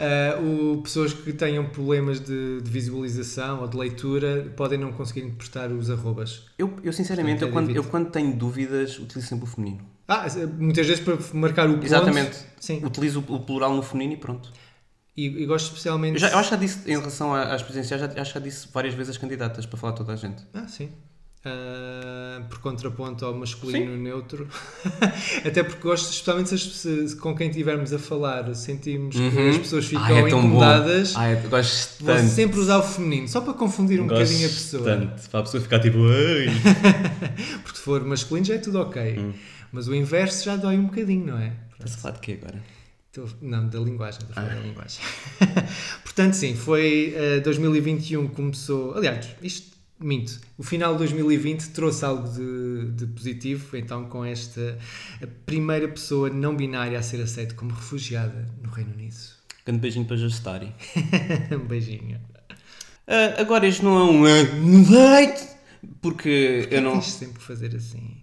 Ah, 0.00 0.40
o, 0.40 0.80
pessoas 0.82 1.12
que 1.12 1.32
tenham 1.32 1.66
problemas 1.68 2.20
de, 2.20 2.62
de 2.62 2.70
visualização 2.70 3.60
ou 3.60 3.68
de 3.68 3.76
leitura 3.76 4.52
podem 4.56 4.78
não 4.78 4.92
conseguir 4.92 5.20
interpretar 5.20 5.70
os 5.70 5.90
arrobas. 5.90 6.44
Eu, 6.58 6.74
eu 6.82 6.92
sinceramente, 6.92 7.42
eu 7.42 7.48
Portanto, 7.50 7.70
é 7.70 7.74
quando, 7.74 7.76
eu 7.76 7.90
quando 7.90 8.10
tenho 8.10 8.34
dúvidas, 8.34 8.98
utilizo 8.98 9.28
sempre 9.28 9.44
o 9.44 9.48
feminino. 9.48 9.84
Ah, 10.08 10.26
muitas 10.58 10.86
vezes 10.86 11.04
para 11.04 11.18
marcar 11.34 11.68
o 11.68 11.74
ponto. 11.74 11.84
Exatamente. 11.84 12.38
Sim. 12.58 12.82
Utilizo 12.84 13.22
o 13.28 13.40
plural 13.40 13.74
no 13.74 13.82
feminino 13.82 14.14
e 14.14 14.16
pronto. 14.16 14.50
E, 15.16 15.26
e 15.26 15.46
gosto 15.46 15.66
especialmente. 15.66 16.14
Eu, 16.14 16.20
já, 16.20 16.30
eu 16.30 16.38
acho 16.38 16.48
que 16.50 16.54
já 16.54 16.60
disse, 16.60 16.90
em 16.90 16.96
relação 16.96 17.34
às 17.34 17.62
presenciais, 17.62 18.00
já, 18.00 18.20
acho 18.20 18.32
que 18.32 18.38
já 18.38 18.44
disse 18.44 18.68
várias 18.72 18.94
vezes 18.94 19.10
as 19.10 19.18
candidatas 19.18 19.66
para 19.66 19.78
falar 19.78 19.92
toda 19.94 20.12
a 20.12 20.16
gente. 20.16 20.42
Ah, 20.54 20.66
sim. 20.68 20.90
Ah, 21.48 22.42
por 22.48 22.58
contraponto 22.58 23.24
ao 23.24 23.32
masculino 23.34 23.96
neutro. 23.96 24.48
Até 25.46 25.62
porque 25.62 25.80
gosto, 25.80 26.10
especialmente 26.10 26.48
se, 26.48 26.58
se- 27.08 27.16
com 27.16 27.36
quem 27.36 27.48
estivermos 27.48 27.92
a 27.92 27.98
falar 28.00 28.52
sentimos 28.54 29.14
que 29.14 29.22
Uhum. 29.22 29.50
as 29.50 29.58
pessoas 29.58 29.84
ficam 29.86 30.02
Ai, 30.04 30.16
é 30.24 30.26
incomodadas, 30.28 31.14
Ai, 31.16 31.40
eu 31.44 31.48
gosto 31.48 32.04
vou 32.04 32.14
tanto. 32.14 32.28
sempre 32.30 32.58
usar 32.58 32.78
o 32.78 32.82
feminino, 32.82 33.28
só 33.28 33.40
para 33.40 33.52
confundir 33.54 34.00
um 34.00 34.06
Gosto 34.08 34.22
bocadinho 34.24 34.46
a 34.46 34.50
pessoa. 34.50 34.84
Tanto. 34.84 35.30
Para 35.30 35.40
a 35.40 35.42
pessoa 35.44 35.62
ficar 35.62 35.78
tipo. 35.80 35.98
Porque 37.62 37.78
se 37.78 37.82
for 37.84 38.04
masculino 38.04 38.46
já 38.46 38.54
é 38.54 38.58
tudo 38.58 38.80
ok. 38.80 39.18
Hum. 39.18 39.32
Mas 39.72 39.86
o 39.88 39.94
inverso 39.94 40.44
já 40.44 40.56
dói 40.56 40.76
um 40.76 40.86
bocadinho, 40.86 41.26
não 41.26 41.38
é? 41.38 41.52
Estás 41.74 41.94
a 41.94 41.98
falar 41.98 42.14
de 42.14 42.20
quê 42.20 42.38
agora? 42.42 42.62
Não, 43.40 43.66
da 43.68 43.78
linguagem, 43.78 44.20
estou 44.20 44.42
a 44.42 44.46
Ah. 44.46 44.48
da 44.54 44.60
linguagem. 44.60 45.00
Portanto, 46.04 46.34
sim, 46.34 46.54
foi 46.54 47.14
eh, 47.16 47.40
2021 47.40 48.28
começou. 48.28 48.94
Aliás, 48.94 49.26
isto 49.42 49.75
minto. 49.98 50.40
O 50.58 50.62
final 50.62 50.92
de 50.92 50.98
2020 50.98 51.70
trouxe 51.70 52.04
algo 52.04 52.28
de, 52.28 52.90
de 52.92 53.06
positivo, 53.06 53.76
então, 53.76 54.04
com 54.06 54.24
esta 54.24 54.78
a 55.22 55.26
primeira 55.46 55.88
pessoa 55.88 56.28
não 56.30 56.54
binária 56.56 56.98
a 56.98 57.02
ser 57.02 57.20
aceita 57.22 57.54
como 57.54 57.72
refugiada 57.72 58.46
no 58.62 58.70
Reino 58.70 58.92
Unido. 58.94 59.16
Grande 59.64 59.80
beijinho 59.80 60.04
para 60.06 60.16
Justari. 60.16 60.72
um 61.52 61.66
beijinho. 61.66 62.20
Ah, 63.06 63.40
agora 63.40 63.66
este 63.66 63.84
não 63.84 63.98
é 63.98 64.02
um. 64.04 64.24
ah, 64.26 65.46
Porque 66.00 66.68
eu 66.70 66.80
não. 66.82 66.92
Tens 66.92 67.06
sempre 67.12 67.42
fazer 67.42 67.74
assim. 67.74 68.16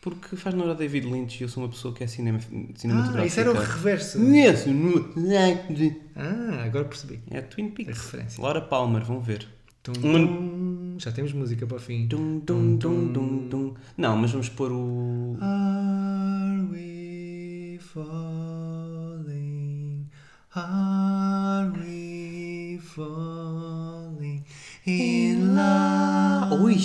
Porque 0.00 0.36
faz 0.36 0.54
na 0.54 0.64
hora 0.64 0.74
David 0.74 1.06
Lynch 1.06 1.40
e 1.40 1.44
eu 1.44 1.48
sou 1.48 1.62
uma 1.62 1.68
pessoa 1.70 1.94
que 1.94 2.04
é 2.04 2.06
cinema, 2.06 2.38
cinematográfica. 2.74 3.22
Ah, 3.22 3.26
isso 3.26 3.40
era 3.40 3.50
o 3.50 3.54
reverso. 3.54 4.22
Isso, 4.22 4.68
no- 4.70 5.14
Ah, 6.14 6.62
agora 6.64 6.84
percebi. 6.84 7.20
É 7.30 7.40
Twin 7.40 7.68
A 7.68 7.70
Peaks. 7.70 7.98
referência. 7.98 8.42
Laura 8.42 8.60
Palmer, 8.60 9.02
vão 9.02 9.20
ver. 9.20 9.46
Tum, 9.82 9.92
Uma- 10.02 10.18
tum. 10.18 10.73
Já 10.98 11.10
temos 11.12 11.32
música 11.32 11.66
para 11.66 11.76
o 11.76 11.80
fim. 11.80 12.06
Dum, 12.06 12.38
dum, 12.40 12.76
dum, 12.76 13.12
dum, 13.12 13.48
dum. 13.48 13.74
Não, 13.96 14.16
mas 14.16 14.30
vamos 14.30 14.48
pôr 14.48 14.70
o. 14.72 15.36
Are 15.40 16.62
we 16.72 17.78
falling? 18.94 19.26
Are 20.54 21.70
we 21.78 22.78
falling 22.82 24.44
in 24.86 25.54
love? 25.56 26.62
Ui! 26.62 26.78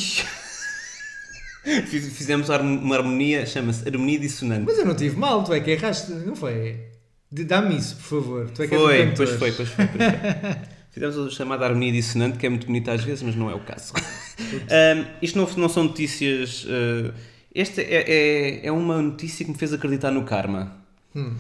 Fiz- 1.86 2.14
Fizemos 2.14 2.50
uma 2.50 2.96
harmonia, 2.96 3.46
chama-se 3.46 3.88
harmonia 3.88 4.18
dissonante. 4.20 4.66
Mas 4.66 4.78
eu 4.80 4.86
não 4.86 4.96
tive 4.96 5.16
mal, 5.18 5.44
tu 5.44 5.54
é 5.54 5.60
que 5.60 5.72
erraste, 5.72 6.12
não 6.12 6.36
foi? 6.36 6.88
Dá-me 7.32 7.78
isso, 7.78 7.96
por 7.98 8.22
favor. 8.22 8.50
Tu 8.50 8.64
é 8.64 8.68
que 8.68 8.74
és 8.76 8.82
o 8.82 8.86
Foi, 8.86 9.12
pois 9.16 9.30
foi, 9.38 9.52
pois 9.52 9.70
foi. 9.70 9.86
Pois 9.88 10.04
foi. 10.04 10.79
Fizemos 10.92 11.18
a 11.18 11.30
chamada 11.30 11.66
harmonia 11.66 11.92
dissonante, 11.92 12.38
que 12.38 12.46
é 12.46 12.50
muito 12.50 12.66
bonita 12.68 12.92
às 12.92 13.04
vezes, 13.04 13.22
mas 13.24 13.36
não 13.36 13.50
é 13.50 13.56
o 13.56 13.60
caso. 13.60 13.94
Ahm, 14.72 15.06
isto 15.22 15.38
não, 15.38 15.48
não 15.58 15.70
são 15.70 15.84
notícias. 15.84 16.66
ah, 16.68 17.14
esta 17.54 17.82
é, 17.82 18.04
é, 18.08 18.66
é 18.68 18.72
uma 18.72 19.02
notícia 19.02 19.44
que 19.46 19.52
me 19.52 19.58
fez 19.58 19.74
acreditar 19.74 20.12
no 20.12 20.24
karma. 20.24 20.78
Hum. 21.16 21.36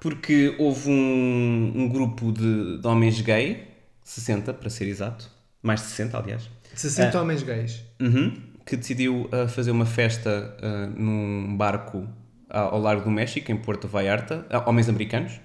Porque 0.00 0.54
houve 0.58 0.88
um, 0.90 1.72
um 1.74 1.88
grupo 1.88 2.30
de, 2.32 2.78
de 2.78 2.86
homens 2.86 3.20
gay, 3.20 3.66
60 4.04 4.52
para 4.54 4.68
ser 4.70 4.86
exato, 4.86 5.30
mais 5.62 5.80
de 5.80 5.86
60 5.88 6.18
aliás, 6.18 6.50
60 6.74 7.16
Ah. 7.16 7.22
homens 7.22 7.42
gays. 7.42 7.82
Uhum, 8.00 8.34
que 8.66 8.76
decidiu 8.76 9.28
ah, 9.32 9.48
fazer 9.48 9.70
uma 9.70 9.86
festa 9.86 10.54
ah, 10.62 10.86
num 10.96 11.56
barco 11.56 12.06
ao 12.48 12.78
largo 12.80 13.04
do 13.04 13.10
México, 13.10 13.50
em 13.50 13.56
Porto 13.56 13.88
Vallarta, 13.88 14.46
ah, 14.50 14.62
homens 14.68 14.88
americanos. 14.88 15.40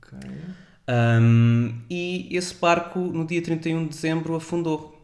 Ok. 0.00 0.18
Um, 0.88 1.74
e 1.90 2.34
esse 2.34 2.54
barco, 2.54 2.98
no 2.98 3.26
dia 3.26 3.42
31 3.42 3.82
de 3.84 3.88
dezembro, 3.90 4.34
afundou. 4.36 4.94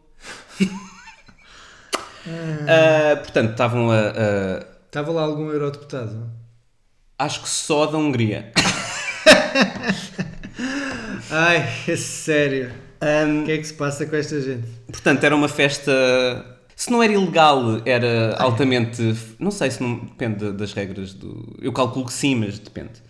Ah, 2.67 3.17
portanto, 3.17 3.51
estavam 3.51 3.91
a, 3.91 3.99
a- 3.99 4.65
Estava 4.87 5.11
lá 5.11 5.21
algum 5.21 5.51
eurodeputado? 5.51 6.27
Acho 7.19 7.43
que 7.43 7.49
só 7.49 7.85
da 7.85 7.99
Hungria. 7.99 8.51
Ai, 11.29 11.67
é 11.87 11.95
sério. 11.95 12.71
Um, 13.01 13.41
O 13.41 13.45
que 13.45 13.51
é 13.51 13.57
que 13.57 13.63
se 13.65 13.73
passa 13.73 14.05
com 14.05 14.15
esta 14.15 14.39
gente? 14.41 14.67
portanto, 14.87 15.23
era 15.23 15.35
uma 15.35 15.47
festa. 15.47 15.91
Se 16.75 16.89
não 16.91 17.01
era 17.03 17.13
ilegal, 17.13 17.81
era 17.85 18.35
altamente. 18.39 19.01
Não 19.39 19.51
sei 19.51 19.69
se 19.71 19.81
não. 19.83 19.99
Depende 19.99 20.51
das 20.53 20.73
regras 20.73 21.13
do. 21.13 21.55
Eu 21.61 21.71
calculo 21.73 22.05
que 22.05 22.13
sim, 22.13 22.35
mas 22.35 22.57
depende. 22.57 23.03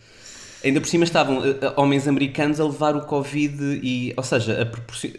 Ainda 0.66 0.82
por 0.82 0.88
cima 0.88 1.04
estavam 1.04 1.46
eh, 1.46 1.56
eh, 1.62 1.74
homens 1.78 2.08
americanos 2.08 2.60
a 2.60 2.66
levar 2.66 2.96
o 2.96 3.02
Covid 3.02 3.80
e. 3.84 4.14
Ou 4.18 4.24
seja, 4.24 4.54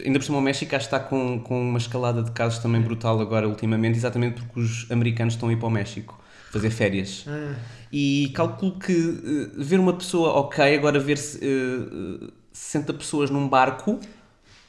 ainda 0.05 0.19
por 0.19 0.25
cima 0.25 0.37
o 0.37 0.41
México 0.41 0.75
acho 0.75 0.89
que 0.89 0.95
está 0.95 0.99
com, 0.99 1.39
com 1.39 1.61
uma 1.61 1.77
escalada 1.77 2.21
de 2.21 2.31
casos 2.31 2.59
também 2.59 2.81
brutal 2.81 3.19
agora 3.21 3.47
ultimamente, 3.47 3.97
exatamente 3.97 4.41
porque 4.41 4.59
os 4.59 4.91
americanos 4.91 5.35
estão 5.35 5.47
a 5.49 5.53
ir 5.53 5.55
para 5.55 5.67
o 5.67 5.71
México 5.71 6.19
fazer 6.51 6.69
férias. 6.69 7.25
Ah, 7.27 7.55
E 7.91 8.31
calculo 8.35 8.77
que 8.77 8.91
eh, 8.93 9.49
ver 9.57 9.79
uma 9.79 9.93
pessoa 9.93 10.33
ok, 10.33 10.75
agora 10.75 10.99
ver 10.99 11.17
se, 11.17 11.39
eh, 11.41 12.27
60 12.51 12.93
pessoas 12.93 13.29
num 13.29 13.47
barco 13.47 13.99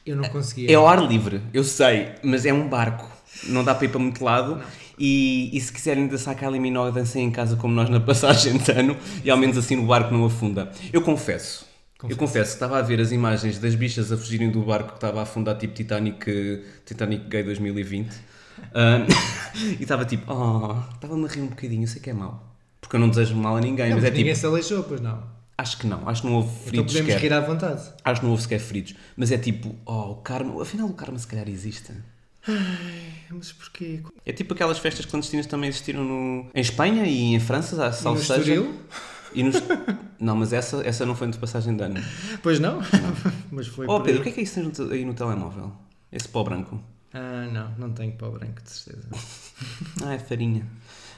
eu 0.07 0.14
não 0.17 0.29
conseguia. 0.29 0.71
é 0.71 0.75
ao 0.75 0.87
ar 0.87 1.03
livre, 1.07 1.41
eu 1.53 1.64
sei, 1.64 2.12
mas 2.23 2.47
é 2.47 2.53
um 2.53 2.69
barco. 2.69 3.11
Não 3.45 3.62
dá 3.64 3.75
para 3.75 3.85
ir 3.85 3.88
para 3.88 3.99
muito 4.01 4.23
lado. 4.25 4.61
E, 4.99 5.51
e 5.57 5.61
se 5.61 5.73
quiserem 5.73 6.07
dançar 6.09 6.33
aquela 6.35 6.59
minó, 6.59 6.91
dancem 6.91 7.25
em 7.25 7.31
casa 7.31 7.57
como 7.57 7.73
nós 7.75 7.89
na 7.89 8.01
passagem 8.01 8.57
de 8.59 8.71
ano 8.73 8.97
e 9.25 9.31
ao 9.31 9.37
menos 9.37 9.57
assim 9.57 9.77
o 9.77 9.87
barco 9.87 10.13
não 10.13 10.25
afunda. 10.25 10.73
Eu 10.93 11.03
confesso, 11.03 11.67
eu 12.09 12.17
confesso 12.17 12.51
que 12.51 12.57
estava 12.57 12.79
a 12.79 12.83
ver 12.83 13.01
as 13.01 13.13
imagens 13.13 13.59
das 13.59 13.75
bichas 13.75 14.11
a 14.11 14.17
fugirem 14.17 14.51
do 14.51 14.61
barco 14.63 14.89
que 14.91 14.95
estava 14.97 15.21
a 15.21 15.23
afundar 15.23 15.57
tipo 15.57 15.75
Titanic, 15.75 16.65
Titanic 16.85 17.29
Gay 17.29 17.43
2020 17.45 18.11
Ah, 18.75 19.07
e 19.79 19.83
estava 19.83 20.05
tipo, 20.05 20.33
oh, 20.33 20.77
estava-me 20.95 21.25
a 21.27 21.29
rir 21.29 21.43
um 21.43 21.47
bocadinho, 21.49 21.85
eu 21.85 21.89
sei 21.89 22.01
que 22.03 22.11
é 22.11 22.13
mau. 22.13 22.45
Porque 22.81 22.97
eu 22.97 23.01
não 23.01 23.09
desejo 23.09 23.35
mal 23.37 23.57
a 23.57 23.61
ninguém, 23.61 23.91
Não, 23.91 23.97
mas 23.97 24.05
é 24.05 24.11
ninguém 24.11 24.27
tipo, 24.35 24.37
se 24.41 24.47
aleijou, 24.47 24.83
pois 24.85 25.01
não. 25.01 25.23
acho 25.57 25.79
que 25.79 25.87
não, 25.87 26.09
acho 26.09 26.23
que 26.23 26.29
não 26.29 26.35
houve 26.37 26.49
Então 26.49 26.65
feridos 26.65 26.93
podemos 26.95 27.13
sequer. 27.13 27.21
rir 27.21 27.33
à 27.35 27.41
vontade. 27.41 27.83
Acho 28.05 28.21
que 28.21 28.25
não 28.27 28.31
houve 28.33 28.43
sequer 28.43 28.59
feridos. 28.61 28.95
Mas 29.17 29.31
é 29.31 29.39
tipo, 29.39 29.75
oh, 29.87 30.13
o 30.13 30.17
karma. 30.17 30.61
Afinal, 30.63 30.89
o 30.89 30.95
karma 30.95 31.19
se 31.19 31.27
calhar 31.27 31.49
existe. 31.49 31.93
Mas 33.31 33.53
porquê? 33.53 34.01
É 34.25 34.33
tipo 34.33 34.55
aquelas 34.55 34.79
festas 34.79 35.05
clandestinas 35.07 35.47
que 35.47 35.51
também 35.51 35.69
existiram 35.69 36.03
no... 36.05 36.47
em 36.55 36.61
Espanha 36.61 37.05
e 37.05 37.35
em 37.35 37.41
França, 37.41 37.87
há 37.87 37.89
E 37.91 37.93
salvo 37.93 38.19
no 38.19 38.25
seja. 38.25 38.41
Estoril? 38.41 38.75
E 39.35 39.43
nos... 39.43 39.57
Não, 40.19 40.35
mas 40.35 40.53
essa, 40.53 40.81
essa 40.87 41.05
não 41.05 41.15
foi 41.15 41.29
de 41.29 41.39
passagem 41.39 41.77
de 41.77 41.83
ano. 41.83 42.03
Pois 42.43 42.59
não? 42.59 42.81
mas 43.53 43.67
foi 43.67 43.87
Oh, 43.89 44.01
Pedro, 44.01 44.23
o 44.23 44.25
aí. 44.25 44.25
que 44.25 44.29
é 44.31 44.33
que 44.33 44.41
é 44.41 44.43
isso 44.43 44.83
aí 44.91 45.05
no 45.05 45.15
telemóvel? 45.15 45.73
Esse 46.11 46.29
pó 46.29 46.43
branco. 46.43 46.83
Ah, 47.13 47.47
não, 47.53 47.71
não 47.79 47.91
tenho 47.93 48.13
pau 48.13 48.33
branco, 48.33 48.63
de 48.63 48.71
certeza. 48.71 49.09
Ah, 50.05 50.15
é 50.15 50.19
farinha. 50.19 50.65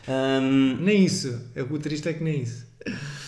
Ahm, 0.08 0.78
nem 0.80 1.04
isso. 1.04 1.38
O 1.70 1.78
triste 1.78 2.08
é 2.08 2.12
que 2.14 2.24
nem 2.24 2.42
isso. 2.42 2.66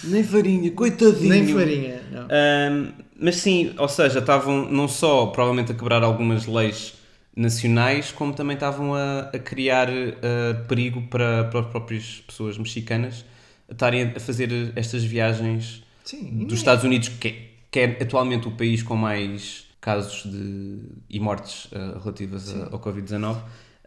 nem 0.04 0.24
farinha, 0.24 0.70
coitadinho. 0.70 1.28
Nem 1.28 1.46
farinha, 1.46 2.00
não. 2.10 2.22
Ahm, 2.22 2.92
mas 3.20 3.36
sim, 3.36 3.74
ou 3.76 3.88
seja, 3.88 4.18
estavam 4.20 4.70
não 4.70 4.88
só 4.88 5.26
provavelmente 5.26 5.72
a 5.72 5.74
quebrar 5.74 6.02
algumas 6.02 6.46
leis 6.46 6.94
nacionais, 7.36 8.12
como 8.12 8.32
também 8.34 8.54
estavam 8.54 8.94
a, 8.94 9.20
a 9.32 9.38
criar 9.38 9.88
ah, 9.90 10.64
perigo 10.68 11.02
para, 11.08 11.44
para 11.44 11.60
as 11.60 11.66
próprias 11.66 12.22
pessoas 12.26 12.58
mexicanas 12.58 13.24
a 13.68 13.72
estarem 13.72 14.12
a 14.14 14.20
fazer 14.20 14.72
estas 14.76 15.02
viagens 15.04 15.82
Sim. 16.04 16.44
dos 16.46 16.58
Estados 16.58 16.84
Unidos, 16.84 17.08
que 17.08 17.28
é, 17.28 17.50
que 17.70 17.78
é 17.80 17.84
atualmente 18.02 18.46
o 18.48 18.50
país 18.52 18.82
com 18.82 18.96
mais 18.96 19.66
casos 19.80 20.30
de, 20.30 20.78
e 21.08 21.18
mortes 21.18 21.68
ah, 21.72 21.98
relativas 22.02 22.54
a- 22.54 22.68
ao 22.72 22.78
Covid-19, 22.80 23.36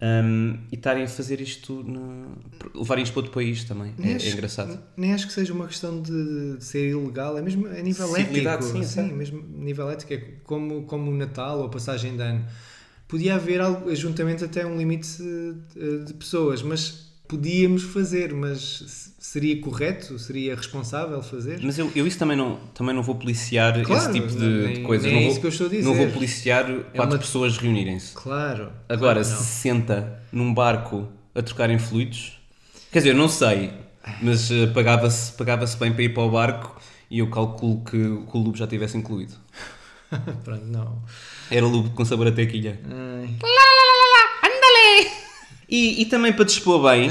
Um, 0.02 0.58
e 0.70 0.76
estarem 0.76 1.04
a 1.06 1.08
fazer 1.08 1.40
isto, 1.40 1.72
no... 1.82 2.38
levarem 2.76 3.02
isto 3.02 3.14
para 3.14 3.22
outro 3.22 3.32
país 3.34 3.64
também. 3.64 3.94
É, 4.04 4.12
é 4.12 4.16
acho- 4.18 4.28
engraçado. 4.28 4.78
Nem 4.98 5.14
acho 5.14 5.26
que 5.26 5.32
seja 5.32 5.54
uma 5.54 5.68
questão 5.68 6.02
de, 6.02 6.58
de 6.58 6.64
ser 6.66 6.90
ilegal, 6.90 7.38
é 7.38 7.42
mesmo 7.42 7.66
a 7.66 7.82
nível 7.82 8.06
Civilidade, 8.10 8.66
ético. 8.66 8.78
sim, 8.78 8.84
sim. 8.84 9.14
mesmo 9.14 9.40
a 9.40 9.64
nível 9.64 9.90
ético, 9.90 10.14
é 10.14 10.18
como, 10.44 10.84
como 10.84 11.10
o 11.10 11.16
Natal 11.16 11.60
ou 11.60 11.68
a 11.68 11.70
passagem 11.70 12.18
de 12.18 12.22
ano. 12.22 12.46
Podia 13.08 13.36
haver 13.36 13.62
algo, 13.62 13.90
ajuntamente 13.90 14.44
até 14.44 14.66
um 14.66 14.78
limite 14.78 15.08
eh, 15.78 16.06
de 16.06 16.14
pessoas, 16.14 16.62
mas 16.64 17.06
podíamos 17.28 17.84
fazer, 17.84 18.34
mas 18.34 19.14
seria 19.20 19.60
correto? 19.62 20.18
Seria 20.20 20.56
responsável 20.56 21.22
fazer? 21.22 21.60
Mas 21.64 21.78
eu, 21.78 21.92
eu 21.96 22.06
isso 22.08 22.18
também 22.18 22.36
não, 22.38 22.58
também 22.74 22.96
não 22.96 23.04
vou 23.04 23.16
policiar 23.16 23.82
Claro, 23.84 24.02
esse 24.04 24.12
tipo 24.12 24.28
de, 24.28 24.38
nem- 24.44 24.74
de 24.74 24.80
coisas. 24.82 25.12
não 25.12 25.20
é 25.20 25.22
vou, 25.24 25.32
isso 25.32 25.40
que 25.40 25.46
eu 25.46 25.50
estou 25.50 25.68
a 25.68 25.70
dizer. 25.70 25.84
Não 25.84 25.94
vou 25.96 26.08
policiar 26.10 26.66
quatro 26.96 27.16
uma- 27.16 27.18
pessoas 27.20 27.58
reunirem-se. 27.58 28.14
Claro. 28.14 28.72
Agora, 28.90 29.22
claro 29.24 29.24
se 29.24 29.44
senta 29.44 30.20
num 30.32 30.54
barco 30.54 31.08
a 31.34 31.42
trocarem 31.42 31.78
fluidos, 31.78 32.40
quer 32.92 33.00
dizer, 33.00 33.14
não 33.14 33.28
sei, 33.30 33.72
mas 34.22 34.50
eh, 34.52 34.68
pagava-se 34.68 35.32
pagava 35.34 35.66
bem 35.80 35.94
para 35.94 36.04
ir 36.04 36.10
para 36.14 36.24
o 36.24 36.32
barco 36.32 36.80
e 37.10 37.20
eu 37.20 37.30
calculo 37.30 37.84
que, 37.84 37.92
que 37.92 38.38
o 38.38 38.40
lube 38.40 38.58
já 38.58 38.66
tivesse 38.68 38.98
incluído. 38.98 39.34
Pronto, 40.44 40.66
não. 40.66 41.02
Era 41.52 41.66
lube 41.66 41.90
com 41.92 42.06
sabor 42.06 42.28
a 42.28 42.32
tequilha. 42.32 42.80
Ai, 42.90 43.36
E, 45.68 46.02
e 46.02 46.06
também 46.06 46.32
para 46.32 46.46
dispor 46.46 46.82
bem, 46.84 47.10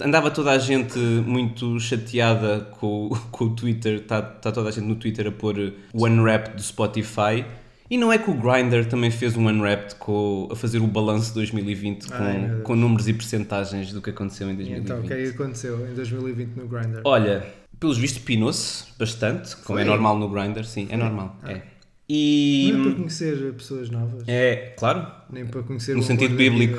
andava 0.00 0.30
toda 0.30 0.52
a 0.52 0.58
gente 0.58 0.96
muito 0.98 1.78
chateada 1.80 2.60
com, 2.78 3.06
o- 3.08 3.18
com 3.32 3.44
o 3.46 3.50
Twitter, 3.54 3.96
está 3.96 4.22
tá 4.22 4.52
toda 4.52 4.68
a 4.68 4.72
gente 4.72 4.84
no 4.84 4.94
Twitter 4.94 5.26
a 5.26 5.32
pôr 5.32 5.72
o 5.92 6.06
Unwrapped 6.06 6.54
do 6.56 6.62
Spotify. 6.62 7.44
E 7.90 7.96
não 7.96 8.12
é 8.12 8.18
que 8.18 8.30
o 8.30 8.34
Grindr 8.34 8.84
também 8.86 9.10
fez 9.10 9.34
um 9.36 9.48
Unwrapped 9.48 9.96
com, 9.96 10.46
a 10.52 10.54
fazer 10.54 10.78
o 10.78 10.86
balanço 10.86 11.28
de 11.28 11.34
2020 11.36 12.06
Ai, 12.12 12.20
meu 12.20 12.40
com, 12.42 12.48
Deus. 12.48 12.62
com 12.64 12.76
números 12.76 13.08
e 13.08 13.14
percentagens 13.14 13.92
do 13.92 14.00
que 14.02 14.10
aconteceu 14.10 14.46
em 14.48 14.52
e 14.52 14.56
2020. 14.56 14.84
então, 14.84 15.00
o 15.00 15.02
que 15.02 15.12
é 15.14 15.16
que 15.24 15.28
aconteceu 15.30 15.88
em 15.90 15.94
2020 15.94 16.50
no 16.54 16.68
Grindr? 16.68 17.00
Olha, 17.04 17.44
pelos 17.80 17.96
vistos 17.98 18.22
pinou-se 18.22 18.84
bastante, 18.98 19.56
como 19.56 19.78
é 19.78 19.82
Foi? 19.82 19.90
normal 19.90 20.18
no 20.18 20.28
Grindr, 20.28 20.64
sim, 20.64 20.86
é 20.90 20.96
normal. 20.98 21.38
É. 21.46 21.62
E. 22.08 22.72
é 22.74 22.82
para 22.82 22.94
conhecer 22.94 23.52
pessoas 23.52 23.90
novas, 23.90 24.22
É, 24.26 24.74
claro. 24.78 25.06
nem 25.30 25.46
para 25.46 25.62
conhecer 25.62 25.94
No 25.94 26.02
sentido 26.02 26.34
bíblico. 26.34 26.78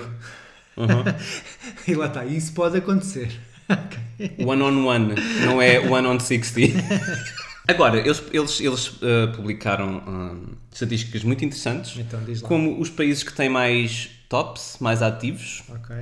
Uhum. 0.75 1.03
E 1.87 1.93
lá 1.95 2.07
está, 2.07 2.25
isso 2.25 2.53
pode 2.53 2.77
acontecer. 2.77 3.29
One 4.43 4.61
on 4.63 4.85
one, 4.85 5.13
não 5.45 5.61
é 5.61 5.79
one 5.79 6.07
on 6.07 6.19
60. 6.19 6.73
Agora, 7.67 7.99
eles, 7.99 8.23
eles, 8.33 8.59
eles 8.59 8.87
uh, 8.93 9.31
publicaram 9.35 9.97
um, 10.07 10.55
estatísticas 10.73 11.23
muito 11.23 11.45
interessantes, 11.45 11.95
Então, 11.99 12.19
como 12.41 12.79
os 12.81 12.89
países 12.89 13.21
que 13.21 13.31
têm 13.31 13.47
mais 13.47 14.09
tops, 14.27 14.77
mais 14.79 15.03
ativos, 15.03 15.63
Ok. 15.69 15.95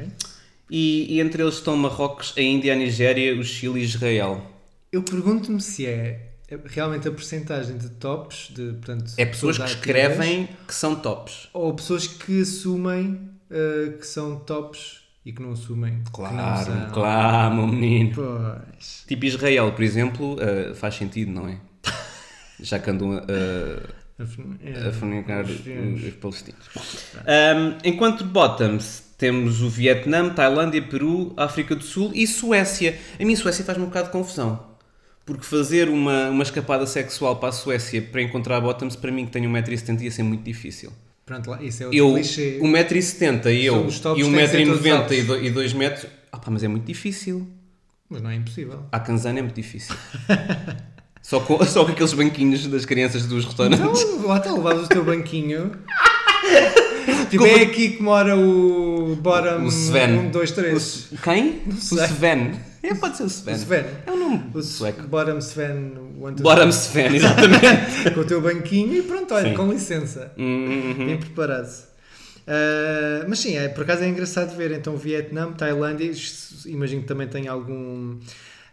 e, 0.72 1.16
e 1.16 1.20
entre 1.20 1.44
eles 1.44 1.56
estão 1.56 1.76
Marrocos, 1.76 2.34
a 2.38 2.42
Índia, 2.42 2.72
a 2.72 2.76
Nigéria, 2.76 3.36
o 3.38 3.44
Chile 3.44 3.82
e 3.82 3.84
Israel. 3.84 4.42
Eu 4.94 5.04
pergunto-me 5.04 5.60
se 5.60 5.86
é 5.86 6.37
realmente 6.66 7.08
a 7.08 7.12
porcentagem 7.12 7.78
de 7.78 7.90
tops, 7.90 8.50
de, 8.54 8.74
portanto, 8.74 9.14
É 9.18 9.26
pessoas 9.26 9.58
que 9.58 9.64
ativas, 9.64 9.80
escrevem 9.80 10.50
que 10.68 10.74
são 10.74 10.96
tops. 10.96 11.50
ou 11.54 11.74
pessoas 11.74 12.08
que 12.08 12.42
assumem 12.42 13.20
uh, 13.52 13.98
que 13.98 14.08
são 14.08 14.40
tops 14.40 15.02
e 15.26 15.34
que 15.34 15.42
não 15.42 15.52
assumem. 15.52 16.04
que 16.06 16.22
não 16.22 16.90
claro, 16.92 17.56
meu 17.56 17.68
menino. 17.68 18.14
Pois. 18.16 19.04
Tipo 19.06 19.26
Israel, 19.26 19.74
por 19.74 19.84
exemplo, 19.84 20.36
uh, 20.36 20.74
faz 20.74 20.96
sentido, 20.96 21.32
não 21.32 21.50
é? 21.50 21.58
Já 22.62 22.80
que 22.80 22.90
andam 22.90 23.12
a, 23.12 23.22
a, 24.24 24.92
fornicar 24.94 25.44
os, 25.44 25.60
os 25.60 26.14
palestinos. 26.14 26.70
Um, 27.18 27.78
enquanto 27.84 28.24
bottoms, 28.24 29.04
temos 29.18 29.62
o 29.62 29.70
Vietnã, 29.70 30.30
Tailândia, 30.30 30.82
Peru, 30.82 31.34
África 31.36 31.76
do 31.76 31.84
Sul 31.84 32.12
e 32.16 32.26
Suécia. 32.26 32.98
A 33.20 33.26
mim, 33.26 33.36
Suécia 33.36 33.66
faz-me 33.66 33.84
um 33.84 33.88
bocado 33.88 34.06
de 34.06 34.12
confusão. 34.14 34.77
Porque 35.28 35.44
fazer 35.44 35.90
uma, 35.90 36.30
uma 36.30 36.42
escapada 36.42 36.88
sexual 36.88 37.36
para 37.36 37.50
a 37.50 37.52
Suécia 37.52 38.02
para 38.02 38.22
encontrar 38.22 38.60
bottoms, 38.62 38.96
para 38.96 39.12
mim 39.12 39.26
que 39.26 39.32
tenho 39.34 39.48
1,70m, 39.52 40.02
ia 40.02 40.10
ser 40.10 40.24
muito 40.24 40.42
difícil. 40.44 40.92
Pronto, 41.26 41.50
lá, 41.52 41.62
isso 41.62 41.84
é 41.84 41.86
outro 41.88 42.00
Eu, 42.00 42.14
clichê. 42.14 42.60
1,70m 42.64 43.46
e 43.54 43.66
eu, 43.66 43.76
e 43.76 43.78
têm 43.78 43.86
que 43.88 43.92
ser 43.92 44.02
todos 44.02 44.24
1,90m 44.24 44.92
altos. 44.98 45.18
e 45.18 45.22
do- 45.24 45.44
e 45.46 45.50
2 45.52 45.74
metros, 45.74 46.06
ah, 46.32 46.38
pá, 46.40 46.50
mas 46.50 46.64
é 46.64 46.70
muito 46.70 46.86
difícil. 46.86 47.46
Mas 48.10 48.22
não 48.22 48.30
é 48.30 48.36
impossível. 48.36 48.86
A 48.90 49.00
Kanzana 49.02 49.40
é 49.40 49.42
muito 49.42 49.56
difícil. 49.56 49.94
só, 51.22 51.42
com, 51.42 51.62
só 51.66 51.84
com 51.84 51.92
aqueles 51.92 52.14
banquinhos 52.14 52.66
das 52.68 52.86
crianças 52.86 53.26
dos 53.26 53.44
restaurantes. 53.44 54.02
Então, 54.02 54.28
lá 54.28 54.38
está, 54.38 54.54
levavas 54.54 54.86
o 54.86 54.90
teu 54.90 55.04
banquinho. 55.04 55.72
Tipo, 57.30 57.46
é 57.46 57.62
aqui 57.64 57.90
que 57.92 58.04
mora 58.04 58.38
o 58.38 59.16
Bottom 59.18 59.64
O 59.66 59.68
Sven. 59.68 60.28
1, 60.28 60.32
2, 60.32 60.52
3. 60.52 61.10
Quem? 61.22 61.62
O. 61.68 61.74
Sven. 61.74 62.52
É, 62.82 62.94
pode 62.96 63.18
ser 63.18 63.24
o 63.24 63.28
Sven. 63.28 63.54
O 63.54 63.58
Sven. 63.58 63.86
É 64.06 64.12
um 64.12 64.17
nome 64.30 64.52
O 64.54 64.62
sueco. 64.62 65.08
Bottom 65.08 65.38
Sven 65.38 65.94
1, 66.20 66.20
2, 66.20 66.42
Bottom 66.42 66.70
Sven, 66.70 67.16
exatamente. 67.16 68.12
Com 68.14 68.22
o 68.22 68.26
teu 68.26 68.42
banquinho 68.42 68.94
e 68.96 69.02
pronto, 69.02 69.34
olha, 69.34 69.50
Sim. 69.50 69.56
com 69.56 69.72
licença. 69.72 70.32
Uhum. 70.38 70.96
Bem 70.98 71.18
preparado. 71.18 71.88
Ah, 72.48 73.26
mas 73.28 73.40
sim, 73.40 73.58
é, 73.58 73.68
por 73.68 73.84
acaso 73.84 74.04
é 74.04 74.08
engraçado 74.08 74.56
ver. 74.56 74.72
Então, 74.72 74.96
Vietnã, 74.96 75.52
Tailândia, 75.52 76.10
imagino 76.66 77.02
que 77.02 77.08
também 77.08 77.28
tem 77.28 77.48
algum, 77.48 78.18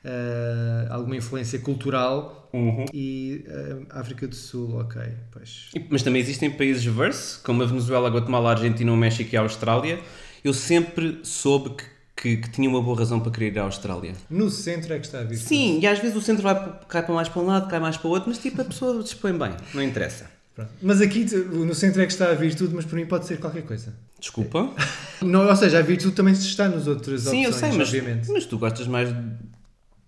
ah, 0.04 0.86
alguma 0.90 1.16
influência 1.16 1.58
cultural. 1.58 2.48
Uhum. 2.52 2.84
E 2.94 3.44
ah, 3.90 4.00
África 4.00 4.28
do 4.28 4.34
Sul, 4.36 4.78
ok, 4.78 5.02
pois. 5.32 5.70
Mas 5.90 6.02
também 6.02 6.22
existem 6.22 6.50
países 6.50 6.84
verse, 6.84 7.40
como 7.40 7.62
a 7.64 7.66
Venezuela, 7.66 8.08
a 8.08 8.12
Guatemala, 8.12 8.50
a 8.50 8.52
Argentina, 8.52 8.92
o 8.92 8.96
México 8.96 9.34
e 9.34 9.36
a 9.36 9.40
Austrália. 9.40 9.98
Eu 10.44 10.52
sempre 10.52 11.20
soube 11.24 11.70
que, 11.70 11.84
que, 12.16 12.36
que 12.36 12.50
tinha 12.50 12.68
uma 12.68 12.80
boa 12.80 12.98
razão 12.98 13.20
para 13.20 13.30
querer 13.32 13.52
ir 13.52 13.58
à 13.58 13.62
Austrália. 13.62 14.12
No 14.30 14.50
centro 14.50 14.92
é 14.94 14.98
que 14.98 15.06
está 15.06 15.20
a 15.20 15.24
vir. 15.24 15.36
Sim, 15.36 15.80
e 15.80 15.86
às 15.86 15.98
vezes 15.98 16.16
o 16.16 16.20
centro 16.20 16.42
vai, 16.42 16.54
cai 16.88 17.02
para 17.02 17.14
mais 17.14 17.28
para 17.28 17.42
um 17.42 17.46
lado, 17.46 17.68
cai 17.68 17.80
mais 17.80 17.96
para 17.96 18.08
o 18.08 18.10
outro, 18.10 18.28
mas 18.28 18.38
tipo 18.38 18.60
a 18.60 18.64
pessoa 18.64 19.02
dispõe 19.02 19.36
bem, 19.36 19.52
não 19.72 19.82
interessa. 19.82 20.26
Pronto. 20.54 20.70
Mas 20.80 21.00
aqui 21.00 21.24
no 21.34 21.74
centro 21.74 22.00
é 22.00 22.06
que 22.06 22.12
está 22.12 22.30
a 22.30 22.34
virtude, 22.34 22.72
mas 22.74 22.84
por 22.84 22.94
mim 22.94 23.06
pode 23.06 23.26
ser 23.26 23.38
qualquer 23.40 23.62
coisa. 23.62 23.92
Desculpa. 24.20 24.70
Não, 25.20 25.46
ou 25.48 25.56
seja, 25.56 25.80
a 25.80 25.82
virtude 25.82 26.14
também 26.14 26.34
se 26.34 26.46
está 26.46 26.68
nos 26.68 26.86
outros 26.86 27.22
Sim, 27.22 27.42
eu 27.44 27.50
opções, 27.50 27.70
sei, 27.70 27.78
mas, 27.78 27.88
obviamente. 27.88 28.30
mas 28.30 28.46
tu 28.46 28.56
gostas 28.56 28.86
mais 28.86 29.08
de... 29.08 29.20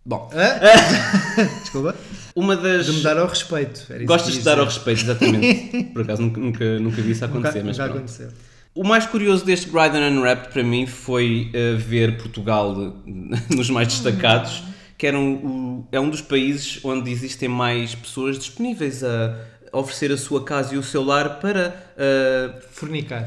Bom? 0.05 0.31
Desculpa. 1.62 1.97
uma 2.37 2.57
das... 2.57 2.87
De 2.87 2.92
me 2.92 3.03
dar 3.03 3.19
ao 3.19 3.27
respeito. 3.27 3.87
Era 3.90 3.99
isso 3.99 4.07
Gostas 4.07 4.35
de 4.35 4.40
dar 4.42 4.59
ao 4.61 4.66
respeito, 4.66 5.03
exatamente. 5.03 5.85
Por 5.92 6.03
acaso 6.03 6.23
nunca, 6.23 6.40
nunca, 6.40 6.79
nunca 6.79 7.03
vi 7.03 7.11
isso 7.11 7.27
Nunca, 7.27 7.38
acontecer, 7.38 7.64
mas 7.64 7.77
nunca 7.77 7.90
pronto. 7.90 8.05
aconteceu. 8.05 8.29
O 8.77 8.85
mais 8.85 9.07
curioso 9.07 9.43
deste 9.45 9.71
Grindr 9.71 9.97
Unwrapped 10.12 10.53
para 10.53 10.62
mim 10.62 10.87
foi 10.87 11.51
eh, 11.55 11.75
ver 11.77 12.19
Portugal 12.19 12.77
eh, 13.07 13.39
nos 13.57 13.71
mais 13.71 13.89
destacados, 13.89 14.62
que 14.99 15.07
era 15.07 15.19
um, 15.19 15.87
é 15.91 15.99
um 15.99 16.11
dos 16.11 16.21
países 16.21 16.81
onde 16.85 17.11
existem 17.11 17.49
mais 17.49 17.95
pessoas 17.95 18.39
disponíveis 18.39 19.03
a 19.03 19.35
oferecer 19.73 20.12
a 20.12 20.17
sua 20.19 20.45
casa 20.45 20.75
e 20.75 20.79
o 20.79 20.83
seu 20.83 21.03
lar 21.03 21.41
para, 21.41 21.75
eh, 21.97 22.51
Fornicar. 22.71 23.27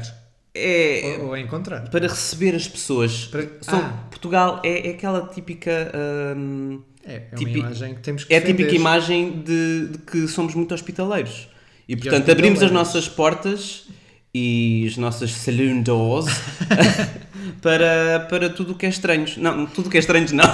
é, 0.54 1.16
Ou, 1.20 1.28
ou 1.30 1.36
encontrar. 1.36 1.88
para 1.90 2.06
receber 2.06 2.54
as 2.54 2.68
pessoas. 2.68 3.24
Para- 3.26 3.48
Ah. 3.66 4.04
Portugal 4.08 4.60
é, 4.64 4.88
é 4.88 4.90
aquela 4.92 5.26
típica. 5.34 5.90
hum, 6.36 6.80
É, 7.04 7.22
é 7.32 7.42
imagem 7.42 7.94
que 7.94 8.00
temos 8.02 8.22
que 8.24 8.32
é 8.34 8.36
a 8.36 8.40
típica 8.42 8.72
imagem 8.74 9.42
de, 9.42 9.88
de 9.88 9.98
que 9.98 10.28
somos 10.28 10.54
muito 10.54 10.72
hospitaleiros. 10.74 11.48
E 11.88 11.96
portanto 11.96 12.30
abrimos 12.30 12.62
as 12.62 12.70
nossas 12.70 13.08
portas 13.08 13.88
e 14.32 14.86
as 14.88 14.96
nossas 14.96 15.32
saloon 15.32 15.82
doors 15.82 16.26
para, 17.60 18.26
para 18.30 18.48
tudo 18.50 18.72
o 18.72 18.74
que 18.74 18.86
é 18.86 18.88
estranhos. 18.88 19.36
Não, 19.36 19.66
tudo 19.66 19.86
o 19.88 19.90
que 19.90 19.96
é 19.96 20.00
estranhos 20.00 20.32
não. 20.32 20.44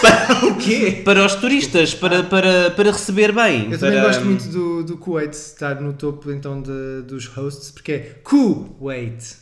Para, 0.00 0.46
O 0.46 0.56
quê? 0.56 1.02
para 1.04 1.24
os 1.24 1.34
turistas, 1.34 1.94
para, 1.94 2.22
para, 2.22 2.70
para 2.70 2.90
receber 2.92 3.32
bem. 3.32 3.70
Eu 3.70 3.78
também 3.78 3.98
para- 4.00 4.06
gosto 4.08 4.24
muito 4.24 4.48
do, 4.48 4.82
do 4.84 4.96
Kuwait 4.96 5.32
estar 5.34 5.80
no 5.80 5.92
topo 5.92 6.30
então 6.30 6.60
de- 6.62 7.02
dos 7.06 7.26
hosts, 7.26 7.70
porque 7.70 7.92
é 7.92 7.98
Kuwait. 8.24 9.36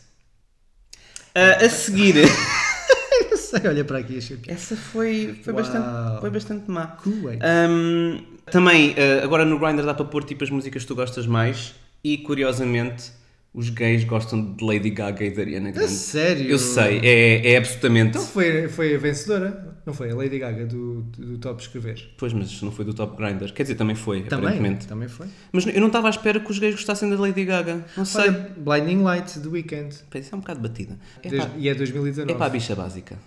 Ah, 1.34 1.64
a 1.64 1.68
seguir, 1.70 2.14
Não 3.30 3.36
sei, 3.36 3.60
olha 3.68 3.84
para 3.84 3.98
aqui, 3.98 4.18
achei 4.18 4.38
essa 4.48 4.76
foi, 4.76 5.38
foi, 5.44 5.52
Uau. 5.52 5.62
bastante, 5.62 6.20
foi 6.20 6.30
bastante 6.30 6.70
má. 6.70 6.86
Kuwait. 6.88 7.40
Hum, 7.70 8.22
também, 8.50 8.90
uh, 8.90 9.22
agora 9.24 9.44
no 9.44 9.58
Grindr 9.58 9.84
dá 9.84 9.94
para 9.94 10.04
pôr 10.04 10.24
tipo 10.24 10.42
as 10.44 10.50
músicas 10.50 10.82
que 10.82 10.88
tu 10.88 10.94
gostas 10.94 11.26
mais 11.26 11.74
e 12.02 12.18
curiosamente 12.18 13.12
os 13.52 13.70
gays 13.70 14.04
gostam 14.04 14.54
de 14.54 14.64
Lady 14.64 14.90
Gaga 14.90 15.24
e 15.24 15.30
da 15.30 15.40
Ariana 15.42 15.70
Grande. 15.70 15.90
sério? 15.90 16.46
Eu 16.48 16.58
sei, 16.58 17.00
é, 17.02 17.52
é 17.52 17.56
absolutamente. 17.56 18.10
Então 18.10 18.22
foi, 18.26 18.68
foi 18.68 18.94
a 18.94 18.98
vencedora, 18.98 19.76
não 19.84 19.92
foi? 19.92 20.10
A 20.10 20.14
Lady 20.14 20.38
Gaga 20.38 20.66
do, 20.66 21.02
do, 21.02 21.38
Top 21.38 21.60
Escrever. 21.60 22.10
Pois, 22.16 22.32
mas 22.32 22.60
não 22.62 22.70
foi 22.70 22.84
do 22.84 22.94
Top 22.94 23.16
Grindr. 23.16 23.52
Quer 23.52 23.62
dizer, 23.62 23.74
também 23.74 23.96
foi, 23.96 24.22
Também, 24.22 24.48
aparentemente. 24.50 24.86
também 24.86 25.08
foi. 25.08 25.26
Mas 25.50 25.66
eu 25.66 25.80
não 25.80 25.88
estava 25.88 26.06
à 26.08 26.10
espera 26.10 26.38
que 26.38 26.50
os 26.50 26.58
gays 26.58 26.74
gostassem 26.74 27.08
da 27.10 27.18
Lady 27.18 27.44
Gaga. 27.44 27.84
Não 27.96 28.04
sei. 28.04 28.28
Olha, 28.28 28.50
Blinding 28.56 29.02
Light, 29.02 29.38
do 29.40 29.50
Weekend. 29.50 29.94
Isso 30.14 30.34
é 30.34 30.36
um 30.36 30.40
bocado 30.40 30.60
batida. 30.60 30.98
É 31.22 31.28
Desde- 31.28 31.50
e 31.58 31.68
é 31.68 31.74
2019. 31.74 32.30
é 32.30 32.34
para 32.36 32.46
a 32.46 32.50
bicha 32.50 32.76
básica. 32.76 33.18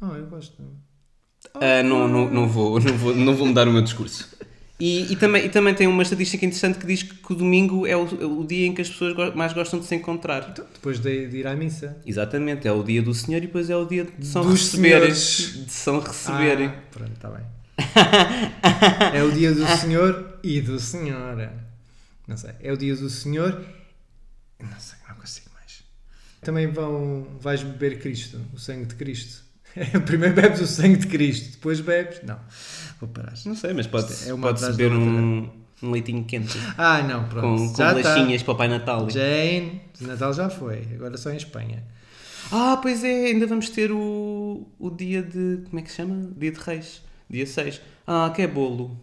Ah, 0.00 0.12
eu 0.16 0.26
gosto. 0.26 0.62
Ah, 1.54 1.82
não, 1.82 2.08
não, 2.08 2.28
não, 2.30 2.48
vou, 2.48 2.80
não, 2.80 2.92
vou, 2.94 3.14
não 3.14 3.34
vou 3.34 3.46
mudar 3.46 3.68
o 3.68 3.72
meu 3.72 3.82
discurso. 3.82 4.35
E, 4.78 5.10
e 5.12 5.16
também, 5.16 5.46
e 5.46 5.48
também 5.48 5.74
tem 5.74 5.86
uma 5.86 6.02
estatística 6.02 6.44
interessante 6.44 6.78
que 6.78 6.86
diz 6.86 7.02
que 7.02 7.32
o 7.32 7.34
domingo 7.34 7.86
é 7.86 7.96
o, 7.96 8.40
o 8.40 8.46
dia 8.46 8.66
em 8.66 8.74
que 8.74 8.82
as 8.82 8.90
pessoas 8.90 9.34
mais 9.34 9.54
gostam 9.54 9.80
de 9.80 9.86
se 9.86 9.94
encontrar. 9.94 10.52
Depois 10.52 10.98
de, 10.98 11.28
de 11.28 11.38
ir 11.38 11.46
à 11.46 11.56
missa. 11.56 11.96
Exatamente, 12.04 12.68
é 12.68 12.72
o 12.72 12.82
dia 12.82 13.00
do 13.02 13.14
Senhor 13.14 13.38
e 13.38 13.46
depois 13.46 13.70
é 13.70 13.76
o 13.76 13.86
dia 13.86 14.04
de 14.04 14.26
São 14.26 14.42
Dos 14.42 14.60
Receberem. 14.60 15.14
senhores. 15.14 15.64
De 15.66 15.72
São 15.72 15.98
Receberem. 16.00 16.66
Ah, 16.66 16.82
pronto, 16.90 17.12
está 17.12 17.30
bem. 17.30 17.46
é 19.14 19.22
o 19.22 19.30
dia 19.32 19.54
do 19.54 19.66
Senhor 19.78 20.38
e 20.42 20.60
do 20.60 20.78
Senhora. 20.78 21.52
Não 22.28 22.36
sei. 22.36 22.50
É 22.60 22.70
o 22.70 22.76
dia 22.76 22.94
do 22.94 23.08
Senhor. 23.08 23.52
Não 24.60 24.78
sei, 24.78 24.98
não 25.08 25.14
consigo 25.16 25.48
mais. 25.54 25.82
Também 26.42 26.66
vão. 26.66 27.26
Vais 27.40 27.62
beber 27.62 27.98
Cristo, 27.98 28.38
o 28.52 28.58
sangue 28.58 28.84
de 28.84 28.94
Cristo. 28.94 29.45
Primeiro 30.06 30.34
bebes 30.34 30.60
o 30.60 30.66
sangue 30.66 30.96
de 30.96 31.06
Cristo, 31.06 31.52
depois 31.52 31.80
bebes. 31.80 32.20
Não, 32.22 32.38
vou 33.00 33.08
parar. 33.08 33.34
Não 33.44 33.54
sei, 33.54 33.72
mas 33.74 33.86
pode-se 33.86 34.30
É 34.30 34.36
pode 34.36 34.64
beber 34.66 34.92
um, 34.92 35.48
um 35.82 35.90
leitinho 35.90 36.24
quente 36.24 36.56
Ah, 36.78 37.02
não, 37.02 37.24
pronto. 37.28 37.58
com, 37.62 37.68
com 37.68 37.76
já 37.76 37.92
está. 37.96 38.14
bolachinhas 38.14 38.42
para 38.42 38.54
o 38.54 38.56
Pai 38.56 38.68
Natal. 38.68 39.08
Jane, 39.10 39.82
Natal 40.00 40.32
já 40.32 40.48
foi, 40.48 40.86
agora 40.94 41.16
só 41.16 41.30
em 41.30 41.36
Espanha. 41.36 41.82
Ah, 42.50 42.78
pois 42.80 43.02
é, 43.02 43.26
ainda 43.26 43.46
vamos 43.46 43.68
ter 43.70 43.90
o, 43.90 44.66
o 44.78 44.90
dia 44.90 45.22
de. 45.22 45.62
Como 45.68 45.78
é 45.78 45.82
que 45.82 45.90
se 45.90 45.96
chama? 45.96 46.30
Dia 46.36 46.52
de 46.52 46.60
Reis. 46.60 47.02
Dia 47.28 47.44
6. 47.46 47.80
Ah, 48.06 48.32
que 48.34 48.42
é 48.42 48.46
bolo. 48.46 48.96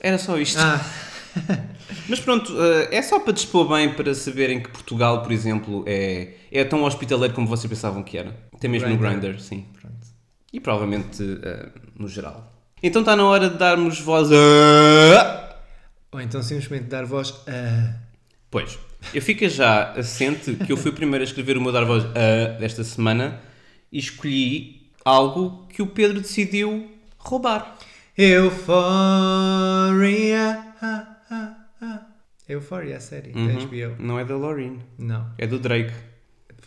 Era 0.00 0.16
só 0.16 0.38
isto. 0.38 0.58
Ah, 0.58 0.80
Mas 2.08 2.20
pronto, 2.20 2.52
eh, 2.62 2.96
é 2.96 3.02
só 3.02 3.20
para 3.20 3.32
dispor 3.32 3.68
bem 3.68 3.92
para 3.94 4.14
saberem 4.14 4.60
que 4.62 4.70
Portugal, 4.70 5.22
por 5.22 5.32
exemplo, 5.32 5.84
é, 5.86 6.34
é 6.50 6.64
tão 6.64 6.82
hospitaleiro 6.84 7.34
como 7.34 7.46
vocês 7.46 7.68
pensavam 7.68 8.02
que 8.02 8.18
era. 8.18 8.36
Até 8.54 8.68
mesmo 8.68 8.88
no 8.88 8.96
Grindr. 8.96 9.20
Grindr, 9.20 9.40
sim. 9.40 9.66
pronto. 9.80 9.96
E 10.52 10.60
provavelmente 10.60 11.22
eh, 11.42 11.68
no 11.96 12.08
geral. 12.08 12.52
Então 12.82 13.02
está 13.02 13.14
na 13.14 13.24
hora 13.24 13.48
de 13.48 13.56
darmos 13.56 14.00
voz 14.00 14.30
a. 14.32 15.56
Ou 16.12 16.20
então 16.20 16.42
simplesmente 16.42 16.84
dar 16.84 17.04
voz 17.04 17.34
a. 17.46 17.94
Pois, 18.50 18.78
eu 19.14 19.22
fico 19.22 19.48
já 19.48 19.92
assente 19.92 20.54
que 20.54 20.72
eu 20.72 20.76
fui 20.76 20.90
o 20.90 20.94
primeiro 20.94 21.22
a 21.22 21.26
escrever 21.26 21.56
o 21.56 21.60
meu 21.60 21.70
dar 21.70 21.84
voz 21.84 22.04
a 22.04 22.58
desta 22.58 22.82
semana 22.82 23.40
e 23.92 23.98
escolhi 23.98 24.90
algo 25.04 25.66
que 25.68 25.82
o 25.82 25.86
Pedro 25.86 26.20
decidiu 26.20 26.90
roubar. 27.18 27.76
Euphoria. 28.16 28.70
Ah. 32.50 32.54
Euphoria, 32.54 32.96
a 32.96 33.00
série 33.00 33.30
da 33.32 33.38
Uhum. 33.40 33.66
HBO. 33.66 33.96
Não 34.02 34.18
é 34.18 34.24
da 34.24 34.36
Laureen, 34.36 34.78
Não, 34.98 35.26
é 35.38 35.46
do 35.46 35.58
Drake. 35.58 35.92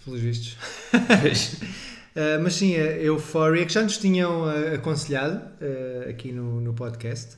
pelos 0.05 0.19
vistos. 0.21 0.57
Ah, 0.93 2.39
mas 2.41 2.53
sim, 2.55 2.75
a 2.75 2.97
Euphoria, 2.97 3.65
que 3.65 3.73
já 3.73 3.81
nos 3.83 3.97
tinham 3.97 4.45
ah, 4.45 4.75
aconselhado 4.75 5.41
ah, 5.61 6.09
aqui 6.09 6.31
no, 6.31 6.59
no 6.61 6.73
podcast. 6.73 7.37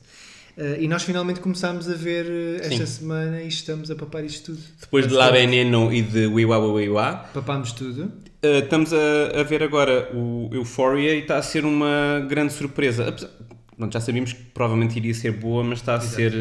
E 0.80 0.88
nós 0.88 1.02
finalmente 1.02 1.38
começámos 1.40 1.86
a 1.86 1.92
ver 1.92 2.24
esta 2.62 2.86
Sim. 2.86 3.00
semana 3.00 3.42
e 3.42 3.48
estamos 3.48 3.90
a 3.90 3.94
papar 3.94 4.24
isto 4.24 4.52
tudo. 4.54 4.62
Depois 4.80 5.06
de 5.06 5.12
La 5.12 5.30
Veneno 5.30 5.92
e 5.92 6.00
de 6.00 6.26
Wiwa 6.26 6.56
Wiwa, 6.72 7.26
Papámos 7.34 7.72
tudo. 7.72 8.04
Uh, 8.42 8.60
estamos 8.64 8.90
a, 8.94 9.38
a 9.40 9.42
ver 9.42 9.62
agora 9.62 10.08
o 10.14 10.48
Euphoria 10.50 11.14
e 11.14 11.18
está 11.18 11.36
a 11.36 11.42
ser 11.42 11.66
uma 11.66 12.24
grande 12.26 12.54
surpresa. 12.54 13.06
Apesar- 13.06 13.28
pronto, 13.76 13.92
já 13.92 14.00
sabíamos 14.00 14.32
que 14.32 14.42
provavelmente 14.44 14.96
iria 14.96 15.12
ser 15.12 15.32
boa, 15.32 15.62
mas 15.62 15.80
está 15.80 15.96
a 15.96 16.00
ser. 16.00 16.32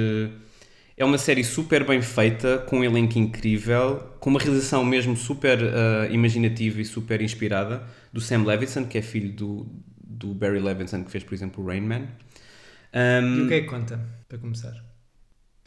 É 0.98 1.04
uma 1.04 1.18
série 1.18 1.44
super 1.44 1.86
bem 1.86 2.02
feita, 2.02 2.60
com 2.60 2.80
um 2.80 2.84
elenco 2.84 3.20
incrível, 3.20 3.98
com 4.20 4.30
uma 4.30 4.40
realização 4.40 4.84
mesmo 4.86 5.16
super 5.18 5.60
uh, 5.62 6.12
imaginativa 6.12 6.80
e 6.80 6.86
super 6.86 7.22
inspirada, 7.22 7.84
do 8.14 8.22
Sam 8.22 8.44
Levinson, 8.46 8.86
que 8.86 8.98
é 8.98 9.02
filho 9.02 9.34
do, 9.34 9.68
do 10.02 10.34
Barry 10.34 10.60
Levinson, 10.60 11.04
que 11.04 11.12
fez, 11.12 11.24
por 11.24 11.34
exemplo, 11.34 11.64
o 11.64 11.68
Rain 11.68 11.82
Man. 11.82 12.08
Um, 12.94 13.40
E 13.40 13.42
o 13.42 13.48
que 13.48 13.54
é 13.56 13.62
que 13.62 13.68
conta, 13.68 14.00
para 14.30 14.38
começar? 14.38 14.72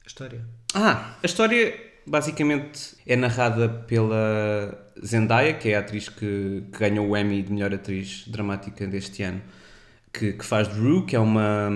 A 0.03 0.07
história. 0.07 0.47
ah, 0.75 1.19
a 1.23 1.27
história 1.27 1.79
basicamente 2.07 2.97
é 3.07 3.15
narrada 3.15 3.69
pela 3.69 4.93
Zendaya, 5.05 5.53
que 5.53 5.69
é 5.69 5.77
a 5.77 5.81
atriz 5.81 6.09
que, 6.09 6.65
que 6.73 6.79
ganhou 6.79 7.07
o 7.07 7.17
Emmy 7.17 7.43
de 7.43 7.53
melhor 7.53 7.75
atriz 7.75 8.25
dramática 8.27 8.87
deste 8.87 9.23
ano, 9.23 9.43
que, 10.11 10.33
que 10.33 10.45
faz 10.45 10.69
Rue, 10.69 11.05
que 11.05 11.15
é 11.15 11.21
uma, 11.21 11.69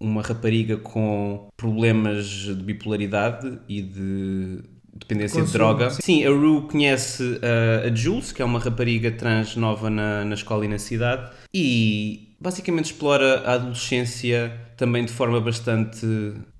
uma 0.00 0.22
rapariga 0.22 0.76
com 0.76 1.48
problemas 1.56 2.26
de 2.26 2.54
bipolaridade 2.54 3.58
e 3.68 3.82
de 3.82 4.62
dependência 4.94 5.36
de 5.36 5.42
Consumo, 5.46 5.58
droga. 5.58 5.90
sim. 5.90 6.02
Sim, 6.02 6.24
a 6.26 6.30
Rue 6.30 6.62
conhece 6.68 7.22
uh, 7.22 7.86
a 7.90 7.94
Jules, 7.94 8.32
que 8.32 8.42
é 8.42 8.44
uma 8.44 8.58
rapariga 8.58 9.10
trans 9.12 9.54
nova 9.56 9.88
na, 9.90 10.24
na 10.24 10.34
escola 10.34 10.64
e 10.64 10.68
na 10.68 10.78
cidade, 10.78 11.30
e 11.54 12.34
basicamente 12.40 12.86
explora 12.86 13.40
a 13.40 13.54
adolescência 13.54 14.52
também 14.76 15.04
de 15.04 15.12
forma 15.12 15.40
bastante 15.40 16.06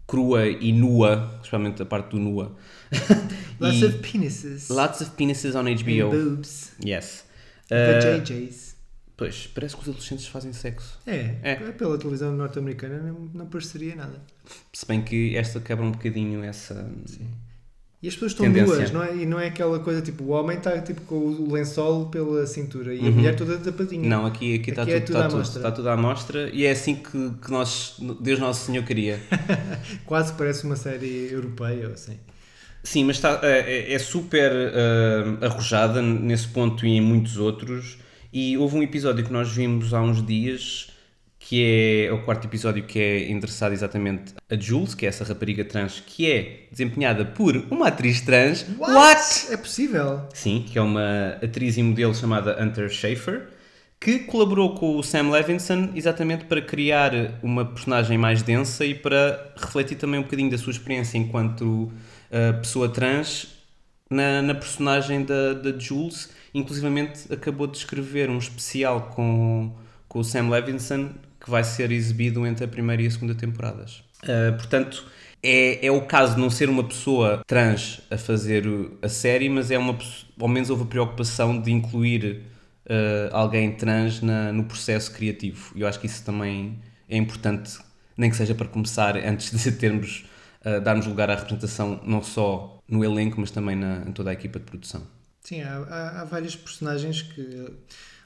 crua 0.07 0.47
e 0.49 0.73
nua, 0.73 1.31
especialmente 1.37 1.83
a 1.83 1.85
parte 1.87 2.11
do 2.11 2.19
nua. 2.19 2.57
Lots 3.61 3.83
of 3.85 3.99
penises. 3.99 4.69
lots 4.69 5.01
of 5.01 5.11
penises 5.13 5.55
on 5.55 5.61
and 5.67 5.75
HBO. 5.77 6.11
boobs. 6.11 6.73
Yes. 6.85 7.25
The 7.69 7.99
Uh, 7.99 8.21
JJs. 8.23 8.68
Pois, 9.19 9.47
parece 9.53 9.75
que 9.77 9.83
os 9.83 9.89
adolescentes 9.89 10.27
fazem 10.29 10.53
sexo. 10.55 10.99
É, 11.07 11.35
é. 11.43 11.55
pela 11.73 11.99
televisão 11.99 12.33
norte-americana 12.35 12.99
não, 13.03 13.29
não 13.35 13.47
pareceria 13.47 13.95
nada. 13.95 14.23
Se 14.73 14.87
bem 14.87 15.03
que 15.03 15.37
esta 15.37 15.61
quebra 15.61 15.85
um 15.85 15.91
bocadinho 15.91 16.43
essa. 16.43 16.91
E 18.01 18.07
as 18.07 18.15
pessoas 18.15 18.31
estão 18.31 18.47
Tendência. 18.47 18.77
nuas, 18.77 18.91
não 18.93 19.03
é? 19.03 19.17
E 19.17 19.27
não 19.27 19.41
é 19.41 19.49
aquela 19.49 19.81
coisa 19.81 20.01
tipo, 20.01 20.23
o 20.23 20.29
homem 20.29 20.57
está 20.57 20.81
tipo 20.81 21.01
com 21.01 21.17
o 21.17 21.53
lençol 21.53 22.07
pela 22.07 22.47
cintura 22.47 22.95
e 22.95 23.01
a 23.01 23.03
Uhum. 23.03 23.11
mulher 23.11 23.35
toda 23.35 23.59
tapadinha. 23.59 24.09
Não, 24.09 24.25
aqui, 24.25 24.55
aqui, 24.55 24.71
está, 24.71 24.83
Aqui 24.83 24.93
tudo, 24.93 24.97
é 25.01 25.01
tudo 25.01 25.17
está, 25.17 25.27
à 25.27 25.29
tudo, 25.29 25.43
está 25.43 25.73
tudo 25.73 25.89
à 25.91 25.97
mostra 25.97 26.49
e 26.51 26.65
é 26.65 26.71
assim 26.71 26.95
que, 26.95 27.11
que 27.43 27.51
nós, 27.51 27.97
Deus 28.21 28.39
Nosso 28.39 28.67
Senhor 28.67 28.85
queria. 28.85 29.21
Quase 30.07 30.33
parece 30.35 30.63
uma 30.65 30.77
série 30.77 31.29
europeia 31.33 31.89
ou 31.89 31.95
assim. 31.95 32.17
Sim, 32.85 33.03
mas 33.03 33.17
está, 33.17 33.41
é, 33.43 33.93
é 33.93 33.99
super 33.99 34.53
ah, 34.53 35.47
arrojada 35.47 36.01
nesse 36.01 36.47
ponto 36.47 36.87
e 36.87 36.91
em 36.91 37.01
muitos 37.01 37.37
outros. 37.37 37.99
E 38.41 38.57
houve 38.57 38.77
um 38.77 38.83
episódio 38.85 39.25
que 39.25 39.33
nós 39.33 39.51
vimos 39.51 39.93
há 39.93 40.01
uns 40.01 40.25
dias, 40.25 40.91
que 41.41 42.07
é 42.07 42.13
o 42.13 42.23
quarto 42.23 42.47
episódio, 42.47 42.85
que 42.85 42.97
é 42.97 43.29
endereçado 43.29 43.75
exatamente 43.75 44.33
a 44.49 44.55
Jules, 44.55 44.95
que 44.95 45.05
é 45.05 45.09
essa 45.09 45.25
rapariga 45.25 45.65
trans, 45.65 46.01
que 46.07 46.31
é 46.31 46.69
desempenhada 46.71 47.25
por 47.25 47.57
uma 47.69 47.89
atriz 47.89 48.21
trans. 48.21 48.65
É 49.51 49.57
possível? 49.57 50.23
Sim, 50.33 50.65
que 50.65 50.79
é 50.79 50.81
uma 50.81 51.31
atriz 51.43 51.77
e 51.79 51.83
modelo 51.83 52.15
chamada 52.15 52.57
Hunter 52.63 52.89
Schafer, 52.89 53.49
que 53.99 54.21
colaborou 54.21 54.77
com 54.77 54.97
o 54.97 55.03
Sam 55.03 55.31
Levinson 55.31 55.91
exatamente 55.97 56.45
para 56.45 56.63
criar 56.63 57.11
uma 57.43 57.65
personagem 57.65 58.17
mais 58.17 58.41
densa 58.41 58.85
e 58.85 58.95
para 58.95 59.53
refletir 59.57 59.97
também 59.97 60.21
um 60.21 60.23
bocadinho 60.23 60.49
da 60.49 60.59
sua 60.59 60.71
experiência 60.71 61.19
enquanto 61.19 61.65
uh, 61.65 62.61
pessoa 62.61 62.89
trans 62.89 63.49
na, 64.09 64.43
na 64.43 64.55
personagem 64.55 65.25
da, 65.25 65.55
da 65.55 65.77
Jules. 65.77 66.38
Inclusivamente 66.55 67.33
acabou 67.33 67.67
de 67.67 67.77
escrever 67.79 68.31
um 68.31 68.39
especial 68.39 69.11
com, 69.15 69.73
com 70.09 70.19
o 70.21 70.25
Sam 70.25 70.49
Levinson 70.49 71.11
que 71.41 71.51
vai 71.51 71.63
ser 71.65 71.93
exibido 71.93 72.47
entre 72.47 72.65
a 72.65 72.69
primeira 72.69 73.03
e 73.03 73.07
a 73.07 73.11
segunda 73.11 73.35
temporadas. 73.35 74.03
Uh, 74.25 74.57
portanto, 74.57 75.07
é, 75.43 75.87
é 75.87 75.91
o 75.91 76.03
caso 76.03 76.35
de 76.35 76.41
não 76.41 76.51
ser 76.51 76.69
uma 76.69 76.83
pessoa 76.85 77.43
trans 77.47 78.01
a 78.11 78.19
fazer 78.19 78.65
a 79.01 79.09
série, 79.09 79.49
mas 79.49 79.71
é 79.71 79.79
uma 79.79 79.97
ao 80.41 80.49
menos 80.49 80.71
houve 80.71 80.83
a 80.83 80.87
preocupação 80.87 81.61
de 81.61 81.71
incluir 81.71 82.43
uh, 82.87 83.29
alguém 83.33 83.73
trans 83.73 84.21
na- 84.21 84.53
no 84.53 84.65
processo 84.65 85.13
criativo. 85.13 85.73
E 85.77 85.83
eu 85.83 85.89
acho 85.89 86.01
que 86.01 86.07
isso 86.07 86.25
também 86.25 86.79
é 87.09 87.17
importante, 87.17 87.79
nem 88.17 88.31
que 88.31 88.37
seja 88.37 88.55
para 88.55 88.67
começar, 88.67 89.17
antes 89.25 89.51
de 89.53 89.73
termos, 89.73 90.25
uh, 90.65 90.81
darmos 90.81 91.07
lugar 91.07 91.31
à 91.31 91.35
representação 91.37 92.01
não 92.05 92.23
só 92.23 92.79
no 92.89 93.05
elenco, 93.05 93.41
mas 93.41 93.51
também 93.51 93.77
na, 93.77 94.03
em 94.07 94.13
toda 94.13 94.31
a 94.31 94.33
equipa 94.33 94.59
de 94.59 94.65
produção. 94.65 95.03
Sim, 95.49 95.63
há, 95.63 95.79
há, 95.79 96.21
há 96.21 96.25
vários 96.25 96.55
personagens 96.57 97.23
que. 97.23 97.67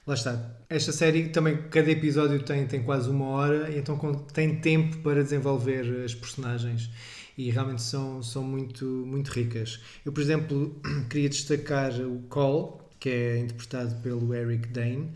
Lá 0.04 0.14
está. 0.14 0.56
Esta 0.68 0.90
série 0.90 1.28
também, 1.28 1.56
cada 1.70 1.88
episódio 1.88 2.42
tem, 2.42 2.66
tem 2.66 2.82
quase 2.82 3.08
uma 3.08 3.26
hora, 3.26 3.70
e 3.70 3.78
então 3.78 3.96
tem 4.32 4.56
tempo 4.56 4.96
para 4.98 5.22
desenvolver 5.22 6.02
as 6.04 6.12
personagens. 6.14 6.90
E 7.38 7.48
realmente 7.50 7.80
são, 7.82 8.20
são 8.22 8.42
muito, 8.42 8.84
muito 8.84 9.28
ricas. 9.28 9.80
Eu, 10.04 10.10
por 10.12 10.20
exemplo, 10.20 10.80
queria 11.08 11.28
destacar 11.28 11.92
o 12.00 12.18
Cole, 12.28 12.80
que 12.98 13.08
é 13.08 13.38
interpretado 13.38 13.94
pelo 14.02 14.34
Eric 14.34 14.66
Dane. 14.70 15.12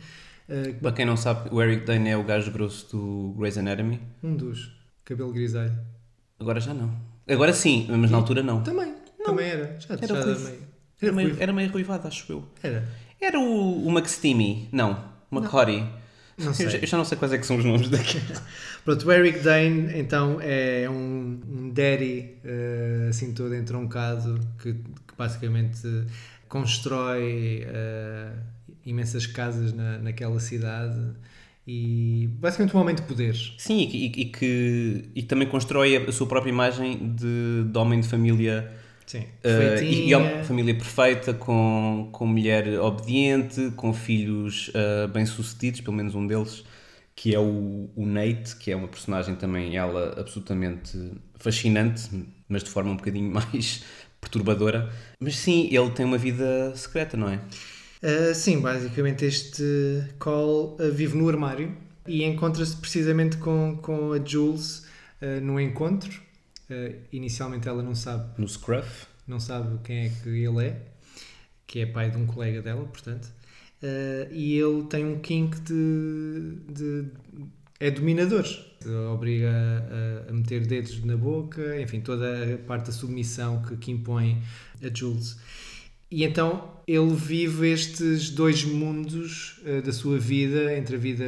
eh, 0.48 0.72
Para 0.80 0.92
quem 0.92 1.04
não 1.04 1.16
sabe, 1.16 1.48
o 1.52 1.61
Eric 1.61 1.84
Dane 1.84 2.09
é 2.11 2.16
o 2.16 2.22
gajo 2.22 2.52
grosso 2.52 2.96
do 2.96 3.34
Grey's 3.36 3.59
Anatomy. 3.59 4.00
um 4.22 4.36
dos. 4.36 4.70
Cabelo 5.04 5.32
grisalho. 5.32 5.76
Agora 6.38 6.61
já 6.61 6.72
não. 6.72 6.94
Agora 7.28 7.52
sim, 7.52 7.88
mas 7.90 8.11
na 8.12 8.18
altura 8.18 8.42
não. 8.44 8.62
Também. 8.62 8.94
Também 9.24 9.46
era. 9.48 9.76
Já, 9.80 9.94
Era 9.94 10.07
já 10.07 10.20
ruivo. 10.22 10.44
meio. 10.44 10.76
Era 11.01 11.12
meio, 11.12 11.36
era 11.38 11.53
meio 11.53 11.70
ruivado, 11.70 12.07
acho 12.09 12.30
eu. 12.32 12.44
Era. 12.62 12.86
Era 13.20 13.38
o, 13.38 13.86
o 13.86 13.90
McSteamy. 13.90 14.68
Não, 14.72 14.99
McCordy. 15.30 15.84
Não 16.38 16.49
Eu, 16.49 16.55
sei. 16.55 16.68
já, 16.68 16.78
eu 16.78 16.86
já 16.86 16.97
não 16.99 17.05
sei 17.05 17.16
quais 17.16 17.32
é 17.32 17.38
que 17.38 17.47
são 17.47 17.57
os 17.57 17.64
nomes 17.64 17.88
daqui. 17.88 18.20
Pronto, 18.84 19.07
o 19.09 19.12
Eric 19.12 19.38
Dane 19.40 19.99
então 19.99 20.38
é 20.40 20.86
um, 20.88 21.40
um 21.49 21.70
daddy 21.70 22.34
eh, 22.44 23.07
assim 23.09 23.32
todo 23.32 23.55
entroncado 23.55 24.38
que, 24.62 24.74
que 24.74 25.14
basicamente 25.16 25.80
constrói 26.49 27.64
eh, 27.66 28.32
imensas 28.84 29.26
casas 29.26 29.72
na, 29.72 29.99
naquela 29.99 30.38
cidade 30.40 30.99
e 31.66 32.28
basicamente 32.38 32.76
um 32.76 32.80
homem 32.80 32.94
de 32.94 33.03
poder. 33.03 33.34
Sim, 33.59 33.80
e, 33.80 33.86
que- 33.86 33.97
e, 33.99 34.22
e 34.22 34.24
que, 34.26 35.05
e 35.14 35.22
também 35.22 35.49
constrói 35.49 35.97
a 35.97 36.12
sua 36.12 36.26
própria 36.26 36.51
imagem 36.51 37.14
de, 37.14 37.64
de 37.70 37.78
homem 37.78 38.01
de 38.01 38.09
família. 38.09 38.70
Sim. 39.07 39.24
eh, 39.44 39.84
e, 39.84 40.09
e 40.09 40.12
é 40.12 40.16
uma 40.16 40.44
família 40.44 40.74
perfeita, 40.74 41.32
com, 41.32 42.09
com 42.12 42.26
mulher 42.26 42.80
obediente, 42.80 43.72
com 43.76 43.94
filhos 43.94 44.70
eh, 44.74 45.07
bem-sucedidos, 45.07 45.80
pelo 45.80 45.96
menos 45.96 46.14
um 46.14 46.26
deles, 46.26 46.64
que 47.14 47.34
é 47.34 47.38
o, 47.38 47.88
o 47.94 48.04
Nate, 48.04 48.57
que 48.57 48.70
é 48.70 48.76
uma 48.76 48.88
personagem 48.88 49.36
também, 49.36 49.76
ela, 49.76 50.18
absolutamente 50.18 51.12
fascinante, 51.36 52.11
mas 52.48 52.64
de 52.64 52.70
forma 52.70 52.90
um 52.90 52.96
bocadinho 52.96 53.30
mais 53.32 53.84
perturbadora. 54.20 54.92
Mas 55.20 55.36
sim, 55.36 55.68
ele 55.72 55.90
tem 55.90 56.04
uma 56.04 56.18
vida 56.18 56.74
secreta, 56.74 57.16
não 57.16 57.28
é? 57.28 57.40
Uh, 58.02 58.34
sim, 58.34 58.61
basicamente 58.61 59.24
este 59.24 60.04
Cole 60.18 60.76
uh, 60.80 60.92
vive 60.92 61.16
no 61.16 61.28
armário 61.28 61.74
e 62.07 62.24
encontra-se 62.24 62.76
precisamente 62.76 63.36
com, 63.38 63.78
com 63.80 64.12
a 64.12 64.22
Jules 64.22 64.84
uh, 65.22 65.40
no 65.40 65.59
encontro. 65.61 66.26
Uh, 66.71 66.97
inicialmente 67.12 67.69
ela 67.69 67.83
não 67.83 67.95
sabe, 67.95 68.41
No 68.41 68.49
Scruff. 68.49 69.07
não 69.27 69.39
sabe 69.39 69.79
quem 69.85 70.07
é 70.07 70.09
que 70.09 70.29
ele 70.29 70.64
é, 70.64 70.83
que 71.67 71.81
é 71.81 71.87
pai 71.87 72.11
de 72.11 72.17
um 72.17 72.27
colega 72.27 72.61
dela, 72.61 72.85
portanto. 72.85 73.27
Uh, 73.83 74.33
e 74.33 74.59
ele 74.59 74.85
tem 74.85 75.05
um 75.05 75.21
kink 75.21 75.61
de, 75.61 76.57
de 76.73 77.07
é 77.79 77.91
dominador. 77.91 78.45
Obriga 79.12 79.51
a, 79.51 80.31
a 80.31 80.33
meter 80.33 80.67
dedos 80.67 81.03
na 81.05 81.17
boca, 81.17 81.81
enfim, 81.81 82.01
toda 82.01 82.55
a 82.55 82.59
parte 82.59 82.87
da 82.87 82.93
submissão 82.93 83.62
que, 83.62 83.77
que 83.77 83.91
impõe 83.91 84.43
a 84.83 84.95
Jules. 84.95 85.37
E 86.11 86.25
então 86.25 86.77
ele 86.87 87.14
vive 87.14 87.69
estes 87.69 88.31
dois 88.31 88.64
mundos 88.64 89.61
uh, 89.64 89.83
da 89.83 89.93
sua 89.93 90.19
vida, 90.19 90.77
entre 90.77 90.97
a 90.97 90.99
vida 90.99 91.25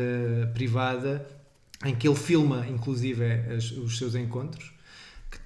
privada, 0.55 1.27
em 1.85 1.95
que 1.95 2.09
ele 2.09 2.17
filma, 2.17 2.67
inclusive, 2.69 3.25
as, 3.25 3.71
os 3.73 3.99
seus 3.99 4.15
encontros, 4.15 4.73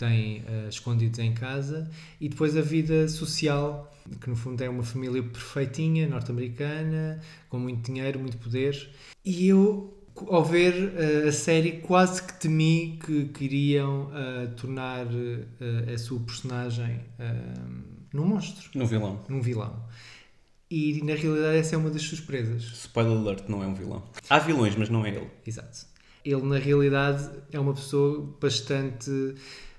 tem 0.03 0.40
uh, 0.40 0.68
escondidos 0.68 1.20
em 1.20 1.32
casa, 1.32 1.88
e 2.20 2.28
depois 2.28 2.57
a 2.57 2.61
vida 2.61 3.07
social, 3.07 3.88
que 4.20 4.28
no 4.28 4.34
fundo 4.34 4.61
é 4.62 4.68
uma 4.68 4.82
família 4.82 5.22
perfeitinha, 5.22 6.09
norte-americana, 6.09 7.20
com 7.48 7.59
muito 7.61 7.86
dinheiro, 7.92 8.18
muito 8.18 8.36
poder. 8.38 8.90
E 9.24 9.46
eu, 9.46 9.96
ao 10.28 10.44
ver 10.44 10.74
uh, 10.74 11.28
a 11.28 11.32
série, 11.32 11.72
quase 11.80 12.20
que 12.24 12.34
temi 12.34 12.98
que 13.05 13.26
queriam 13.26 14.07
uh, 14.11 14.48
tornar 14.57 15.07
a 15.92 15.98
sua 15.98 16.18
personagem 16.20 17.00
num 18.12 18.26
monstro, 18.26 18.70
No 18.74 18.86
vilão. 18.86 19.24
num 19.28 19.40
vilão. 19.40 19.84
E 20.68 21.00
na 21.05 21.14
realidade 21.14 21.59
essa 21.59 21.74
é 21.74 21.78
uma 21.78 21.90
das 21.90 22.03
surpresas. 22.03 22.62
Spoiler 22.62 23.16
alert, 23.18 23.44
não 23.48 23.62
é 23.62 23.66
um 23.66 23.74
vilão. 23.74 24.03
Há 24.28 24.38
vilões, 24.38 24.74
mas 24.74 24.88
não 24.88 25.05
é 25.07 25.11
ele. 25.11 25.28
Exato. 25.46 25.86
Ele 26.24 26.42
na 26.42 26.59
realidade 26.59 27.28
é 27.53 27.61
uma 27.61 27.74
pessoa 27.74 28.34
bastante 28.40 29.34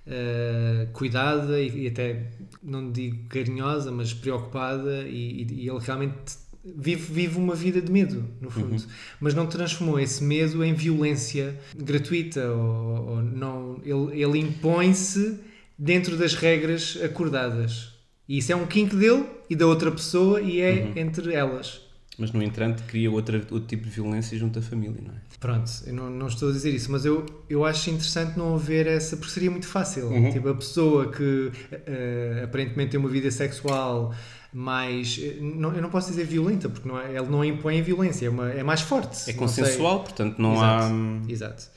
uh, 0.07 0.91
cuidada 0.93 1.59
e, 1.59 1.83
e, 1.83 1.87
até, 1.87 2.31
não 2.61 2.91
digo 2.91 3.27
carinhosa, 3.29 3.91
mas 3.91 4.13
preocupada 4.13 5.07
e, 5.07 5.43
e, 5.43 5.47
e 5.63 5.69
ele 5.69 5.79
realmente 5.79 6.43
vive, 6.63 7.13
vive 7.13 7.37
uma 7.37 7.55
vida 7.55 7.81
de 7.81 7.91
medo, 7.91 8.25
no 8.39 8.49
fundo. 8.49 8.71
Uhum. 8.71 8.89
Mas 9.19 9.33
não 9.33 9.45
transformou 9.45 9.99
esse 9.99 10.23
medo 10.23 10.63
em 10.63 10.73
violência 10.73 11.59
gratuita 11.75 12.47
ou, 12.49 13.09
ou 13.09 13.23
não. 13.23 13.81
Ele, 13.83 14.21
ele 14.21 14.39
impõe-se 14.39 15.39
dentro 15.77 16.15
das 16.15 16.33
regras 16.33 16.97
acordadas. 17.03 17.93
E 18.27 18.37
isso 18.37 18.51
é 18.51 18.55
um 18.55 18.65
kink 18.65 18.95
dele 18.95 19.25
e 19.49 19.55
da 19.55 19.67
outra 19.67 19.91
pessoa 19.91 20.41
e 20.41 20.61
é 20.61 20.71
uhum. 20.71 20.93
entre 20.95 21.33
elas. 21.33 21.81
Mas, 22.17 22.31
no 22.31 22.43
entanto, 22.43 22.83
cria 22.83 23.09
outra, 23.09 23.37
outro 23.37 23.67
tipo 23.67 23.83
de 23.83 23.89
violência 23.89 24.37
junto 24.37 24.59
à 24.59 24.61
família, 24.61 25.01
não 25.01 25.13
é? 25.13 25.17
Pronto, 25.39 25.71
eu 25.85 25.93
não, 25.93 26.09
não 26.09 26.27
estou 26.27 26.49
a 26.49 26.51
dizer 26.51 26.73
isso, 26.73 26.91
mas 26.91 27.05
eu, 27.05 27.25
eu 27.49 27.65
acho 27.65 27.89
interessante 27.89 28.37
não 28.37 28.55
haver 28.55 28.87
essa, 28.87 29.17
porque 29.17 29.31
seria 29.31 29.49
muito 29.49 29.67
fácil. 29.67 30.07
Uhum. 30.07 30.31
Tipo, 30.31 30.49
a 30.49 30.55
pessoa 30.55 31.11
que 31.11 31.23
uh, 31.23 32.43
aparentemente 32.43 32.91
tem 32.91 32.99
uma 32.99 33.09
vida 33.09 33.29
sexual 33.31 34.13
mais. 34.53 35.19
Não, 35.41 35.73
eu 35.73 35.81
não 35.81 35.89
posso 35.89 36.09
dizer 36.09 36.25
violenta, 36.25 36.69
porque 36.69 36.87
não 36.87 36.99
é, 36.99 37.17
ele 37.17 37.27
não 37.27 37.43
impõe 37.43 37.79
a 37.79 37.83
violência, 37.83 38.27
é, 38.27 38.29
uma, 38.29 38.51
é 38.51 38.63
mais 38.63 38.81
forte. 38.81 39.29
É 39.29 39.33
consensual, 39.33 39.97
sei. 39.97 40.03
portanto 40.03 40.39
não 40.39 40.53
Exato. 40.53 40.93
há. 40.93 41.31
Exato. 41.31 41.69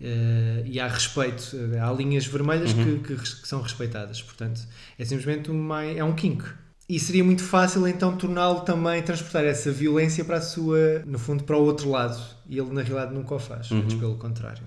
Uh, 0.00 0.64
e 0.64 0.80
há 0.80 0.88
respeito, 0.88 1.54
há 1.82 1.92
linhas 1.92 2.26
vermelhas 2.26 2.72
uhum. 2.72 3.02
que, 3.02 3.14
que, 3.14 3.22
que, 3.22 3.48
são 3.48 3.60
respeitadas, 3.60 4.22
portanto 4.22 4.62
é 4.98 5.04
simplesmente 5.04 5.50
uma, 5.50 5.84
é 5.84 6.02
um 6.02 6.14
kink. 6.14 6.42
E 6.90 6.98
seria 6.98 7.22
muito 7.22 7.44
fácil 7.44 7.86
então 7.86 8.16
torná-lo 8.16 8.62
também, 8.62 9.00
transportar 9.00 9.44
essa 9.44 9.70
violência 9.70 10.24
para 10.24 10.38
a 10.38 10.40
sua, 10.40 11.04
no 11.06 11.20
fundo, 11.20 11.44
para 11.44 11.56
o 11.56 11.62
outro 11.62 11.88
lado. 11.88 12.20
E 12.48 12.58
ele 12.58 12.72
na 12.72 12.82
realidade 12.82 13.14
nunca 13.14 13.32
o 13.32 13.38
faz, 13.38 13.70
uhum. 13.70 13.78
antes 13.78 13.94
pelo 13.94 14.16
contrário. 14.16 14.64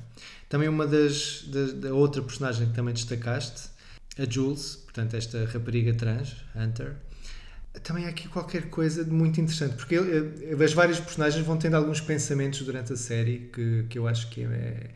Também 0.48 0.70
uma 0.70 0.88
das, 0.88 1.44
das, 1.48 1.74
da 1.74 1.94
outra 1.94 2.22
personagem 2.22 2.70
que 2.70 2.74
também 2.74 2.94
destacaste, 2.94 3.64
a 4.18 4.24
Jules, 4.24 4.78
portanto 4.86 5.16
esta 5.16 5.44
rapariga 5.44 5.94
trans, 5.94 6.38
Hunter, 6.56 6.96
também 7.84 8.06
há 8.06 8.10
aqui 8.10 8.30
qualquer 8.30 8.70
coisa 8.70 9.04
de 9.04 9.12
muito 9.12 9.42
interessante, 9.42 9.76
porque 9.76 9.98
as 10.64 10.72
várias 10.72 11.02
personagens 11.02 11.46
vão 11.46 11.58
tendo 11.58 11.76
alguns 11.76 12.00
pensamentos 12.00 12.62
durante 12.62 12.94
a 12.94 12.96
série 12.96 13.50
que, 13.52 13.86
que 13.90 14.00
eu 14.00 14.08
acho 14.08 14.30
que 14.30 14.44
é, 14.44 14.92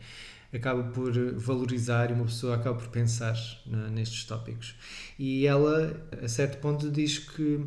acaba 0.50 0.82
por 0.82 1.12
valorizar 1.34 2.10
e 2.10 2.14
uma 2.14 2.24
pessoa 2.24 2.54
acaba 2.54 2.78
por 2.78 2.88
pensar 2.88 3.36
na, 3.66 3.88
nestes 3.88 4.24
tópicos. 4.24 4.74
E 5.18 5.46
ela, 5.46 6.08
a 6.22 6.28
certo 6.28 6.58
ponto, 6.58 6.90
diz 6.90 7.18
que 7.18 7.66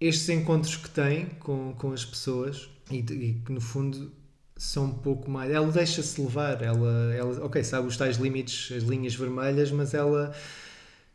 estes 0.00 0.28
encontros 0.28 0.76
que 0.76 0.90
tem 0.90 1.26
com, 1.40 1.74
com 1.74 1.92
as 1.92 2.04
pessoas 2.04 2.68
e, 2.90 2.98
e 2.98 3.34
que 3.44 3.52
no 3.52 3.60
fundo 3.60 4.10
são 4.56 4.86
um 4.86 4.94
pouco 4.94 5.30
mais. 5.30 5.50
Ela 5.50 5.70
deixa-se 5.70 6.20
levar, 6.20 6.62
ela, 6.62 7.14
ela, 7.14 7.44
ok, 7.44 7.62
sabe 7.62 7.86
os 7.86 7.96
tais 7.96 8.16
limites, 8.16 8.74
as 8.74 8.82
linhas 8.82 9.14
vermelhas, 9.14 9.70
mas 9.70 9.92
ela 9.92 10.34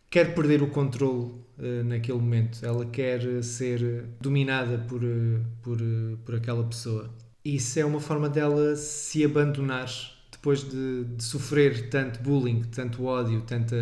quer 0.10 0.36
perder 0.36 0.62
o 0.62 0.68
controle 0.68 1.32
uh, 1.58 1.84
naquele 1.86 2.20
momento, 2.20 2.64
ela 2.64 2.86
quer 2.86 3.44
ser 3.44 4.06
dominada 4.20 4.78
por, 4.78 5.04
uh, 5.04 5.44
por, 5.64 5.82
uh, 5.82 6.18
por 6.26 6.36
aquela 6.36 6.64
pessoa. 6.64 7.10
Isso 7.44 7.80
é 7.80 7.86
uma 7.86 8.00
forma 8.00 8.30
dela 8.30 8.76
se 8.76 9.24
abandonar 9.24 9.90
depois 10.32 10.64
de, 10.64 11.06
de 11.06 11.24
sofrer 11.24 11.90
tanto 11.90 12.22
bullying, 12.22 12.64
tanto 12.64 13.06
ódio, 13.06 13.42
tanta 13.42 13.76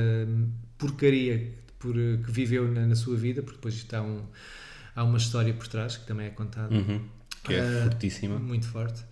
porcaria 0.78 1.52
por, 1.80 1.94
que 1.94 2.32
viveu 2.32 2.70
na, 2.72 2.86
na, 2.86 2.96
sua 2.96 3.16
vida, 3.16 3.42
porque 3.42 3.58
depois 3.58 3.74
está 3.74 4.02
um, 4.02 4.24
há 4.96 5.04
uma 5.04 5.18
história 5.18 5.54
por 5.54 5.68
trás 5.68 5.98
que 5.98 6.06
também 6.06 6.28
é 6.28 6.30
contada. 6.30 6.74
Uhum, 6.74 7.02
que 7.44 7.54
é 7.54 7.84
fortíssima. 7.84 8.38
Muito 8.38 8.68
forte. 8.68 9.04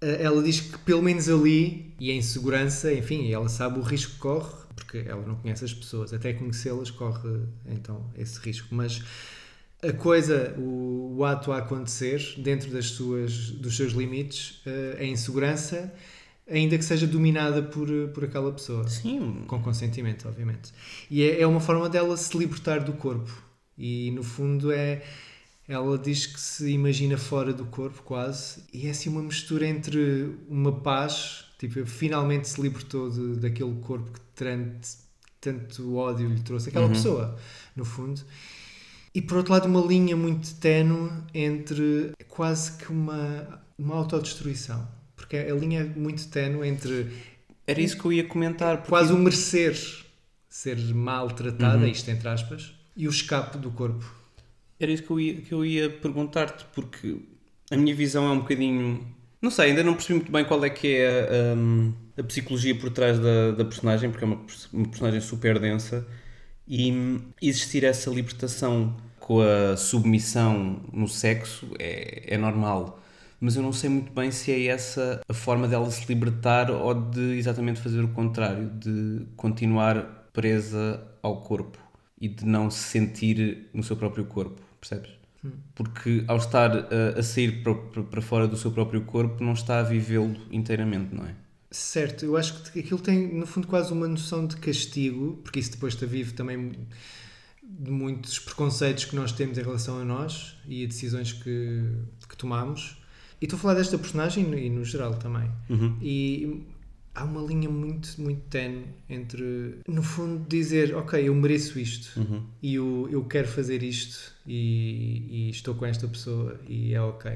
ela 0.00 0.42
diz 0.42 0.60
que 0.60 0.78
pelo 0.78 1.02
menos 1.02 1.28
ali, 1.28 1.94
e 1.98 2.10
em 2.10 2.22
segurança, 2.22 2.92
enfim, 2.92 3.30
ela 3.30 3.48
sabe 3.48 3.78
o 3.78 3.82
risco 3.82 4.12
que 4.12 4.18
corre, 4.18 4.54
porque 4.74 4.98
ela 5.06 5.26
não 5.26 5.36
conhece 5.36 5.64
as 5.64 5.74
pessoas, 5.74 6.12
até 6.12 6.32
conhecê-las 6.32 6.90
corre 6.90 7.40
então 7.66 8.10
esse 8.16 8.38
risco. 8.40 8.68
Mas 8.74 9.02
a 9.82 9.92
coisa, 9.92 10.54
o, 10.58 11.16
o 11.18 11.24
ato 11.24 11.52
a 11.52 11.58
acontecer 11.58 12.34
dentro 12.38 12.70
das 12.70 12.86
suas, 12.86 13.50
dos 13.50 13.76
seus 13.76 13.92
limites 13.92 14.60
é 14.66 15.04
em 15.04 15.16
segurança, 15.16 15.92
ainda 16.50 16.76
que 16.76 16.84
seja 16.84 17.06
dominada 17.06 17.62
por, 17.62 17.88
por 18.12 18.24
aquela 18.24 18.52
pessoa. 18.52 18.86
Sim. 18.88 19.44
Com 19.46 19.62
consentimento, 19.62 20.28
obviamente. 20.28 20.72
E 21.10 21.22
é, 21.22 21.40
é 21.40 21.46
uma 21.46 21.60
forma 21.60 21.88
dela 21.88 22.16
se 22.16 22.36
libertar 22.36 22.80
do 22.80 22.92
corpo. 22.94 23.30
E 23.78 24.10
no 24.10 24.22
fundo 24.22 24.72
é. 24.72 25.02
Ela 25.68 25.96
diz 25.96 26.26
que 26.26 26.40
se 26.40 26.68
imagina 26.72 27.16
fora 27.16 27.52
do 27.52 27.64
corpo, 27.64 28.02
quase, 28.02 28.64
e 28.72 28.88
é 28.88 28.90
assim 28.90 29.08
uma 29.08 29.22
mistura 29.22 29.64
entre 29.64 30.36
uma 30.48 30.72
paz, 30.72 31.44
tipo, 31.60 31.86
finalmente 31.86 32.48
se 32.48 32.60
libertou 32.60 33.08
de, 33.08 33.36
daquele 33.38 33.76
corpo 33.80 34.10
que 34.10 34.20
tanto, 34.34 34.88
tanto 35.40 35.94
ódio 35.94 36.28
lhe 36.28 36.40
trouxe, 36.40 36.70
aquela 36.70 36.86
uhum. 36.86 36.92
pessoa, 36.92 37.38
no 37.76 37.84
fundo. 37.84 38.20
E 39.14 39.22
por 39.22 39.36
outro 39.36 39.52
lado, 39.52 39.66
uma 39.66 39.80
linha 39.80 40.16
muito 40.16 40.52
tenue 40.56 41.08
entre 41.32 42.14
quase 42.26 42.76
que 42.76 42.90
uma, 42.90 43.62
uma 43.78 43.94
autodestruição. 43.94 44.88
Porque 45.30 45.48
a 45.48 45.54
linha 45.54 45.82
é 45.82 45.84
muito 45.84 46.26
tenue 46.26 46.66
entre. 46.66 47.06
Era 47.64 47.80
isso 47.80 47.96
que 47.96 48.04
eu 48.04 48.12
ia 48.12 48.24
comentar. 48.24 48.78
Porque... 48.78 48.88
Quase 48.88 49.12
o 49.12 49.16
merecer 49.16 49.78
ser 50.48 50.76
maltratada, 50.92 51.84
uhum. 51.84 51.86
isto 51.86 52.10
entre 52.10 52.28
aspas, 52.28 52.74
e 52.96 53.06
o 53.06 53.10
escape 53.10 53.56
do 53.56 53.70
corpo. 53.70 54.04
Era 54.80 54.90
isso 54.90 55.04
que 55.04 55.10
eu 55.10 55.20
ia, 55.20 55.34
que 55.40 55.54
eu 55.54 55.64
ia 55.64 55.88
perguntar-te, 55.88 56.64
porque 56.74 57.18
a 57.70 57.76
minha 57.76 57.94
visão 57.94 58.26
é 58.26 58.32
um 58.32 58.40
bocadinho. 58.40 59.06
Não 59.40 59.52
sei, 59.52 59.66
ainda 59.66 59.84
não 59.84 59.94
percebi 59.94 60.14
muito 60.14 60.32
bem 60.32 60.44
qual 60.44 60.64
é 60.64 60.70
que 60.70 60.96
é 60.96 61.52
a, 61.52 61.56
um, 61.56 61.94
a 62.18 62.24
psicologia 62.24 62.74
por 62.74 62.90
trás 62.90 63.16
da, 63.20 63.52
da, 63.52 63.64
personagem, 63.64 64.10
porque 64.10 64.24
é 64.24 64.26
uma, 64.26 64.44
uma 64.72 64.88
personagem 64.88 65.20
super 65.20 65.60
densa 65.60 66.04
e 66.66 67.20
existir 67.40 67.84
essa 67.84 68.10
libertação 68.10 68.96
com 69.20 69.40
a 69.40 69.76
submissão 69.76 70.82
no 70.92 71.06
sexo 71.06 71.68
é, 71.78 72.34
é 72.34 72.36
normal. 72.36 72.99
Mas 73.40 73.56
eu 73.56 73.62
não 73.62 73.72
sei 73.72 73.88
muito 73.88 74.12
bem 74.12 74.30
se 74.30 74.52
é 74.52 74.66
essa 74.66 75.20
a 75.26 75.32
forma 75.32 75.66
dela 75.66 75.90
se 75.90 76.06
libertar 76.06 76.70
ou 76.70 76.94
de 76.94 77.38
exatamente 77.38 77.80
fazer 77.80 78.02
o 78.04 78.08
contrário, 78.08 78.70
de 78.70 79.26
continuar 79.36 80.28
presa 80.32 81.02
ao 81.22 81.40
corpo 81.40 81.78
e 82.20 82.28
de 82.28 82.44
não 82.44 82.70
se 82.70 82.78
sentir 82.80 83.68
no 83.72 83.82
seu 83.82 83.96
próprio 83.96 84.26
corpo, 84.26 84.60
percebes? 84.78 85.10
Porque 85.74 86.22
ao 86.28 86.36
estar 86.36 86.70
a, 86.70 87.18
a 87.18 87.22
sair 87.22 87.62
para 87.62 88.20
fora 88.20 88.46
do 88.46 88.58
seu 88.58 88.70
próprio 88.70 89.02
corpo, 89.02 89.42
não 89.42 89.54
está 89.54 89.78
a 89.78 89.82
vivê-lo 89.82 90.36
inteiramente, 90.50 91.14
não 91.14 91.24
é? 91.24 91.34
Certo, 91.70 92.24
eu 92.24 92.36
acho 92.36 92.70
que 92.70 92.80
aquilo 92.80 93.00
tem, 93.00 93.32
no 93.32 93.46
fundo, 93.46 93.66
quase 93.66 93.92
uma 93.92 94.06
noção 94.06 94.46
de 94.46 94.56
castigo, 94.56 95.40
porque 95.42 95.60
isso 95.60 95.70
depois 95.70 95.94
está 95.94 96.04
vivo 96.04 96.34
também 96.34 96.72
de 97.62 97.90
muitos 97.90 98.38
preconceitos 98.38 99.04
que 99.04 99.14
nós 99.14 99.32
temos 99.32 99.56
em 99.56 99.62
relação 99.62 100.00
a 100.00 100.04
nós 100.04 100.56
e 100.66 100.84
a 100.84 100.86
decisões 100.86 101.32
que, 101.32 101.84
que 102.28 102.36
tomamos. 102.36 102.99
E 103.40 103.44
estou 103.46 103.56
a 103.56 103.60
falar 103.60 103.74
desta 103.74 103.96
personagem 103.98 104.52
e 104.66 104.68
no 104.70 104.84
geral 104.84 105.14
também. 105.14 105.50
Uhum. 105.68 105.96
E 106.02 106.62
há 107.14 107.24
uma 107.24 107.40
linha 107.40 107.70
muito, 107.70 108.20
muito 108.20 108.42
tenue 108.50 108.84
entre, 109.08 109.78
no 109.88 110.02
fundo, 110.02 110.44
dizer: 110.48 110.94
Ok, 110.94 111.20
eu 111.28 111.34
mereço 111.34 111.78
isto 111.78 112.20
Uhum. 112.20 112.42
e 112.62 112.74
eu, 112.74 113.08
eu 113.10 113.24
quero 113.24 113.48
fazer 113.48 113.82
isto 113.82 114.32
e, 114.46 115.46
e 115.46 115.50
estou 115.50 115.74
com 115.74 115.86
esta 115.86 116.06
pessoa 116.06 116.60
e 116.68 116.92
é 116.94 117.00
ok. 117.00 117.32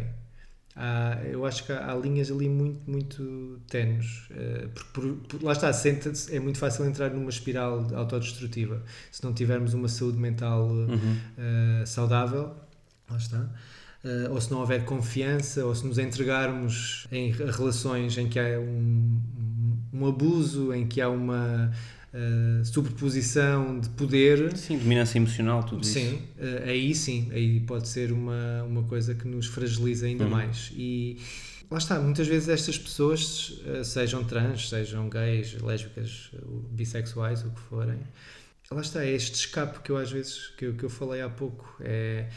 Há- 0.76 1.20
eu 1.30 1.46
acho 1.46 1.64
que 1.64 1.72
há, 1.72 1.92
há 1.92 1.94
linhas 1.94 2.30
ali 2.32 2.48
muito, 2.48 2.90
muito 2.90 3.60
tenues. 3.68 4.24
eh, 4.32 4.68
porque 4.74 4.90
por- 4.92 5.14
por- 5.28 5.42
lá 5.44 5.52
está, 5.52 5.70
é 6.30 6.40
muito 6.40 6.58
fácil 6.58 6.84
entrar 6.84 7.10
numa 7.10 7.30
espiral 7.30 7.86
autodestrutiva. 7.94 8.82
Se 9.10 9.22
não 9.24 9.32
tivermos 9.32 9.72
uma 9.72 9.88
saúde 9.88 10.18
mental 10.18 10.66
Uhum. 10.68 11.16
eh, 11.38 11.84
saudável, 11.86 12.54
lá 13.08 13.16
está. 13.16 13.48
Eh, 14.04 14.28
ou 14.30 14.38
se 14.40 14.50
não 14.50 14.60
houver 14.60 14.84
confiança, 14.84 15.64
ou 15.64 15.74
se 15.74 15.86
nos 15.86 15.96
entregarmos 15.98 17.06
em 17.10 17.30
re- 17.32 17.50
relações 17.50 18.18
em 18.18 18.28
que 18.28 18.38
há 18.38 18.60
um, 18.60 19.18
um- 19.92 20.06
abuso, 20.06 20.74
em 20.74 20.86
que 20.86 21.00
há 21.00 21.08
uma 21.08 21.72
eh, 22.12 22.62
sobreposição 22.64 23.80
de 23.80 23.88
poder, 23.90 24.56
Sim, 24.56 24.78
dominância 24.78 25.18
emocional, 25.18 25.62
tudo 25.64 25.82
isso. 25.82 25.94
Sim, 25.94 26.18
eh, 26.38 26.64
aí 26.66 26.94
sim, 26.94 27.28
aí 27.32 27.60
pode 27.60 27.88
ser 27.88 28.12
uma, 28.12 28.62
uma 28.64 28.82
coisa 28.84 29.14
que 29.14 29.26
nos 29.26 29.46
fragiliza 29.46 30.06
ainda 30.06 30.24
Uhum. 30.24 30.30
mais. 30.30 30.70
E 30.76 31.18
lá 31.70 31.78
está, 31.78 31.98
muitas 31.98 32.26
vezes 32.28 32.48
estas 32.48 32.76
pessoas, 32.78 33.58
sejam 33.84 34.22
trans, 34.22 34.68
sejam 34.68 35.08
gays, 35.08 35.56
lésbicas, 35.62 36.30
bissexuais, 36.70 37.42
o 37.44 37.50
que 37.50 37.60
forem, 37.60 37.98
lá 38.70 38.80
está, 38.80 39.02
é 39.04 39.10
este 39.10 39.34
escape 39.46 39.80
que 39.80 39.90
eu 39.90 39.96
às 39.96 40.10
vezes, 40.12 40.48
que 40.58 40.66
eu, 40.66 40.74
que 40.74 40.84
eu 40.84 40.90
falei 40.90 41.20
há 41.22 41.28
pouco, 41.28 41.76
é, 41.80 42.28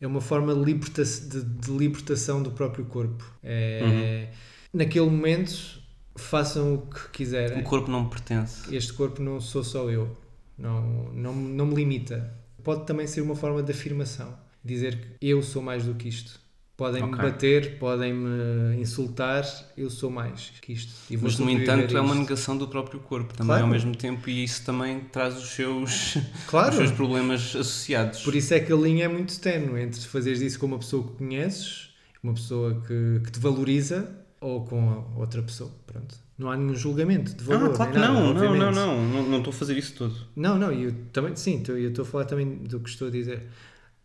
é 0.00 0.06
uma 0.06 0.20
forma 0.20 0.54
de, 0.54 0.60
liberta 0.64 1.04
de, 1.04 1.42
de 1.42 1.70
libertação 1.70 2.42
do 2.42 2.50
próprio 2.52 2.84
corpo. 2.86 3.24
É, 3.42 4.28
Naquele 4.72 5.06
momento, 5.06 5.80
façam 6.16 6.74
o 6.74 6.86
que 6.86 7.08
quiserem 7.10 7.60
O 7.60 7.64
corpo 7.64 7.90
não 7.90 8.04
me 8.04 8.10
pertence. 8.10 8.74
este 8.74 8.92
corpo 8.92 9.20
não 9.20 9.40
sou 9.40 9.64
só 9.64 9.90
eu, 9.90 10.16
não, 10.56 11.12
não, 11.12 11.34
não 11.34 11.66
me 11.66 11.74
limita. 11.74 12.32
Pode 12.62 12.86
também 12.86 13.06
ser 13.06 13.20
uma 13.20 13.34
forma 13.34 13.62
de 13.62 13.72
afirmação, 13.72 14.38
dizer 14.64 14.96
que 15.18 15.26
eu 15.26 15.42
sou 15.42 15.60
mais 15.62 15.84
do 15.84 15.94
que 15.94 16.08
isto. 16.08 16.40
Podem-me 16.80 17.12
Ok. 17.12 17.22
bater, 17.22 17.78
podem-me 17.78 18.80
insultar, 18.80 19.44
eu 19.76 19.90
sou 19.90 20.10
mais 20.10 20.50
que 20.62 20.72
isto. 20.72 20.90
E 21.10 21.16
Mas, 21.18 21.38
no 21.38 21.50
entanto, 21.50 21.94
é 21.94 22.00
uma 22.00 22.14
negação 22.14 22.56
do 22.56 22.66
próprio 22.66 22.98
corpo 23.00 23.34
também 23.34 23.48
Claro. 23.48 23.64
ao 23.64 23.68
mesmo 23.68 23.94
tempo 23.94 24.30
e 24.30 24.42
isso 24.44 24.64
também 24.64 25.00
traz 25.00 25.36
os 25.36 25.50
seus, 25.50 26.16
Claro. 26.48 26.70
os 26.70 26.76
seus 26.76 26.90
problemas 26.90 27.54
associados. 27.54 28.22
Por 28.22 28.34
isso 28.34 28.54
é 28.54 28.60
que 28.60 28.72
a 28.72 28.76
linha 28.76 29.04
é 29.04 29.08
muito 29.08 29.38
tenue 29.40 29.78
entre 29.82 30.00
fazeres 30.00 30.40
isso 30.40 30.58
com 30.58 30.64
uma 30.64 30.78
pessoa 30.78 31.02
que 31.06 31.18
conheces, 31.18 31.90
uma 32.22 32.32
pessoa 32.32 32.72
que, 32.86 33.20
que 33.24 33.30
te 33.30 33.38
valoriza, 33.38 34.08
ou 34.40 34.64
com 34.64 35.04
outra 35.16 35.42
pessoa. 35.42 35.70
Pronto. 35.86 36.16
Não 36.38 36.50
há 36.50 36.56
nenhum 36.56 36.74
julgamento 36.74 37.34
de 37.36 37.44
valor. 37.44 37.72
Ah, 37.72 37.76
claro 37.76 37.92
que 37.92 37.98
nada, 37.98 38.14
não, 38.14 38.32
não, 38.32 38.56
não, 38.56 38.72
não, 38.72 39.04
não, 39.10 39.22
não 39.28 39.38
estou 39.40 39.50
a 39.50 39.54
fazer 39.54 39.76
isso 39.76 39.92
todo. 39.96 40.16
Não, 40.34 40.58
não, 40.58 40.72
eu 40.72 40.94
também, 41.12 41.36
sim, 41.36 41.62
eu 41.68 41.90
estou 41.90 42.04
a 42.04 42.08
falar 42.08 42.24
também 42.24 42.48
do 42.48 42.80
que 42.80 42.88
estou 42.88 43.08
a 43.08 43.10
dizer. 43.10 43.42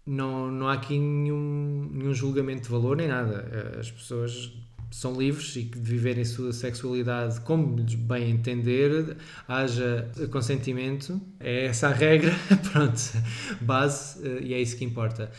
Não, 0.06 0.52
não 0.52 0.68
há 0.68 0.74
aqui 0.74 1.00
nenhum, 1.00 1.90
nenhum 1.92 2.14
julgamento 2.14 2.64
de 2.64 2.70
valor 2.70 2.96
nem 2.98 3.08
nada. 3.08 3.50
Eh, 3.76 3.80
As 3.80 3.90
pessoas 3.92 4.52
são 4.92 5.20
livres 5.20 5.56
e 5.56 5.64
que 5.64 5.80
viverem 5.80 6.22
a 6.22 6.26
sua 6.26 6.54
sexualidade 6.54 7.42
como 7.42 7.76
lhes 7.78 7.96
bem 7.96 8.30
entender, 8.32 9.18
haja 9.48 10.10
consentimento, 10.32 11.20
é 11.40 11.66
essa 11.66 11.88
a 11.90 11.92
regra, 11.92 12.34
pronto, 12.72 13.02
base, 13.62 14.26
eh, 14.28 14.42
e 14.44 14.54
é 14.54 14.62
isso 14.62 14.78
que 14.78 14.86
importa. 14.86 15.32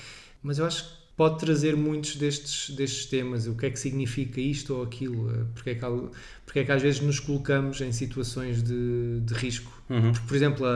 Mas 0.43 0.59
eu 0.59 0.67
acho 0.67 0.85
que 0.85 0.97
pode 1.17 1.39
trazer 1.39 1.77
muitos 1.77 2.17
destes, 2.17 2.75
destes 2.75 3.07
temas, 3.07 3.47
o 3.47 3.55
que 3.55 3.67
é 3.67 3.71
que 3.71 3.79
significa 3.79 4.41
isto 4.41 4.75
ou 4.75 4.83
aquilo, 4.83 5.31
eh, 5.31 5.45
porque 5.55 5.71
é 5.71 5.75
que, 5.77 5.85
porque 6.57 6.61
é 6.61 6.65
que 6.65 6.73
às 6.73 6.81
vezes 6.81 7.01
nos 7.03 7.21
colocamos 7.21 7.83
em 7.83 7.93
situações 7.93 8.63
de, 8.63 9.21
de 9.21 9.35
risco. 9.35 9.71
Uhum. 9.91 10.11
Porque, 10.13 10.27
por 10.27 10.35
exemplo, 10.37 10.65
a, 10.67 10.71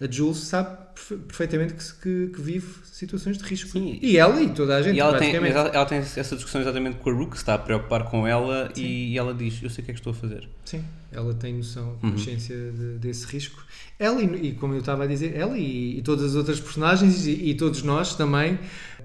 a, 0.00 0.04
a 0.04 0.10
Jules 0.10 0.36
sabe 0.38 0.76
perfe- 0.94 1.16
perfeitamente 1.16 1.74
que, 1.74 1.82
que, 2.00 2.32
que 2.32 2.40
vive 2.40 2.66
situações 2.84 3.36
de 3.38 3.44
risco. 3.44 3.70
Sim. 3.70 3.98
E 4.00 4.16
ela 4.16 4.40
e 4.40 4.50
toda 4.50 4.76
a 4.76 4.82
gente, 4.82 4.94
E 4.96 5.00
ela 5.00 5.18
tem, 5.18 5.34
ela, 5.34 5.68
ela 5.68 5.84
tem 5.84 5.98
essa 5.98 6.36
discussão 6.36 6.60
exatamente 6.60 6.96
com 6.98 7.10
a 7.10 7.12
Rook, 7.12 7.32
que 7.32 7.36
está 7.38 7.54
a 7.54 7.58
preocupar 7.58 8.04
com 8.04 8.24
ela 8.26 8.70
e, 8.76 9.18
ela 9.18 9.34
diz: 9.34 9.60
Eu 9.60 9.68
sei 9.68 9.82
o 9.82 9.84
que 9.84 9.90
é 9.90 9.94
que 9.94 10.00
estou 10.00 10.12
a 10.12 10.14
fazer. 10.14 10.48
Sim, 10.64 10.84
ela 11.10 11.34
tem 11.34 11.54
noção, 11.54 11.98
Uhum. 12.02 12.12
consciência 12.12 12.54
de- 12.56 12.98
desse 12.98 13.26
risco. 13.26 13.64
Ela, 13.98 14.22
e, 14.22 14.46
e 14.48 14.52
como 14.52 14.74
eu 14.74 14.78
estava 14.80 15.02
a 15.04 15.06
dizer, 15.08 15.34
ela 15.36 15.58
e, 15.58 15.98
e 15.98 16.02
todas 16.02 16.24
as 16.24 16.34
outras 16.36 16.60
personagens 16.60 17.26
e, 17.26 17.32
e 17.50 17.54
todos 17.54 17.82
nós 17.82 18.14
também, 18.14 18.58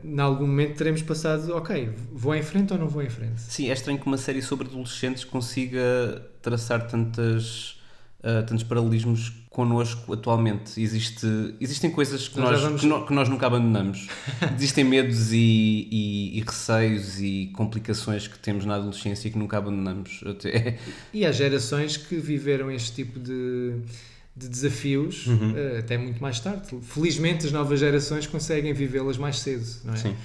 em 0.03 0.19
algum 0.19 0.45
momento 0.47 0.75
teremos 0.77 1.01
passado, 1.01 1.53
ok, 1.55 1.89
vou 2.11 2.33
em 2.35 2.41
frente 2.43 2.73
ou 2.73 2.79
não 2.79 2.87
vou 2.87 3.01
em 3.03 3.09
frente? 3.09 3.39
Sim, 3.41 3.69
é 3.69 3.73
estranho 3.73 3.99
que 3.99 4.05
uma 4.05 4.17
série 4.17 4.41
sobre 4.41 4.67
adolescentes 4.67 5.23
consiga 5.23 6.23
traçar 6.41 6.87
tantas, 6.87 7.77
ah, 8.23 8.43
tantos 8.43 8.63
paralelismos 8.63 9.31
connosco 9.49 10.13
atualmente. 10.13 10.79
Existe, 10.79 11.25
existem 11.59 11.89
coisas 11.89 12.27
que 12.27 12.39
Nós 12.39 12.61
nós, 12.61 12.81
que, 12.81 12.85
no- 12.87 13.05
que 13.07 13.13
nós 13.13 13.27
nunca 13.27 13.47
abandonamos. 13.47 14.07
existem 14.55 14.83
medos 14.83 15.31
e, 15.33 15.87
e- 15.91 16.37
e 16.37 16.41
receios 16.41 17.19
e 17.19 17.51
complicações 17.55 18.27
que 18.27 18.37
temos 18.37 18.65
na 18.65 18.75
adolescência 18.75 19.31
que 19.31 19.37
nunca 19.37 19.57
abandonamos. 19.57 20.21
Até, 20.25 20.77
E 21.13 21.25
há 21.25 21.31
gerações 21.31 21.97
que 21.97 22.17
viveram 22.17 22.69
este 22.69 22.93
tipo 22.93 23.19
de, 23.19 23.73
de 24.37 24.47
desafios 24.47 25.25
Uhum. 25.27 25.53
eh, 25.57 25.79
até 25.79 25.97
muito 25.97 26.21
mais 26.21 26.39
tarde. 26.39 26.67
Felizmente 26.81 27.45
as 27.45 27.51
novas 27.51 27.79
gerações 27.79 28.27
conseguem 28.27 28.73
vivê-las 28.73 29.17
mais 29.17 29.39
cedo, 29.39 29.65
não 29.83 29.93
é? 29.93 29.97
Sim. 29.97 30.15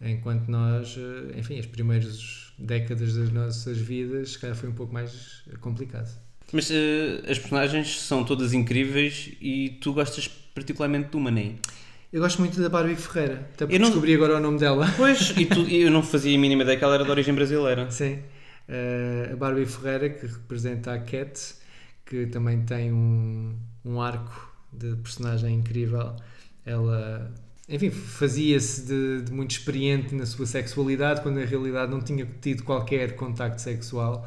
Enquanto 0.00 0.48
nós, 0.48 0.96
eh, 0.98 1.38
enfim, 1.38 1.58
as 1.58 1.66
primeiras 1.66 2.52
décadas 2.58 3.14
das 3.14 3.30
nossas 3.32 3.78
vidas, 3.78 4.32
se 4.32 4.38
calhar 4.38 4.54
foi 4.56 4.68
um 4.68 4.72
pouco 4.72 4.92
mais 4.94 5.42
complicado. 5.60 6.08
Mas 6.52 6.70
eh, 6.70 7.22
as 7.28 7.38
personagens 7.38 8.00
são 8.00 8.22
todas 8.24 8.52
incríveis 8.52 9.32
e 9.40 9.78
tu 9.80 9.92
gostas 9.92 10.28
particularmente 10.54 11.10
de 11.10 11.16
uma, 11.16 11.30
não 11.30 11.38
é? 11.40 11.52
Eu 12.12 12.20
gosto 12.20 12.38
muito 12.40 12.60
da 12.60 12.68
Barbie 12.68 12.94
Ferreira, 12.94 13.48
até 13.52 13.66
porque 13.66 13.74
Eu 13.74 13.80
não- 13.80 13.88
descobri 13.88 14.14
agora 14.14 14.36
o 14.36 14.40
nome 14.40 14.58
dela. 14.60 14.86
Pois, 14.96 15.34
e 15.36 15.44
tu, 15.44 15.62
eu 15.68 15.90
não 15.90 16.02
fazia 16.04 16.36
a 16.36 16.40
mínima 16.40 16.62
ideia 16.62 16.78
que 16.78 16.84
ela 16.84 16.94
era 16.94 17.04
de 17.04 17.10
origem 17.10 17.34
brasileira. 17.34 17.90
Sim. 17.90 18.20
Eh, 18.68 19.30
a 19.32 19.36
Barbie 19.36 19.66
Ferreira, 19.66 20.08
que 20.10 20.24
representa 20.26 20.92
a 20.94 20.98
Cat, 20.98 21.38
que 22.06 22.26
também 22.26 22.62
tem 22.62 22.92
um, 22.92 23.54
um 23.84 24.00
arco 24.00 24.54
de 24.72 24.94
personagem 24.96 25.56
incrível. 25.56 26.14
Ela, 26.64 27.30
enfim, 27.68 27.90
fazia-se 27.90 28.86
de, 28.86 29.22
de 29.22 29.32
muito 29.32 29.50
experiente 29.50 30.14
na 30.14 30.24
sua 30.24 30.46
sexualidade, 30.46 31.20
quando 31.20 31.36
na 31.36 31.44
realidade 31.44 31.90
não 31.90 32.00
tinha 32.00 32.26
tido 32.40 32.62
qualquer 32.62 33.16
contacto 33.16 33.60
sexual 33.60 34.26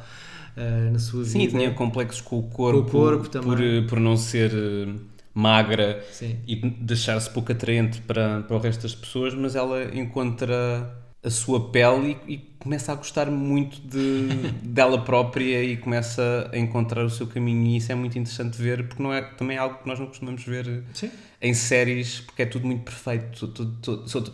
eh, 0.56 0.90
na 0.92 0.98
sua 0.98 1.24
Sim, 1.24 1.46
vida. 1.46 1.58
tinha 1.58 1.70
complexos 1.74 2.20
com 2.20 2.38
o 2.38 2.42
corpo, 2.42 2.82
Com 2.82 2.86
o 2.88 2.90
corpo 2.90 3.28
por, 3.40 3.58
por 3.88 4.00
não 4.00 4.16
ser 4.16 4.52
eh, 4.54 4.94
magra 5.32 6.04
Sim. 6.12 6.38
e 6.46 6.56
deixar-se 6.56 7.30
pouco 7.30 7.52
atraente 7.52 8.00
para, 8.02 8.42
para 8.42 8.56
o 8.56 8.58
resto 8.60 8.82
das 8.82 8.94
pessoas, 8.94 9.32
mas 9.34 9.54
ela 9.56 9.84
encontra 9.96 10.99
a 11.22 11.30
sua 11.30 11.70
pele 11.70 12.16
e, 12.26 12.34
e 12.34 12.38
começa 12.58 12.92
a 12.92 12.94
gostar 12.94 13.30
muito 13.30 13.80
de, 13.80 14.28
dela 14.66 15.02
própria 15.04 15.62
e 15.62 15.76
começa 15.76 16.48
a 16.52 16.58
encontrar 16.58 17.04
o 17.04 17.10
seu 17.10 17.26
caminho. 17.26 17.66
E 17.66 17.76
isso 17.76 17.90
é 17.92 17.94
muito 17.94 18.18
interessante 18.18 18.60
ver 18.60 18.86
porque 18.88 19.02
não 19.02 19.12
é, 19.12 19.20
também 19.22 19.56
é 19.56 19.60
algo 19.60 19.78
que 19.78 19.86
nós 19.88 19.98
não 19.98 20.06
costumamos 20.06 20.44
ver 20.44 20.82
Sim. 20.94 21.10
em 21.40 21.52
séries 21.54 22.20
porque 22.20 22.42
é 22.42 22.46
tudo 22.46 22.66
muito 22.66 22.82
perfeito. 22.84 23.46
Tudo, 23.46 23.76
tudo- 23.82 24.04
tudo- 24.08 24.32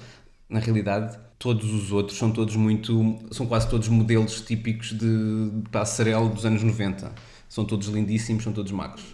na 0.48 0.60
realidade 0.60 1.18
todos 1.38 1.72
os 1.74 1.90
outros 1.92 2.16
são 2.16 2.30
todos 2.30 2.54
muito 2.56 3.18
são 3.32 3.46
quase 3.46 3.68
todos 3.68 3.88
modelos 3.88 4.40
típicos 4.40 4.90
de, 4.90 5.50
de 5.50 5.68
passarela 5.70 6.28
dos 6.28 6.46
anos 6.46 6.62
90 6.62 7.12
são 7.48 7.64
todos 7.64 7.88
lindíssimos, 7.88 8.44
são 8.44 8.52
todos 8.52 8.70
magros 8.70 9.04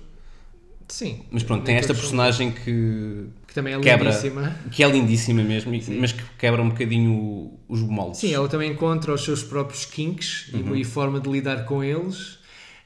Sim. 0.92 1.22
mas 1.30 1.42
pronto, 1.42 1.64
tem 1.64 1.76
esta 1.76 1.94
personagem 1.94 2.50
que, 2.52 3.24
Que 3.46 3.54
também 3.54 3.72
é 3.72 3.80
quebra, 3.80 4.10
lindíssima. 4.10 4.56
que 4.70 4.84
é 4.84 4.88
lindíssima 4.90 5.42
mesmo, 5.42 5.74
e- 5.74 5.82
mas 5.98 6.12
que 6.12 6.22
quebra 6.38 6.60
um 6.60 6.68
bocadinho 6.68 7.52
os 7.66 7.80
moldes. 7.80 8.20
Sim, 8.20 8.34
ela 8.34 8.46
também 8.46 8.70
encontra 8.72 9.12
os 9.14 9.24
seus 9.24 9.42
próprios 9.42 9.86
kinks 9.86 10.50
e- 10.52 10.80
e 10.80 10.84
forma 10.84 11.18
de 11.18 11.30
lidar 11.30 11.64
com 11.64 11.82
eles. 11.82 12.38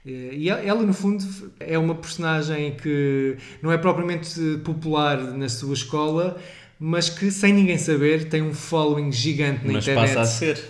Eh, 0.06 0.34
E 0.36 0.48
ela, 0.48 0.82
no 0.84 0.94
fundo, 0.94 1.24
é 1.58 1.76
uma 1.76 1.96
personagem 1.96 2.76
que 2.76 3.36
não 3.60 3.72
é 3.72 3.76
propriamente 3.78 4.38
popular 4.64 5.16
na 5.36 5.48
sua 5.48 5.74
escola, 5.74 6.36
mas 6.78 7.08
que, 7.08 7.30
sem 7.30 7.52
ninguém 7.52 7.78
saber, 7.78 8.28
tem 8.28 8.42
um 8.42 8.52
following 8.52 9.10
gigante 9.10 9.66
na 9.66 9.72
mas 9.74 9.84
internet. 9.84 10.14
passa 10.14 10.20
a 10.20 10.24
ser. 10.24 10.62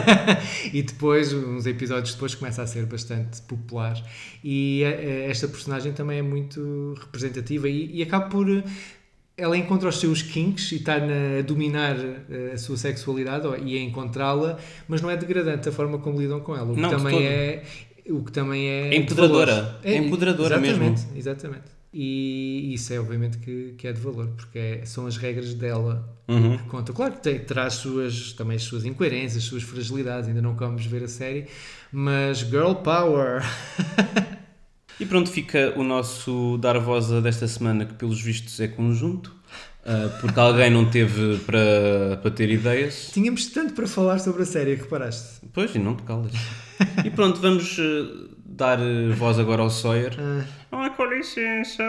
e 0.72 0.82
depois, 0.82 1.32
uns 1.32 1.66
episódios 1.66 2.14
depois, 2.14 2.34
começa 2.34 2.62
a 2.62 2.66
ser 2.66 2.86
bastante 2.86 3.42
popular. 3.42 4.02
E 4.42 4.82
eh, 4.84 5.26
esta 5.30 5.46
personagem 5.48 5.92
também 5.92 6.18
é 6.18 6.22
muito 6.22 6.94
representativa 7.00 7.68
e, 7.68 7.98
e 7.98 8.02
acaba 8.02 8.26
por 8.28 8.46
ela 9.34 9.56
encontra 9.56 9.88
os 9.88 9.98
seus 9.98 10.20
kinks 10.22 10.72
e 10.72 10.76
está 10.76 10.98
na- 10.98 11.38
a 11.38 11.42
dominar 11.42 11.96
eh, 12.30 12.52
a 12.54 12.58
sua 12.58 12.76
sexualidade 12.76 13.46
e 13.64 13.76
a 13.76 13.80
encontrá-la, 13.80 14.58
mas 14.86 15.00
não 15.00 15.10
é 15.10 15.16
degradante 15.16 15.68
a 15.68 15.72
forma 15.72 15.98
como 15.98 16.20
lidam 16.20 16.40
com 16.40 16.54
ela. 16.54 16.70
O 16.70 16.74
que 16.74 16.80
Não, 16.80 16.90
também 16.90 17.26
é 17.26 17.62
o 18.10 18.22
que 18.24 18.32
também 18.32 18.68
é, 18.68 18.86
É 18.88 18.90
de 18.90 18.96
empoderadora. 18.96 19.54
valor. 19.54 19.78
É 19.84 19.96
empoderadora 19.96 20.56
exatamente, 20.56 20.80
mesmo. 21.00 21.16
Exatamente. 21.16 21.81
E 21.94 22.72
isso 22.72 22.92
é 22.92 22.98
obviamente 22.98 23.36
que, 23.38 23.74
que 23.76 23.86
é 23.86 23.92
de 23.92 24.00
valor, 24.00 24.28
porque 24.36 24.58
é- 24.58 24.86
são 24.86 25.06
as 25.06 25.16
regras 25.16 25.52
dela 25.54 26.08
Uhum. 26.28 26.56
que 26.56 26.64
contam. 26.64 26.94
Claro 26.94 27.12
que 27.14 27.20
tem, 27.22 27.38
terá 27.40 27.66
as 27.66 27.74
suas, 27.74 28.32
também 28.32 28.56
as 28.56 28.62
suas 28.62 28.84
incoerências, 28.86 29.42
as 29.42 29.48
suas 29.48 29.62
fragilidades, 29.62 30.28
ainda 30.28 30.40
não 30.40 30.54
vamos 30.56 30.86
ver 30.86 31.02
a 31.04 31.08
série, 31.08 31.46
mas 31.92 32.38
girl 32.38 32.74
power. 32.74 33.42
E 35.00 35.06
pronto, 35.06 35.30
fica 35.30 35.72
o 35.76 35.82
nosso 35.82 36.58
dar 36.58 36.78
voz 36.78 37.10
a 37.10 37.20
desta 37.20 37.48
semana, 37.48 37.84
que 37.84 37.94
pelos 37.94 38.20
vistos 38.20 38.60
é 38.60 38.68
conjunto, 38.68 39.34
ah, 39.84 40.16
porque 40.20 40.38
alguém 40.38 40.70
não 40.70 40.88
teve 40.88 41.38
para, 41.38 42.18
para 42.22 42.30
ter 42.30 42.48
ideias. 42.50 43.10
Tínhamos 43.12 43.46
tanto 43.46 43.72
para 43.72 43.88
falar 43.88 44.20
sobre 44.20 44.42
a 44.42 44.46
série, 44.46 44.74
reparaste? 44.76 45.40
Pois, 45.52 45.74
e 45.74 45.78
não 45.78 45.96
te 45.96 46.04
calas. 46.04 46.32
E 47.04 47.10
pronto, 47.10 47.40
vamos 47.40 47.76
eh, 47.80 48.31
dar 48.52 48.78
eh, 48.80 49.08
voz 49.14 49.38
agora 49.38 49.62
ao 49.62 49.70
Sawyer. 49.70 50.12
Ah, 50.70 50.90
com 50.90 51.04
licença. 51.06 51.82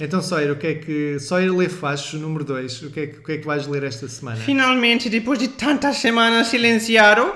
Então, 0.00 0.22
Sawyer, 0.22 0.52
o 0.52 0.56
que 0.56 0.66
é 0.66 0.74
que. 0.74 1.18
Sawyer 1.18 1.52
lê 1.54 1.68
facho 1.68 2.16
número 2.18 2.44
2. 2.44 2.82
O 2.82 2.90
que, 2.90 3.00
é 3.00 3.06
que, 3.06 3.18
o 3.18 3.22
que 3.22 3.32
é 3.32 3.38
que 3.38 3.46
vais 3.46 3.66
ler 3.66 3.82
esta 3.84 4.08
semana? 4.08 4.36
Finalmente, 4.36 5.08
depois 5.10 5.38
de 5.38 5.48
tantas 5.48 5.96
semanas 5.96 6.46
silenciado, 6.48 7.32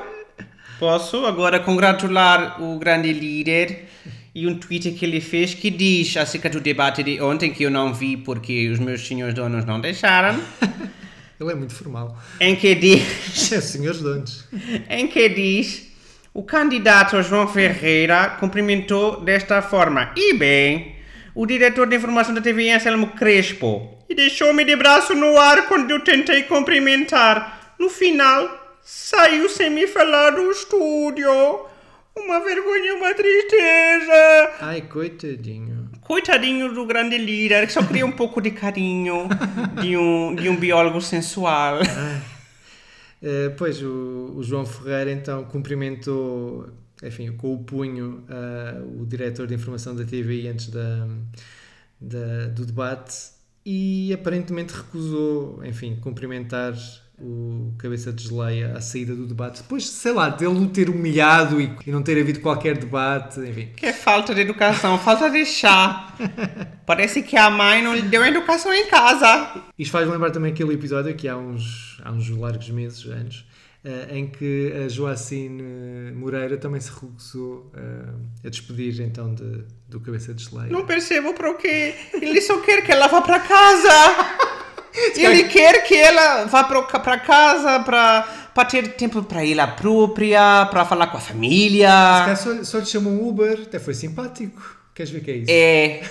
posso 0.78 1.26
agora 1.26 1.58
congratular 1.60 2.62
o 2.62 2.78
grande 2.78 3.12
líder 3.12 3.86
e 4.34 4.46
um 4.46 4.54
tweet 4.58 4.92
que 4.92 5.04
ele 5.04 5.20
fez 5.20 5.52
que 5.54 5.70
diz 5.70 6.16
acerca 6.16 6.48
do 6.48 6.60
debate 6.60 7.02
de 7.02 7.20
ontem 7.20 7.52
que 7.52 7.64
eu 7.64 7.70
não 7.70 7.92
vi 7.92 8.16
porque 8.16 8.68
os 8.70 8.78
meus 8.78 9.06
senhores 9.06 9.34
donos 9.34 9.64
não 9.66 9.80
deixaram, 9.80 10.40
Ele 11.38 11.50
é 11.50 11.54
muito 11.56 11.74
formal. 11.74 12.16
em 12.40 12.54
que 12.56 12.74
diz, 12.74 13.52
É, 13.52 13.60
senhores 13.60 14.00
donos. 14.00 14.46
em 14.88 15.06
que 15.08 15.28
diz 15.28 15.91
o 16.34 16.42
candidato 16.42 17.22
João 17.22 17.46
Ferreira 17.46 18.36
cumprimentou 18.40 19.20
desta 19.20 19.60
forma 19.60 20.12
e 20.16 20.32
bem 20.32 20.96
o 21.34 21.44
diretor 21.46 21.86
de 21.86 21.96
informação 21.96 22.34
da 22.34 22.40
TV 22.40 22.70
Anselmo 22.70 23.08
Crespo 23.08 23.98
e 24.08 24.14
deixou-me 24.14 24.64
de 24.64 24.74
braço 24.76 25.14
no 25.14 25.38
ar 25.38 25.68
quando 25.68 25.90
eu 25.90 26.00
tentei 26.00 26.42
cumprimentar. 26.44 27.74
No 27.78 27.88
final, 27.88 28.78
saiu 28.82 29.48
sem 29.48 29.70
me 29.70 29.86
falar 29.86 30.30
do 30.30 30.50
estúdio. 30.50 31.30
Uma 32.14 32.40
vergonha 32.40 32.94
uma 32.94 33.14
tristeza. 33.14 34.52
Ai, 34.60 34.82
coitadinho. 34.82 35.90
Coitadinho 36.02 36.72
do 36.74 36.84
grande 36.84 37.16
líder, 37.16 37.66
que 37.66 37.72
só 37.72 37.82
queria 37.82 38.04
um 38.04 38.12
pouco 38.12 38.40
de 38.40 38.50
carinho 38.50 39.28
de 39.80 39.96
um, 39.96 40.34
de 40.34 40.48
um 40.48 40.56
biólogo 40.56 41.00
sensual. 41.00 41.78
Eh, 43.22 43.50
pois, 43.56 43.80
o, 43.82 44.34
o 44.36 44.42
João 44.42 44.66
Ferreira 44.66 45.12
então 45.12 45.44
cumprimentou, 45.44 46.68
enfim, 47.02 47.32
com 47.36 47.54
o 47.54 47.64
punho 47.64 48.24
ah, 48.28 48.82
o 49.00 49.06
diretor 49.06 49.46
de 49.46 49.54
informação 49.54 49.94
da 49.94 50.04
TVI 50.04 50.48
antes 50.48 50.68
da, 50.68 51.06
da- 52.00 52.48
do 52.48 52.66
debate 52.66 53.30
e 53.64 54.12
aparentemente 54.12 54.74
recusou, 54.74 55.64
enfim, 55.64 55.96
cumprimentar 55.96 56.74
o 57.22 57.72
cabeça 57.78 58.12
de 58.12 58.24
geleia 58.28 58.72
à 58.76 58.80
saída 58.80 59.14
do 59.14 59.26
debate. 59.26 59.62
Depois, 59.62 59.88
sei 59.88 60.12
lá, 60.12 60.28
dele 60.28 60.58
o 60.58 60.66
ter 60.68 60.90
humilhado 60.90 61.60
e, 61.60 61.70
e 61.86 61.90
não 61.92 62.02
ter 62.02 62.20
havido 62.20 62.40
qualquer 62.40 62.76
debate, 62.76 63.38
enfim. 63.40 63.68
Que 63.76 63.86
é 63.86 63.92
falta 63.92 64.34
de 64.34 64.40
educação, 64.40 64.98
falta 64.98 65.30
de 65.30 65.44
chá. 65.46 66.14
Parece 66.84 67.22
que 67.22 67.36
a 67.36 67.48
mãe 67.48 67.82
não 67.82 67.94
lhe 67.94 68.02
deu 68.02 68.24
educação 68.24 68.72
em 68.74 68.86
casa. 68.88 69.62
Isto 69.78 69.92
faz 69.92 70.08
lembrar 70.08 70.30
também 70.30 70.52
aquele 70.52 70.74
episódio 70.74 71.14
que 71.14 71.28
há 71.28 71.36
uns, 71.36 72.00
há 72.04 72.10
uns 72.10 72.28
largos 72.30 72.68
meses, 72.70 73.04
anos, 73.06 73.46
eh, 73.84 74.08
em 74.10 74.26
que 74.26 74.72
a 74.84 74.88
Joacine 74.88 76.12
Moreira 76.14 76.56
também 76.56 76.80
se 76.80 76.90
recusou 76.90 77.70
eh, 77.76 78.46
a 78.46 78.48
despedir 78.48 79.00
então 79.00 79.32
de- 79.34 79.64
do 79.88 80.00
cabeça 80.00 80.34
de 80.34 80.42
geleia. 80.44 80.70
Não 80.70 80.84
percebo 80.86 81.34
por 81.34 81.56
quê. 81.56 81.94
Ele 82.14 82.40
só 82.40 82.60
quer 82.60 82.82
que 82.82 82.90
ela 82.90 83.06
vá 83.08 83.20
para 83.22 83.38
casa. 83.40 83.88
Ele 85.16 85.44
quer 85.44 85.82
que 85.84 85.96
ela 85.96 86.44
vá 86.44 86.64
para 86.64 87.18
casa 87.18 87.80
para 87.80 88.64
ter 88.64 88.94
tempo 88.94 89.22
para 89.22 89.46
ela 89.46 89.66
própria, 89.66 90.66
para 90.66 90.84
falar 90.84 91.08
com 91.08 91.16
a 91.16 91.20
família. 91.20 91.88
Cara, 91.88 92.36
Só, 92.36 92.64
só 92.64 92.78
lhe 92.78 92.86
chamou 92.86 93.12
um 93.12 93.28
Uber, 93.28 93.60
até 93.62 93.78
foi 93.78 93.94
simpático. 93.94 94.60
Queres 94.94 95.10
ver 95.10 95.20
que 95.20 95.30
é 95.30 95.36
isso? 95.36 95.50
É. 95.50 96.02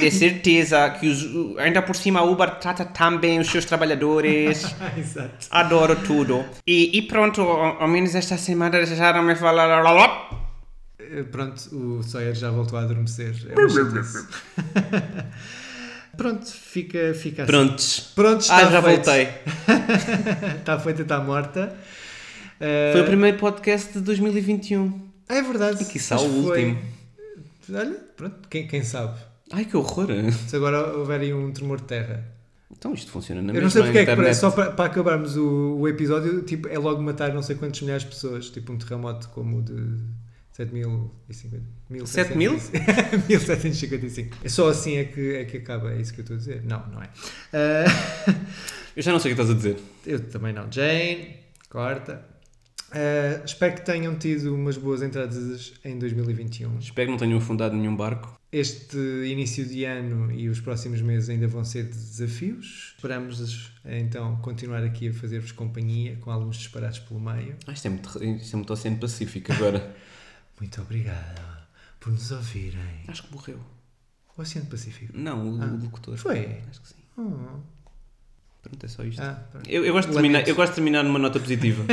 De 0.00 0.10
certeza 0.10 0.88
que 0.90 1.08
os, 1.08 1.58
ainda 1.58 1.82
por 1.82 1.94
cima 1.94 2.22
o 2.22 2.32
Uber 2.32 2.58
trata 2.58 2.84
tão 2.84 3.18
bem 3.18 3.38
os 3.38 3.48
seus 3.48 3.64
trabalhadores. 3.64 4.64
Exato. 4.96 5.46
Adoro 5.50 5.96
tudo. 5.96 6.44
E, 6.66 6.96
e 6.96 7.02
pronto, 7.02 7.42
ao, 7.42 7.88
menos 7.88 8.14
esta 8.14 8.38
semana 8.38 8.78
deixaram-me 8.78 9.34
falar. 9.36 9.84
Eh, 10.98 11.22
Pronto, 11.24 11.60
o 11.72 12.02
Sawyer 12.02 12.34
já 12.34 12.50
voltou 12.50 12.78
a 12.78 12.82
adormecer. 12.82 13.34
É. 13.50 13.54
Pronto, 16.18 16.46
fica, 16.46 17.14
fica 17.14 17.44
assim. 17.44 17.50
Prontos. 17.52 18.00
Pronto, 18.14 18.40
está 18.42 18.56
Ah, 18.56 18.70
já 18.70 18.82
feito. 18.82 19.04
voltei. 19.06 19.28
está 20.58 20.78
feita, 20.78 21.02
está 21.02 21.20
morta. 21.20 21.74
Eh, 22.60 22.90
Foi 22.92 23.00
o 23.02 23.04
primeiro 23.04 23.38
podcast 23.38 23.92
de 23.94 24.00
2021. 24.00 25.08
É 25.28 25.40
verdade. 25.40 25.78
E 25.82 25.98
Acho 25.98 26.14
o 26.26 26.28
que 26.28 26.42
foi. 26.42 26.64
último. 26.64 26.78
Olha, 27.72 27.96
pronto, 28.16 28.48
quem, 28.48 28.66
quem 28.66 28.82
sabe? 28.82 29.18
Ai, 29.52 29.64
que 29.64 29.76
horror. 29.76 30.08
Se 30.48 30.56
agora 30.56 30.96
houver 30.96 31.20
aí 31.20 31.32
um 31.32 31.50
tremor 31.52 31.78
de 31.78 31.84
terra. 31.84 32.24
Então 32.70 32.92
isto 32.92 33.10
funciona 33.10 33.40
na 33.40 33.52
Eu 33.54 33.62
não 33.62 33.70
sei 33.70 33.82
porque 33.82 33.98
é 33.98 34.06
que 34.06 34.14
parece, 34.14 34.40
só 34.40 34.50
para, 34.50 34.70
para 34.72 34.84
acabarmos 34.86 35.36
o, 35.36 35.76
o 35.80 35.88
episódio, 35.88 36.42
tipo, 36.42 36.68
é 36.68 36.78
logo 36.78 37.00
matar 37.02 37.32
não 37.32 37.42
sei 37.42 37.56
quantos 37.56 37.80
milhares 37.80 38.02
de 38.04 38.10
pessoas, 38.10 38.50
tipo 38.50 38.72
um 38.72 38.76
terremoto 38.76 39.28
como 39.30 39.58
o 39.58 39.62
de 39.62 39.74
7050. 40.58 42.06
7 42.06 42.36
mil? 42.36 42.52
1755. 42.52 44.38
É 44.44 44.48
só 44.48 44.68
assim 44.68 44.96
é 44.96 45.04
que, 45.04 45.36
é 45.36 45.44
que 45.44 45.58
acaba, 45.58 45.92
é 45.92 46.00
isso 46.00 46.12
que 46.12 46.20
eu 46.20 46.22
estou 46.22 46.34
a 46.34 46.38
dizer? 46.38 46.64
Não, 46.64 46.84
não 46.88 47.02
é. 47.02 47.08
Ah, 47.52 47.84
Eu 48.96 49.02
já 49.02 49.12
não 49.12 49.20
sei 49.20 49.32
o 49.32 49.36
que 49.36 49.40
estás 49.40 49.50
a 49.50 49.54
dizer. 49.54 49.80
eu 50.04 50.18
também 50.28 50.52
não. 50.52 50.70
Jane, 50.72 51.36
corta. 51.70 52.26
Ah, 52.90 53.40
espero 53.44 53.74
que 53.76 53.82
tenham 53.82 54.16
tido 54.16 54.52
umas 54.52 54.76
boas 54.76 55.02
entradas 55.02 55.74
em 55.84 55.96
2021. 55.96 56.78
Espero 56.78 57.06
que 57.06 57.10
não 57.12 57.18
tenham 57.18 57.38
afundado 57.38 57.76
nenhum 57.76 57.94
barco. 57.94 58.36
Este 58.50 58.96
início 58.96 59.64
de 59.64 59.84
ano 59.84 60.32
e 60.32 60.48
os 60.48 60.58
próximos 60.58 61.00
meses 61.02 61.28
ainda 61.28 61.46
vão 61.46 61.62
ser 61.64 61.84
de 61.84 61.90
desafios. 61.90 62.94
Esperamos 62.96 63.70
então 63.84 64.36
continuar 64.38 64.82
aqui 64.82 65.10
a 65.10 65.12
fazer-vos 65.12 65.52
companhia 65.52 66.16
com 66.16 66.32
alguns 66.32 66.56
disparados 66.56 66.98
pelo 66.98 67.20
meio. 67.20 67.54
Ah, 67.66 67.72
isto, 67.72 67.86
é 67.86 67.90
muito, 67.90 68.08
isto 68.24 68.54
é 68.54 68.56
muito 68.56 68.72
Oceano 68.72 68.96
Pacífico 68.96 69.52
agora. 69.52 69.94
Muito 70.60 70.80
obrigado 70.80 71.40
por 72.00 72.12
nos 72.12 72.30
ouvirem. 72.30 73.04
Acho 73.06 73.22
que 73.24 73.32
morreu. 73.32 73.60
O 74.36 74.42
Oceano 74.42 74.68
Pacífico. 74.68 75.12
Não, 75.16 75.46
o, 75.46 75.60
o 75.60 75.82
locutor. 75.84 76.16
Foi? 76.16 76.60
Acho 76.68 76.80
que 76.80 76.88
sim. 76.88 76.94
Oh. 77.16 77.60
Pronto, 78.62 78.84
é 78.84 78.88
só 78.88 79.04
isto. 79.04 79.22
Ah. 79.22 79.42
Eu, 79.66 79.84
eu, 79.84 79.92
gosto 79.92 80.08
de 80.08 80.14
terminar, 80.14 80.48
eu 80.48 80.54
gosto 80.54 80.70
de 80.70 80.74
terminar 80.76 81.02
numa 81.02 81.18
nota 81.18 81.38
positiva. 81.38 81.84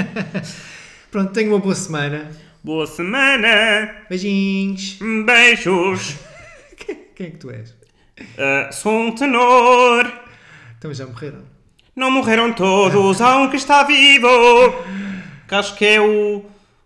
Pronto, 1.12 1.32
tenham 1.32 1.54
uma 1.54 1.60
boa 1.60 1.76
semana. 1.76 2.32
Boa 2.64 2.88
semana! 2.88 4.06
Beijinhos. 4.10 4.98
Beijos! 5.26 6.16
Quem 7.16 7.28
é 7.28 7.30
que 7.30 7.38
tu 7.38 7.52
és? 7.52 7.76
Ah, 8.38 8.72
sou 8.72 8.92
um 8.92 9.14
tenor. 9.14 10.12
Também 10.80 10.96
já 10.96 11.06
morreram. 11.06 11.44
Não 11.96 12.10
morreram 12.10 12.52
todos, 12.54 13.22
há 13.22 13.38
um 13.38 13.50
que 13.50 13.58
está 13.58 13.84
vivo. 13.84 14.28
Que 15.48 15.54
acho 15.54 15.76
que 15.76 15.86
é 15.86 16.02
o, 16.02 16.44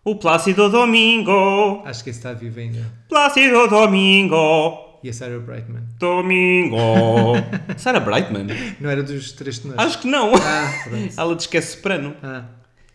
o 0.10 0.16
Plácido 0.16 0.70
Domingo. 0.70 1.84
Acho 1.86 2.04
que 2.04 2.10
esse 2.10 2.20
está 2.20 2.34
vivo 2.34 2.60
ainda. 2.60 2.86
Plácido 3.08 3.68
Domingo. 3.68 5.00
E 5.04 5.10
a 5.10 5.14
Sarah 5.14 5.40
Brightman. 5.40 5.84
Domingo. 6.00 6.78
Sarah 7.78 8.00
Brightman? 8.00 8.48
Não 8.80 8.90
era 8.90 9.04
dos 9.04 9.32
três 9.34 9.60
tenores? 9.60 9.82
Acho 9.84 10.00
que 10.00 10.08
não. 10.08 10.34
Ah, 10.36 10.84
pronto. 10.84 11.14
Ela 11.16 11.36
diz 11.36 11.46
que 11.46 11.58
é 11.58 11.62
soprano. 11.62 12.16
Ah, 12.24 12.46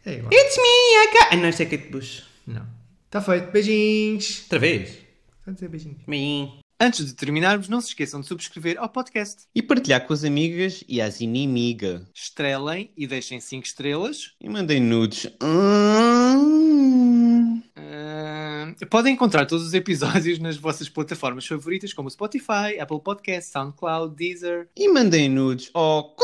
é 0.05 0.15
igual. 0.15 0.33
It's 0.33 0.57
me 0.57 1.09
again. 1.09 1.29
Ai, 1.31 1.37
não, 1.41 1.49
isto 1.49 1.63
é 1.63 1.67
Kate 1.67 1.89
Bush. 1.89 2.25
Não. 2.47 2.67
Está 3.07 3.23
feito. 3.23 3.51
Beijinhos. 3.53 4.43
Outra 4.43 4.59
vez. 4.59 4.99
A 5.47 5.51
dizer 5.53 5.69
beijinhos. 5.69 5.99
Me. 6.07 6.65
Antes 6.81 7.07
de 7.07 7.15
terminarmos, 7.15 7.69
não 7.69 7.81
se 7.81 7.89
esqueçam 7.89 8.21
de 8.21 8.27
subscrever 8.27 8.77
ao 8.79 8.89
podcast. 8.89 9.45
E 9.55 9.63
partilhar 9.63 10.05
com 10.07 10.13
as 10.13 10.25
amigas 10.25 10.83
e 10.89 11.01
as 11.01 11.21
inimigas. 11.21 12.03
Estrelem 12.13 12.91
e 12.97 13.07
deixem 13.07 13.41
5 13.41 13.65
estrelas. 13.65 14.33
E 14.41 14.49
mandem 14.49 14.81
nudes. 14.81 15.29
Ah, 17.77 18.73
podem 18.91 19.15
encontrar 19.15 19.47
todos 19.47 19.67
os 19.67 19.75
episódios 19.75 20.39
nas 20.39 20.57
vossas 20.57 20.89
plataformas 20.89 21.47
favoritas, 21.47 21.93
como 21.93 22.11
Spotify, 22.11 22.79
Apple 22.81 23.01
Podcasts, 23.01 23.53
SoundCloud, 23.53 24.15
Deezer. 24.15 24.69
E 24.77 24.89
mandem 24.89 25.29
nudes. 25.29 25.71
Oh. 25.75 26.15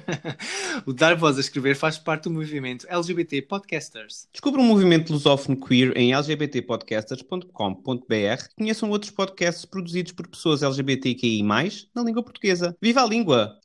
o 0.86 0.92
Dar 0.92 1.16
Voz 1.16 1.36
a 1.36 1.40
Escrever 1.40 1.76
faz 1.76 1.98
parte 1.98 2.22
do 2.24 2.30
movimento 2.30 2.86
LGBT 2.88 3.42
Podcasters. 3.42 4.28
Descubra 4.32 4.60
um 4.60 4.64
movimento 4.64 5.12
lusófono 5.12 5.56
queer 5.56 5.96
em 5.96 6.14
lgbtpodcasters.com.br. 6.14 8.44
Conheçam 8.56 8.90
outros 8.90 9.10
podcasts 9.10 9.64
produzidos 9.64 10.12
por 10.12 10.28
pessoas 10.28 10.62
LGBTQI+, 10.62 11.42
na 11.42 12.02
língua 12.02 12.22
portuguesa. 12.22 12.76
Viva 12.80 13.02
a 13.02 13.06
língua! 13.06 13.58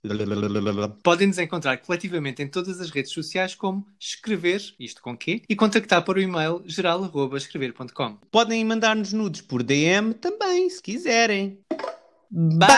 Podem 1.04 1.28
nos 1.28 1.38
encontrar 1.38 1.78
coletivamente 1.78 2.42
em 2.42 2.48
todas 2.48 2.80
as 2.80 2.90
redes 2.90 3.12
sociais 3.12 3.54
como 3.56 3.86
escrever, 4.00 4.62
isto 4.80 5.02
com 5.02 5.18
quê, 5.18 5.42
e 5.50 5.56
contactar 5.56 6.04
para 6.04 6.20
o 6.20 6.22
e-mail 6.22 6.62
geral.escrever.com. 6.66 8.18
Podem 8.32 8.66
mandar-nos 8.66 9.14
nudes 9.14 9.42
por 9.42 9.64
DM 9.64 10.14
também, 10.14 10.70
se 10.70 10.82
quiserem. 10.82 11.60
Bye! 12.32 12.70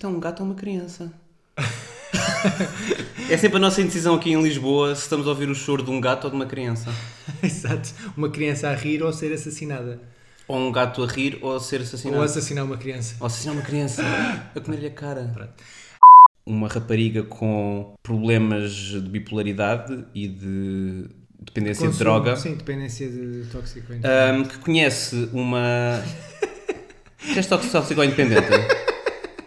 Isto, 0.00 0.06
é 0.06 0.08
um 0.08 0.18
gato 0.18 0.40
ou 0.40 0.46
uma 0.46 0.54
criança. 0.54 1.12
é 3.28 3.36
sempre 3.36 3.58
a 3.58 3.60
nossa 3.60 3.82
indecisão 3.82 4.14
aqui 4.14 4.32
em 4.32 4.42
Lisboa 4.42 4.94
se 4.94 5.02
estamos 5.02 5.26
a 5.26 5.30
ouvir 5.30 5.50
o 5.50 5.54
choro 5.54 5.82
de 5.82 5.90
um 5.90 6.00
gato 6.00 6.24
ou 6.24 6.30
de 6.30 6.36
uma 6.36 6.46
criança. 6.46 6.90
Exato. 7.42 7.90
Uma 8.16 8.30
criança 8.30 8.70
a 8.70 8.74
rir 8.74 9.02
ou 9.02 9.12
ser 9.12 9.30
assassinada. 9.32 10.00
Ou 10.48 10.58
um 10.58 10.72
gato 10.72 11.02
a 11.04 11.06
rir 11.06 11.38
ou 11.42 11.54
a 11.54 11.60
ser 11.60 11.82
assassinado. 11.82 12.18
Ou 12.18 12.24
assassinar 12.24 12.64
uma 12.64 12.78
criança. 12.78 13.16
Ou 13.20 13.26
assassinar 13.26 13.54
uma 13.54 13.62
criança 13.62 14.02
a 14.56 14.60
comer-lhe 14.60 14.86
a 14.86 14.90
cara. 14.90 15.54
Uma 16.46 16.68
rapariga 16.68 17.22
com 17.22 17.94
problemas 18.02 18.72
de 18.72 19.00
bipolaridade 19.00 20.04
e 20.14 20.26
de 20.26 21.04
dependência 21.38 21.82
de 21.82 21.92
Consumo, 21.92 21.98
droga 21.98 22.36
Sim, 22.36 22.54
dependência 22.54 23.08
de 23.08 23.44
tóxico. 23.52 23.92
ahm, 23.92 24.44
que 24.44 24.58
conhece 24.58 25.28
uma. 25.32 26.02
Que 27.18 27.36
és 27.36 27.46
tóxico 27.46 28.00
ou 28.00 28.04
independente? 28.04 28.48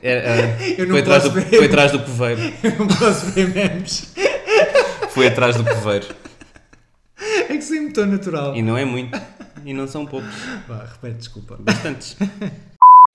Ah, 0.03 0.63
Eu 0.77 0.85
não 0.87 0.91
foi, 0.93 1.01
atrás 1.01 1.23
do, 1.23 1.31
ver. 1.31 1.45
foi 1.45 1.65
atrás 1.65 1.91
do 1.91 1.99
coveiro. 1.99 2.41
Eu 2.63 2.71
não 2.79 2.87
posso 2.87 3.25
ver 3.27 3.49
memes. 3.49 4.13
Foi 5.09 5.27
atrás 5.27 5.55
do 5.55 5.63
coveiro. 5.63 6.07
É 7.49 7.55
que 7.55 7.61
sempre 7.61 7.93
tão 7.93 8.05
natural. 8.05 8.55
E 8.55 8.61
não 8.61 8.77
é 8.77 8.83
muito. 8.83 9.19
E 9.65 9.73
não 9.73 9.87
são 9.87 10.05
poucos. 10.05 10.33
Vá, 10.67 10.85
repete, 10.91 11.19
desculpa. 11.19 11.57
Bastantes. 11.59 12.17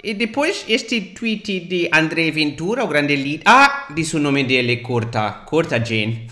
E 0.03 0.15
depois 0.15 0.65
este 0.69 1.01
tweet 1.01 1.61
de 1.61 1.91
André 1.93 2.31
Ventura, 2.31 2.85
o 2.85 2.89
grande 2.89 3.17
líder. 3.17 3.43
Ah, 3.47 3.89
disse 3.95 4.17
o 4.17 4.21
nome 4.21 4.45
dele, 4.45 4.77
corta, 4.79 5.31
corta 5.45 5.85
Jane. 5.85 6.29